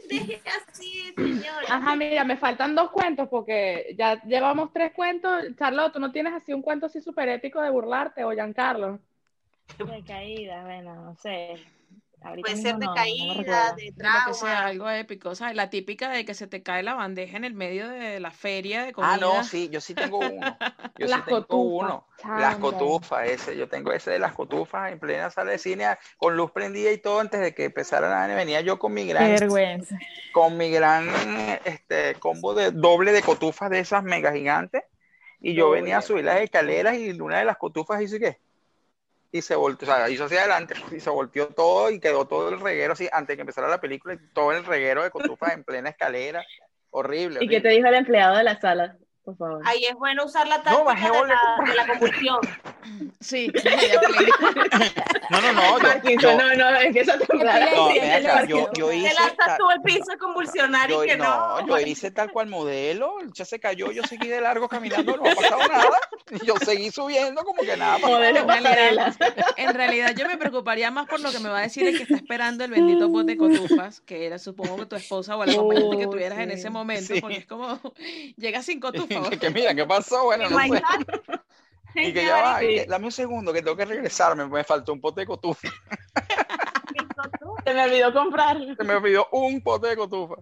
Deje 0.08 0.42
así, 0.68 1.14
señora. 1.16 1.66
Ajá, 1.70 1.94
mira, 1.96 2.24
me 2.24 2.36
faltan 2.36 2.74
dos 2.74 2.90
cuentos 2.90 3.28
porque 3.30 3.94
ya 3.96 4.20
llevamos 4.24 4.72
tres 4.72 4.92
cuentos. 4.92 5.44
Charlotte, 5.56 5.92
¿tú 5.94 6.00
no 6.00 6.10
tienes 6.12 6.34
así 6.34 6.52
un 6.52 6.62
cuento 6.62 6.86
así 6.86 7.00
súper 7.00 7.28
épico 7.28 7.60
de 7.62 7.70
burlarte 7.70 8.24
o 8.24 8.32
Giancarlo? 8.32 8.98
De 9.78 10.02
caídas, 10.04 10.64
bueno, 10.64 10.94
no 10.96 11.14
sé. 11.16 11.64
Ahorita 12.24 12.48
Puede 12.50 12.62
ser 12.62 12.76
de 12.76 12.86
no, 12.86 12.94
caída, 12.94 13.74
de 13.76 13.84
que 13.84 13.92
sea, 13.92 14.58
trauma. 14.58 14.66
algo 14.66 14.90
épico. 14.90 15.30
O 15.30 15.34
sea, 15.34 15.52
la 15.54 15.70
típica 15.70 16.10
de 16.10 16.24
que 16.24 16.34
se 16.34 16.46
te 16.46 16.62
cae 16.62 16.82
la 16.82 16.94
bandeja 16.94 17.36
en 17.36 17.44
el 17.44 17.54
medio 17.54 17.88
de 17.88 18.20
la 18.20 18.30
feria 18.30 18.82
de 18.84 18.92
comida. 18.92 19.14
Ah, 19.14 19.18
no, 19.18 19.42
sí, 19.44 19.68
yo 19.70 19.80
sí 19.80 19.94
tengo 19.94 20.18
uno. 20.18 20.56
Yo 20.98 21.08
Las 21.08 21.20
sí 21.20 21.24
tengo 21.26 21.40
cotufas, 21.40 21.66
uno. 21.78 22.06
Las 22.38 22.56
cotufas, 22.56 23.28
ese, 23.28 23.56
yo 23.56 23.66
tengo 23.68 23.92
ese 23.92 24.10
de 24.10 24.18
las 24.18 24.34
cotufas 24.34 24.92
en 24.92 25.00
plena 25.00 25.30
sala 25.30 25.50
de 25.52 25.58
cine 25.58 25.86
a- 25.86 25.98
con 26.18 26.36
luz 26.36 26.50
prendida 26.52 26.92
y 26.92 26.98
todo 26.98 27.18
antes 27.18 27.40
de 27.40 27.54
que 27.54 27.64
empezara 27.64 28.08
la 28.08 28.34
venía 28.34 28.60
yo 28.60 28.78
con 28.78 28.92
mi 28.92 29.06
gran 29.06 29.26
vergüenza. 29.26 29.98
con 30.32 30.56
mi 30.56 30.70
gran 30.70 31.08
este 31.64 32.14
combo 32.16 32.54
de 32.54 32.70
doble 32.72 33.12
de 33.12 33.22
cotufas 33.22 33.70
de 33.70 33.80
esas 33.80 34.04
mega 34.04 34.32
gigantes 34.32 34.82
y 35.40 35.54
yo 35.54 35.70
venía 35.70 35.98
a 35.98 36.02
subir 36.02 36.24
las 36.24 36.40
escaleras 36.40 36.96
y 36.96 37.10
una 37.20 37.38
de 37.38 37.44
las 37.44 37.56
cotufas 37.56 38.00
hizo 38.02 38.18
qué 38.18 38.38
y 39.32 39.42
se 39.42 39.56
volteó, 39.56 39.88
o 39.90 39.96
sea, 39.96 40.10
hizo 40.10 40.24
hacia 40.26 40.40
adelante 40.40 40.74
y 40.92 41.00
se 41.00 41.10
volteó 41.10 41.48
todo 41.48 41.90
y 41.90 42.00
quedó 42.00 42.26
todo 42.28 42.50
el 42.50 42.60
reguero 42.60 42.92
así 42.92 43.08
antes 43.12 43.28
de 43.28 43.36
que 43.36 43.42
empezara 43.42 43.68
la 43.68 43.80
película 43.80 44.14
y 44.14 44.18
todo 44.32 44.52
el 44.52 44.64
reguero 44.64 45.02
de 45.02 45.10
cotufas 45.10 45.54
en 45.54 45.64
plena 45.64 45.90
escalera 45.90 46.46
horrible, 46.90 47.40
¿Y 47.40 47.48
qué 47.48 47.60
horrible. 47.60 47.60
te 47.60 47.68
dijo 47.70 47.86
el 47.88 47.94
empleado 47.94 48.36
de 48.36 48.44
la 48.44 48.60
sala? 48.60 48.98
Por 49.24 49.36
favor. 49.36 49.62
Ahí 49.64 49.84
es 49.84 49.94
bueno 49.94 50.24
usar 50.24 50.48
la 50.48 50.58
No, 50.58 50.62
táctica 50.64 50.82
bajé 50.84 51.06
de, 51.10 51.26
la, 51.28 51.64
de 51.70 51.74
la 51.74 51.86
convulsión. 51.86 52.38
Sí, 53.20 53.48
no 55.30 55.40
no 55.40 55.52
no 55.52 55.78
yo, 55.78 55.82
Parkinson, 55.82 56.38
yo- 56.38 56.38
no, 56.38 56.54
no, 56.56 56.76
es 56.80 56.92
que 56.92 57.00
eso 57.00 57.12
te 57.16 57.36
no, 57.36 58.44
yo, 58.46 58.70
yo 58.76 58.88
Te 58.88 58.96
hice 58.96 59.14
lanzas 59.14 59.36
ta- 59.36 59.56
tú 59.56 59.68
al 59.70 59.80
piso 59.82 60.12
a 60.12 60.16
convulsionar 60.18 60.90
y 60.90 60.96
que 61.06 61.16
no, 61.16 61.60
no. 61.60 61.66
yo 61.68 61.78
hice 61.78 62.10
tal 62.10 62.32
cual 62.32 62.48
modelo, 62.48 63.14
ya 63.32 63.44
se 63.44 63.60
cayó, 63.60 63.92
yo 63.92 64.02
seguí 64.02 64.26
de 64.26 64.40
largo 64.40 64.68
caminando, 64.68 65.16
no 65.16 65.30
ha 65.30 65.34
pasado 65.34 65.58
nada, 65.68 65.98
yo 66.44 66.56
seguí 66.56 66.90
subiendo 66.90 67.44
como 67.44 67.62
que 67.62 67.76
nada. 67.76 67.98
Modelo 67.98 68.40
En 68.40 68.48
realidad, 68.64 69.14
pasarela. 69.18 69.46
en 69.56 69.74
realidad 69.74 70.14
yo 70.16 70.26
me 70.26 70.36
preocuparía 70.36 70.90
más 70.90 71.06
por 71.06 71.20
lo 71.20 71.30
que 71.30 71.38
me 71.38 71.48
va 71.48 71.60
a 71.60 71.62
decir 71.62 71.86
el 71.86 71.96
que 71.96 72.02
está 72.02 72.16
esperando 72.16 72.64
el 72.64 72.72
bendito 72.72 73.08
bote 73.08 73.32
de 73.32 73.36
cotufas, 73.36 74.00
que 74.00 74.26
era 74.26 74.38
supongo 74.40 74.76
que 74.78 74.86
tu 74.86 74.96
esposa 74.96 75.36
o 75.36 75.44
el 75.44 75.50
acompañante 75.50 75.98
que 75.98 76.06
Oh, 76.06 76.10
tuvieras 76.10 76.38
en 76.40 76.50
ese 76.50 76.68
momento, 76.70 77.14
Sí. 77.14 77.20
porque 77.20 77.36
es 77.36 77.46
como, 77.46 77.78
llega 78.36 78.60
sin 78.62 78.80
cotufas. 78.80 79.11
que 79.40 79.50
mira, 79.50 79.74
¿qué 79.74 79.84
pasó? 79.84 80.24
Bueno, 80.24 80.48
no 80.48 80.58
sé. 80.58 80.82
Y 81.94 82.14
que 82.14 82.24
ya 82.24 82.40
va, 82.40 82.58
que 82.58 82.86
dame 82.88 83.04
un 83.04 83.12
segundo, 83.12 83.52
que 83.52 83.60
tengo 83.60 83.76
que 83.76 83.84
regresarme, 83.84 84.46
me 84.46 84.64
faltó 84.64 84.94
un 84.94 85.00
pote 85.02 85.20
de 85.20 85.26
cotufa. 85.26 85.68
Se 87.66 87.74
me 87.74 87.84
olvidó 87.84 88.14
comprar. 88.14 88.56
Se 88.76 88.82
me 88.82 88.94
olvidó 88.94 89.28
un 89.32 89.62
pote 89.62 89.88
de 89.88 89.96
cotufa. 89.96 90.36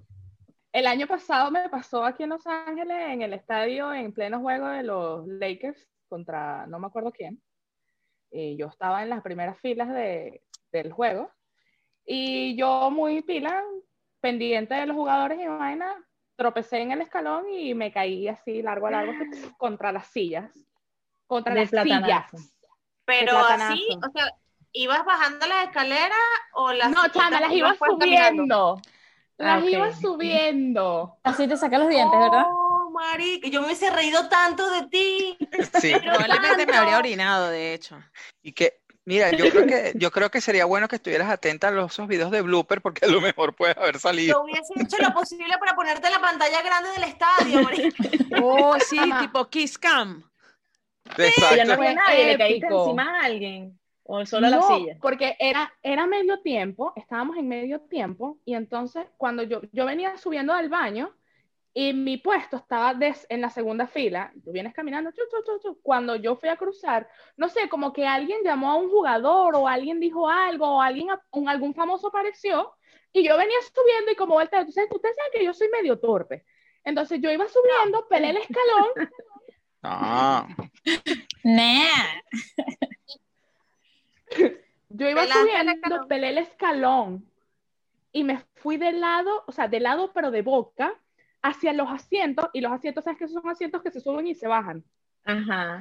El 0.73 0.87
año 0.87 1.09
pasado 1.09 1.51
me 1.51 1.69
pasó 1.69 2.05
aquí 2.05 2.23
en 2.23 2.29
Los 2.31 2.47
Ángeles, 2.47 2.97
en 3.11 3.23
el 3.23 3.33
estadio, 3.33 3.93
en 3.93 4.13
pleno 4.13 4.41
juego 4.41 4.69
de 4.69 4.85
los 4.85 5.27
Lakers 5.27 5.89
contra 6.09 6.67
no 6.69 6.79
me 6.79 6.87
acuerdo 6.87 7.11
quién. 7.11 7.43
Y 8.31 8.57
yo 8.57 8.69
estaba 8.69 9.03
en 9.03 9.11
las 9.11 9.23
primeras 9.23 9.59
filas 9.59 9.89
de, 9.89 10.43
del 10.71 10.93
juego. 10.93 11.31
Y 12.05 12.57
yo 12.57 12.91
muy 12.91 13.23
pila, 13.23 13.63
pendiente 14.21 14.75
de 14.75 14.87
los 14.87 14.97
jugadores 14.97 15.41
y 15.41 15.47
vaina, 15.47 15.97
tropecé 16.40 16.79
en 16.79 16.92
el 16.92 17.03
escalón 17.03 17.44
y 17.50 17.74
me 17.74 17.92
caí 17.92 18.26
así 18.26 18.62
largo 18.62 18.87
a 18.87 18.92
largo 18.92 19.12
contra 19.59 19.92
las 19.92 20.07
sillas. 20.07 20.50
Contra 21.26 21.53
De 21.53 21.61
las 21.61 21.70
platanazo. 21.70 22.38
sillas. 22.38 22.55
Pero 23.05 23.37
así, 23.37 23.87
o 24.07 24.11
sea, 24.11 24.33
¿ibas 24.72 25.05
bajando 25.05 25.46
las 25.46 25.66
escaleras 25.66 26.18
o 26.55 26.72
las 26.72 26.90
No, 26.90 27.07
chama, 27.09 27.40
las 27.40 27.53
iba 27.53 27.68
ibas 27.68 27.79
caminando? 27.79 28.42
subiendo. 28.42 28.83
Las 29.37 29.62
Ah, 29.62 29.66
iba 29.70 29.92
subiendo. 29.92 31.18
Así 31.22 31.46
te 31.46 31.59
saca 31.59 31.79
los 31.79 31.88
dientes, 31.88 32.18
¿verdad? 32.18 32.46
Oh, 32.48 32.90
marica, 32.90 33.48
yo 33.48 33.61
me 33.61 33.66
hubiese 33.66 33.90
reído 33.90 34.29
tanto 34.31 34.70
de 34.70 34.87
ti. 34.87 35.38
Sí. 35.79 35.92
Probablemente 36.03 36.64
me 36.66 36.76
habría 36.76 36.98
orinado, 36.98 37.50
de 37.50 37.74
hecho. 37.74 38.03
Y 38.42 38.53
que, 38.53 38.80
mira, 39.05 39.31
yo 39.33 39.49
creo 39.51 39.67
que, 39.67 39.93
yo 39.97 40.11
creo 40.11 40.31
que 40.31 40.41
sería 40.41 40.65
bueno 40.65 40.89
que 40.89 40.97
estuvieras 40.97 41.31
atenta 41.31 41.69
a 41.69 41.71
los, 41.71 41.93
esos 41.93 42.09
videos 42.09 42.31
de 42.31 42.43
blooper, 42.43 42.81
porque 42.81 43.05
a 43.07 43.09
lo 43.09 43.21
mejor 43.21 43.55
puede 43.55 43.75
haber 43.77 43.99
salido. 43.99 44.35
Yo 44.35 44.43
hubiese 44.43 44.75
hecho 44.81 44.97
lo 45.03 45.13
posible 45.13 45.55
para 45.59 45.75
ponerte 45.75 46.07
en 46.07 46.13
la 46.13 46.21
pantalla 46.21 46.63
grande 46.63 46.91
del 46.91 47.05
estadio, 47.05 47.63
marica. 47.63 48.05
Oh, 48.43 48.77
sí, 48.79 48.99
tipo 49.21 49.49
Kiss 49.49 49.79
Cam. 49.79 50.23
Exacto. 51.05 51.57
Ya 51.57 51.65
no 51.65 51.77
Fue 51.77 51.95
nadie, 51.95 52.27
le 52.27 52.39
caíste 52.39 52.67
encima 52.67 53.21
a 53.21 53.25
alguien. 53.25 53.79
O 54.05 54.27
solo 54.27 54.47
a 54.47 54.51
la 54.51 54.57
No, 54.57 54.63
silla. 54.67 54.97
porque 55.01 55.37
era, 55.39 55.73
era 55.83 56.07
medio 56.07 56.41
tiempo, 56.41 56.93
estábamos 56.97 57.37
en 57.37 57.47
medio 57.49 57.81
tiempo, 57.83 58.39
y 58.45 58.55
entonces 58.55 59.07
cuando 59.17 59.45
yo, 59.45 59.61
yo 59.73 59.87
venía 59.87 60.17
subiendo 60.17 60.53
del 60.55 60.69
baño 60.69 61.15
y 61.73 61.93
mi 61.93 62.17
puesto 62.17 62.57
estaba 62.57 62.95
des- 62.95 63.27
en 63.29 63.41
la 63.41 63.51
segunda 63.51 63.87
fila, 63.87 64.33
tú 64.45 64.53
vienes 64.53 64.75
caminando, 64.75 65.13
chu, 65.13 65.23
chu, 65.31 65.45
chu, 65.45 65.61
chu, 65.63 65.81
cuando 65.83 66.17
yo 66.17 66.35
fui 66.37 66.49
a 66.49 66.57
cruzar, 66.57 67.09
no 67.37 67.49
sé, 67.49 67.69
como 67.69 67.93
que 67.93 68.07
alguien 68.07 68.41
llamó 68.43 68.71
a 68.73 68.77
un 68.77 68.91
jugador 68.91 69.55
o 69.55 69.69
alguien 69.69 70.01
dijo 70.01 70.29
algo 70.29 70.67
o 70.67 70.81
alguien, 70.81 71.09
un, 71.31 71.49
algún 71.49 71.75
famoso 71.75 72.09
apareció 72.09 72.73
y 73.13 73.27
yo 73.27 73.37
venía 73.37 73.57
subiendo 73.73 74.11
y 74.11 74.17
como 74.17 74.35
vuelta, 74.35 74.59
entonces 74.59 74.87
ustedes 74.91 75.17
saben 75.17 75.33
que 75.33 75.45
yo 75.45 75.55
soy 75.55 75.69
medio 75.69 75.99
torpe. 75.99 76.45
Entonces 76.83 77.21
yo 77.21 77.31
iba 77.31 77.47
subiendo, 77.47 78.09
pelé 78.09 78.31
el 78.31 78.39
escalón 78.39 78.89
No. 79.83 80.47
Nah. 81.43 82.21
Yo 84.91 85.09
iba 85.09 85.27
subiendo, 85.27 86.07
pelé 86.09 86.31
el 86.31 86.39
escalón 86.39 87.27
y 88.13 88.25
me 88.25 88.45
fui 88.57 88.77
de 88.77 88.93
lado, 88.93 89.45
o 89.47 89.53
sea, 89.53 89.69
de 89.69 89.81
lado 89.81 90.13
pero 90.13 90.31
de 90.31 90.43
boca, 90.43 91.01
hacia 91.42 91.72
los 91.72 91.88
asientos, 91.90 92.46
y 92.53 92.61
los 92.61 92.72
asientos, 92.72 93.05
¿sabes 93.05 93.18
que 93.18 93.24
Esos 93.24 93.41
son 93.43 93.51
asientos 93.51 93.82
que 93.82 93.91
se 93.91 94.01
suben 94.01 94.26
y 94.26 94.34
se 94.34 94.47
bajan. 94.49 94.84
Ajá. 95.24 95.80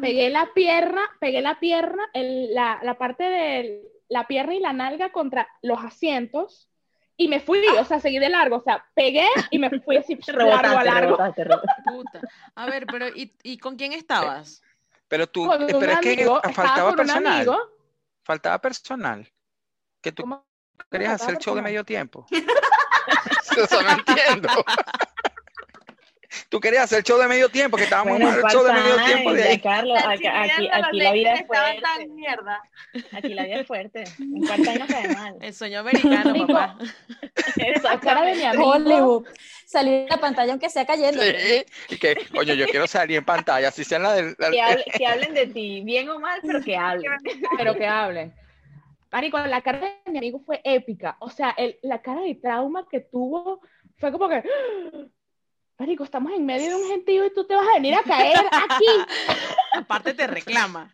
Pegué 0.00 0.30
la 0.30 0.48
pierna, 0.54 1.02
pegué 1.20 1.40
la 1.42 1.58
pierna, 1.60 2.02
el- 2.14 2.54
la, 2.54 2.80
la 2.82 2.96
parte 2.98 3.24
de 3.24 3.82
la 4.08 4.26
pierna 4.26 4.54
y 4.54 4.60
la 4.60 4.72
nalga 4.72 5.10
contra 5.12 5.48
los 5.62 5.82
asientos, 5.84 6.68
y 7.16 7.28
me 7.28 7.40
fui, 7.40 7.60
o 7.78 7.84
sea, 7.84 8.00
seguí 8.00 8.18
de 8.18 8.28
largo, 8.28 8.56
o 8.56 8.60
sea, 8.62 8.84
pegué 8.94 9.26
y 9.50 9.58
me 9.58 9.70
fui 9.80 9.96
así 9.96 10.18
largo 10.26 10.78
a 10.78 10.84
largo. 10.84 11.16
rebotaste, 11.16 11.44
rebotaste. 11.44 11.82
Puta. 11.84 12.20
A 12.56 12.66
ver, 12.66 12.86
pero 12.86 13.08
¿y, 13.08 13.32
y 13.42 13.58
con 13.58 13.76
quién 13.76 13.92
estabas? 13.92 14.62
Pero 15.08 15.26
tú, 15.28 15.46
Con 15.46 15.62
un 15.62 15.68
pero 15.80 15.92
es 15.92 15.98
que 16.00 16.12
amigo, 16.14 16.36
estaba 16.38 16.52
faltaba 16.54 16.90
con 16.90 16.90
un 16.90 16.96
personal. 17.06 17.32
amigo. 17.36 17.58
Faltaba 18.24 18.58
personal. 18.58 19.28
Que 20.00 20.10
tú 20.12 20.22
¿Cómo 20.22 20.44
querías 20.90 21.12
hacer 21.22 21.38
show 21.38 21.54
de 21.54 21.62
medio 21.62 21.84
tiempo. 21.84 22.26
Eso 23.64 23.82
no 23.82 23.90
entiendo. 23.90 24.48
Tú 26.48 26.58
querías 26.58 26.84
hacer 26.84 26.98
el 26.98 27.04
show 27.04 27.16
de 27.18 27.28
medio 27.28 27.48
tiempo, 27.48 27.76
que 27.76 27.84
estábamos 27.84 28.18
Bueno, 28.18 28.26
mal 28.32 28.40
el 28.44 28.50
show 28.50 28.64
de 28.64 28.72
medio 28.72 28.96
tiempo 29.04 29.32
de 29.32 29.42
ahí. 29.44 29.60
Carlos, 29.60 29.98
aquí, 30.04 30.26
aquí, 30.26 30.68
aquí 30.72 30.98
la 30.98 31.12
vida 31.12 31.34
es 31.34 31.46
fuerte. 31.46 31.80
tan 31.80 32.14
mierda. 32.14 32.62
Aquí 33.12 33.34
la 33.34 33.44
vida 33.44 33.60
es 33.60 33.66
fuerte. 33.68 34.04
Un 34.18 34.44
part-time 34.46 34.78
no 34.80 34.86
cae 34.88 35.08
mal. 35.14 35.36
El 35.40 35.54
sueño 35.54 35.78
americano, 35.80 36.46
papá. 36.46 36.76
La 37.82 38.00
cara 38.00 38.22
de 38.22 38.34
mi 38.34 38.42
amigo. 38.44 38.68
Hollywood. 38.68 39.26
Salir 39.66 39.92
en 39.94 40.08
la 40.08 40.16
pantalla 40.16 40.50
aunque 40.52 40.68
sea 40.70 40.84
cayendo. 40.84 41.22
Sí, 41.22 41.64
y 41.88 41.96
que, 41.98 42.16
coño, 42.32 42.54
yo 42.54 42.66
quiero 42.66 42.86
salir 42.88 43.18
en 43.18 43.24
pantalla, 43.24 43.70
si 43.70 43.84
sea 43.84 43.96
en 43.98 44.02
la 44.02 44.12
del... 44.14 44.34
la- 44.38 44.50
Que, 44.50 44.60
hable- 44.60 44.84
que 44.96 45.06
hablen 45.06 45.34
de 45.34 45.46
ti, 45.46 45.82
bien 45.84 46.08
o 46.08 46.18
mal, 46.18 46.40
pero 46.44 46.60
que 46.62 46.76
hablen. 46.76 47.12
pero 47.56 47.74
que 47.76 47.86
hablen. 47.86 48.32
Marico, 49.14 49.38
la 49.38 49.62
cara 49.62 49.78
de 49.78 50.10
mi 50.10 50.18
amigo 50.18 50.40
fue 50.40 50.60
épica. 50.64 51.16
O 51.20 51.30
sea, 51.30 51.50
el- 51.56 51.78
la 51.82 52.02
cara 52.02 52.20
de 52.22 52.34
trauma 52.34 52.84
que 52.90 52.98
tuvo 52.98 53.60
fue 53.96 54.10
como 54.10 54.28
que. 54.28 54.42
Marico, 55.78 56.02
estamos 56.02 56.32
en 56.32 56.44
medio 56.44 56.70
de 56.70 56.74
un 56.74 56.88
gentío 56.88 57.24
y 57.24 57.32
tú 57.32 57.46
te 57.46 57.54
vas 57.54 57.64
a 57.68 57.74
venir 57.74 57.94
a 57.94 58.02
caer 58.02 58.36
aquí. 58.38 58.86
Aparte 59.72 60.14
te 60.14 60.26
reclama. 60.26 60.92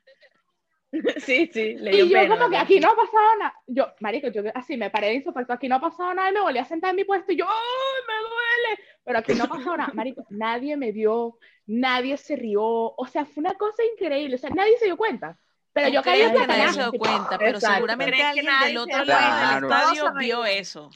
Sí, 1.25 1.49
sí, 1.53 1.75
le 1.77 1.93
dio 1.93 2.05
Y 2.05 2.09
yo 2.09 2.18
pena. 2.18 2.37
como 2.37 2.51
que 2.51 2.57
aquí 2.57 2.81
no 2.81 2.89
ha 2.91 2.97
pasado 2.97 3.37
nada. 3.39 3.55
Yo, 3.68 3.87
marico, 4.01 4.27
yo 4.27 4.43
así 4.57 4.77
me 4.77 4.91
paré 4.91 5.07
de 5.07 5.14
insofacto, 5.14 5.53
aquí 5.53 5.68
no 5.68 5.77
ha 5.77 5.81
pasado 5.81 6.12
nada 6.12 6.31
y 6.31 6.33
me 6.35 6.41
volví 6.41 6.59
a 6.59 6.64
sentar 6.64 6.91
en 6.91 6.97
mi 6.97 7.05
puesto 7.05 7.31
y 7.31 7.37
yo, 7.37 7.47
¡ay, 7.49 8.03
me 8.09 8.14
duele! 8.14 8.83
Pero 9.05 9.18
aquí 9.21 9.35
no 9.35 9.45
ha 9.45 9.49
pasado 9.49 9.77
nada. 9.77 9.93
Marico, 9.95 10.25
nadie 10.31 10.77
me 10.77 10.91
vio, 10.91 11.39
nadie 11.66 12.16
se 12.16 12.35
rió. 12.35 12.64
O 12.64 13.07
sea, 13.07 13.25
fue 13.25 13.41
una 13.41 13.55
cosa 13.55 13.85
increíble. 13.95 14.35
O 14.35 14.39
sea, 14.39 14.51
nadie 14.51 14.77
se 14.79 14.87
dio 14.87 14.97
cuenta. 14.97 15.39
Pero 15.73 15.89
yo 15.89 16.03
de 16.03 16.33
que 16.33 16.47
nadie 16.47 16.73
se 16.73 16.81
dio 16.81 16.93
cuenta, 16.93 17.39
pero 17.39 17.51
Exacto. 17.59 17.75
seguramente 17.75 18.12
¿Crees 18.12 18.23
que 18.23 18.29
alguien 18.41 18.61
del 18.64 18.77
otro 18.79 19.05
lado 19.05 19.55
del 19.55 19.64
estadio 19.64 20.12
vio 20.14 20.45
eso. 20.45 20.91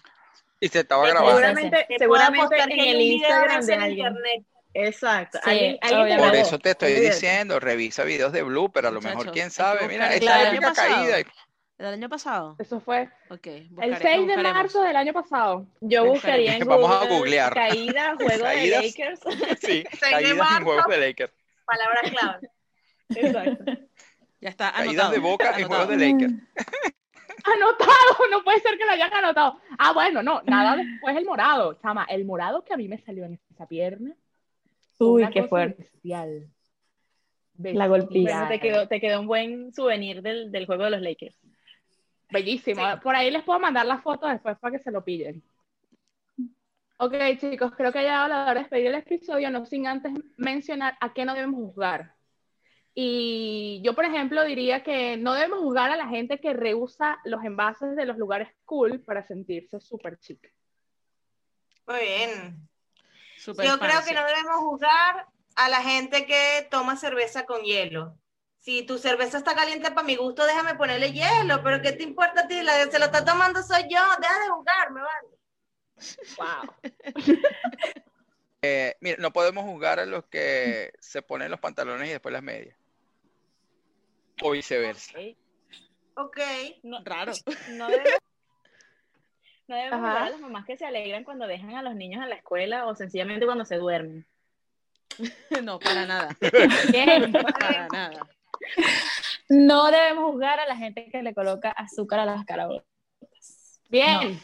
Y 0.60 0.68
se 0.68 0.80
estaba 0.80 1.06
grabando. 1.08 1.30
Seguramente, 1.30 1.86
seguramente 1.98 2.56
en 2.62 2.70
el 2.80 3.00
Instagram 3.00 3.64
de 3.66 3.74
en 3.74 3.82
alguien. 3.82 4.06
internet. 4.06 4.44
Exacto. 4.76 5.38
Sí, 5.44 5.78
alguien. 5.80 6.18
Por 6.18 6.28
grabó. 6.30 6.34
eso 6.34 6.58
te 6.58 6.70
estoy 6.70 6.92
Olvídate. 6.94 7.14
diciendo, 7.14 7.60
revisa 7.60 8.02
videos 8.04 8.32
de 8.32 8.42
Blue, 8.42 8.72
pero 8.72 8.88
a 8.88 8.90
lo 8.90 9.00
mejor, 9.00 9.30
quién 9.30 9.50
sabe. 9.50 9.86
Mira, 9.86 10.08
el 10.08 10.22
esta 10.22 10.34
año 10.36 10.48
épica 10.48 10.68
pasado. 10.70 10.94
caída. 10.94 11.18
¿El 11.76 11.86
año 11.86 12.08
pasado? 12.08 12.56
Eso 12.58 12.80
fue 12.80 13.08
Ok. 13.30 13.46
el 13.46 13.68
buscaré- 13.70 13.98
6 13.98 14.02
de 14.02 14.18
buscaremos. 14.22 14.52
marzo 14.54 14.82
del 14.82 14.96
año 14.96 15.12
pasado. 15.12 15.66
Yo 15.80 16.04
buscaría 16.04 16.56
en 16.56 16.64
Vamos 16.68 16.90
a 16.90 16.98
Google 17.00 17.16
googlear. 17.18 17.52
caída, 17.54 18.14
juego 18.16 18.46
de. 18.46 18.66
Lakers. 18.68 19.20
Sí, 19.60 19.84
caídas 20.00 20.30
en 20.30 20.36
marzo. 20.38 20.64
juegos 20.64 20.86
de 20.88 20.98
Lakers. 20.98 21.32
Palabra 21.64 22.00
clave. 22.10 22.48
Exacto. 23.14 23.72
Ya 24.44 24.50
está 24.50 24.72
Caídas 24.72 25.06
anotado. 25.06 25.12
de 25.12 25.18
Boca 25.20 25.44
en 25.48 25.54
anotado. 25.54 25.68
juegos 25.68 25.88
de 25.88 26.12
Lakers. 26.12 26.34
Anotado, 27.46 28.28
no 28.30 28.42
puede 28.44 28.60
ser 28.60 28.76
que 28.78 28.84
lo 28.84 28.90
hayan 28.92 29.12
anotado. 29.12 29.58
Ah, 29.78 29.92
bueno, 29.92 30.22
no, 30.22 30.42
nada 30.46 30.76
después 30.76 31.16
el 31.16 31.24
morado, 31.26 31.74
chama, 31.74 32.04
el 32.10 32.24
morado 32.24 32.62
que 32.64 32.72
a 32.72 32.76
mí 32.76 32.88
me 32.88 32.98
salió 32.98 33.24
en 33.24 33.38
esa 33.50 33.66
pierna. 33.66 34.14
Uy, 34.98 35.22
una 35.22 35.30
qué 35.30 35.40
cosa 35.40 35.48
fuerte. 35.48 35.82
Bestial. 35.82 36.48
La 37.58 37.86
golpiza. 37.86 38.40
Bestial. 38.40 38.48
te 38.48 38.60
quedó, 38.60 38.88
te 38.88 39.00
quedó 39.00 39.20
un 39.20 39.26
buen 39.26 39.72
souvenir 39.72 40.20
del, 40.22 40.50
del 40.52 40.66
juego 40.66 40.84
de 40.84 40.90
los 40.90 41.00
Lakers. 41.02 41.38
Bellísimo. 42.30 42.82
Por 43.02 43.14
ahí 43.16 43.30
les 43.30 43.42
puedo 43.44 43.60
mandar 43.60 43.86
la 43.86 43.98
foto 43.98 44.26
después 44.26 44.58
para 44.58 44.76
que 44.76 44.82
se 44.82 44.90
lo 44.90 45.04
pillen. 45.04 45.42
Ok, 46.98 47.14
chicos, 47.38 47.72
creo 47.76 47.92
que 47.92 47.98
ha 48.00 48.02
llegado 48.02 48.28
la 48.28 48.42
hora 48.42 48.54
de 48.54 48.60
despedir 48.60 48.86
el 48.88 48.94
episodio, 48.94 49.50
no 49.50 49.64
sin 49.66 49.86
antes 49.86 50.12
mencionar 50.36 50.96
a 51.00 51.12
qué 51.14 51.24
no 51.24 51.34
debemos 51.34 51.60
juzgar. 51.60 52.14
Y 52.94 53.80
yo, 53.82 53.94
por 53.94 54.04
ejemplo, 54.04 54.44
diría 54.44 54.84
que 54.84 55.16
no 55.16 55.34
debemos 55.34 55.58
juzgar 55.60 55.90
a 55.90 55.96
la 55.96 56.06
gente 56.06 56.40
que 56.40 56.52
rehúsa 56.52 57.18
los 57.24 57.42
envases 57.44 57.96
de 57.96 58.06
los 58.06 58.16
lugares 58.16 58.48
cool 58.64 59.00
para 59.00 59.26
sentirse 59.26 59.80
súper 59.80 60.18
chic. 60.20 60.54
Muy 61.86 62.00
bien. 62.00 62.68
Yo 63.44 63.54
creo 63.54 64.04
que 64.06 64.14
no 64.14 64.24
debemos 64.24 64.56
juzgar 64.60 65.26
a 65.56 65.68
la 65.68 65.82
gente 65.82 66.24
que 66.24 66.66
toma 66.70 66.96
cerveza 66.96 67.44
con 67.44 67.62
hielo. 67.62 68.16
Si 68.60 68.86
tu 68.86 68.96
cerveza 68.96 69.38
está 69.38 69.54
caliente 69.54 69.90
para 69.90 70.06
mi 70.06 70.16
gusto, 70.16 70.46
déjame 70.46 70.76
ponerle 70.76 71.12
hielo, 71.12 71.62
pero 71.62 71.82
¿qué 71.82 71.92
te 71.92 72.04
importa 72.04 72.42
a 72.42 72.48
ti? 72.48 72.62
La 72.62 72.82
que 72.82 72.90
se 72.90 72.98
lo 72.98 73.06
está 73.06 73.24
tomando 73.24 73.62
soy 73.62 73.82
yo, 73.90 74.00
deja 74.20 74.40
de 74.40 74.48
jugarme, 74.50 75.00
vale. 75.02 75.28
Wow. 76.38 76.92
Eh, 78.66 78.96
mira, 79.00 79.18
no 79.18 79.30
podemos 79.30 79.66
juzgar 79.66 80.00
a 80.00 80.06
los 80.06 80.24
que 80.24 80.94
se 80.98 81.20
ponen 81.20 81.50
los 81.50 81.60
pantalones 81.60 82.08
y 82.08 82.12
después 82.12 82.32
las 82.32 82.42
medias. 82.42 82.74
O 84.46 84.50
viceversa. 84.50 85.18
Ok. 86.16 86.38
Raro. 87.04 87.32
No 87.70 87.88
debemos, 87.88 88.20
no 89.66 89.76
debemos 89.76 90.00
juzgar 90.00 90.22
a 90.26 90.30
las 90.30 90.40
mamás 90.40 90.66
que 90.66 90.76
se 90.76 90.84
alegran 90.84 91.24
cuando 91.24 91.46
dejan 91.46 91.74
a 91.74 91.82
los 91.82 91.94
niños 91.94 92.22
en 92.22 92.28
la 92.28 92.36
escuela 92.36 92.86
o 92.86 92.94
sencillamente 92.94 93.46
cuando 93.46 93.64
se 93.64 93.76
duermen. 93.76 94.26
No, 95.64 95.78
para 95.78 96.04
nada. 96.06 96.36
Bien. 96.92 97.32
Para 97.32 97.88
nada. 97.88 98.26
No 99.48 99.90
debemos 99.90 100.32
juzgar 100.32 100.60
a 100.60 100.66
la 100.66 100.76
gente 100.76 101.08
que 101.10 101.22
le 101.22 101.32
coloca 101.34 101.70
azúcar 101.70 102.20
a 102.20 102.26
las 102.26 102.44
carabotas. 102.44 102.86
Bien. 103.88 104.38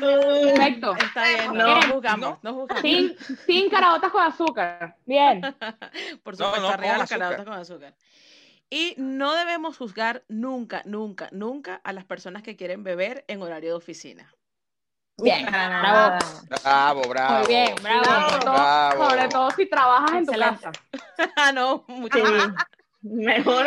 Perfecto. 0.00 0.94
Está 0.96 1.28
bien, 1.28 1.54
No, 1.54 1.74
no, 1.80 1.92
juzgamos, 1.94 2.38
no 2.42 2.54
juzgamos. 2.54 2.82
Sin, 2.82 3.16
sin 3.46 3.70
caraotas 3.70 4.10
con 4.10 4.22
azúcar. 4.22 4.96
Bien. 5.06 5.40
Por 6.22 6.38
No, 6.38 6.46
supuesto, 6.46 6.60
no, 6.60 6.68
arriba 6.68 6.92
con 6.92 6.98
las 6.98 7.12
azúcar. 7.12 7.18
caraotas 7.18 7.44
con 7.46 7.54
azúcar. 7.54 7.94
Y 8.72 8.94
no 8.96 9.34
debemos 9.34 9.76
juzgar 9.76 10.24
nunca, 10.28 10.80
nunca, 10.86 11.28
nunca 11.30 11.82
a 11.84 11.92
las 11.92 12.06
personas 12.06 12.42
que 12.42 12.56
quieren 12.56 12.82
beber 12.82 13.22
en 13.28 13.42
horario 13.42 13.68
de 13.68 13.76
oficina. 13.76 14.34
Bien, 15.22 15.44
bravo. 15.44 16.18
Bravo, 16.48 17.02
bravo. 17.02 17.38
Muy 17.40 17.48
bien, 17.48 17.74
bravo. 17.82 18.30
Sobre 18.30 18.40
todo, 18.40 18.54
Bravo. 18.54 19.10
sobre 19.10 19.28
todo 19.28 19.50
si 19.50 19.68
trabajas 19.68 20.12
en 20.12 20.24
tu 20.24 20.32
casa. 20.32 20.72
Ah, 21.36 21.52
no, 21.52 21.84
mucho 21.86 22.16
Sí, 22.16 22.32
mejor. 23.02 23.66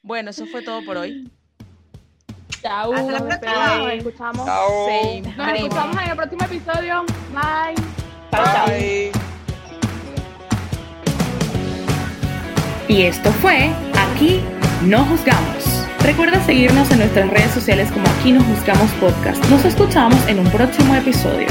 Bueno, 0.00 0.30
eso 0.30 0.46
fue 0.46 0.62
todo 0.62 0.82
por 0.86 0.96
hoy. 0.96 1.30
Chau. 2.62 2.94
Hasta 2.94 3.12
la 3.12 3.18
próxima. 3.18 3.76
Nos 3.76 3.92
escuchamos. 3.92 4.46
Chao. 4.46 4.86
Nos 5.36 5.48
escuchamos 5.48 6.02
en 6.02 6.08
el 6.08 6.16
próximo 6.16 6.44
episodio. 6.46 7.04
Bye. 7.34 7.74
Chao, 8.30 8.44
chao. 8.46 8.66
Bye. 8.68 9.12
Y 12.88 13.02
esto 13.02 13.30
fue 13.32 13.70
Aquí 14.14 14.40
no 14.86 15.04
juzgamos. 15.06 15.64
Recuerda 16.04 16.40
seguirnos 16.44 16.88
en 16.92 16.98
nuestras 16.98 17.28
redes 17.30 17.50
sociales 17.50 17.90
como 17.90 18.06
Aquí 18.06 18.30
no 18.30 18.40
juzgamos 18.44 18.88
podcast. 19.00 19.44
Nos 19.50 19.64
escuchamos 19.64 20.24
en 20.28 20.38
un 20.38 20.48
próximo 20.50 20.94
episodio. 20.94 21.48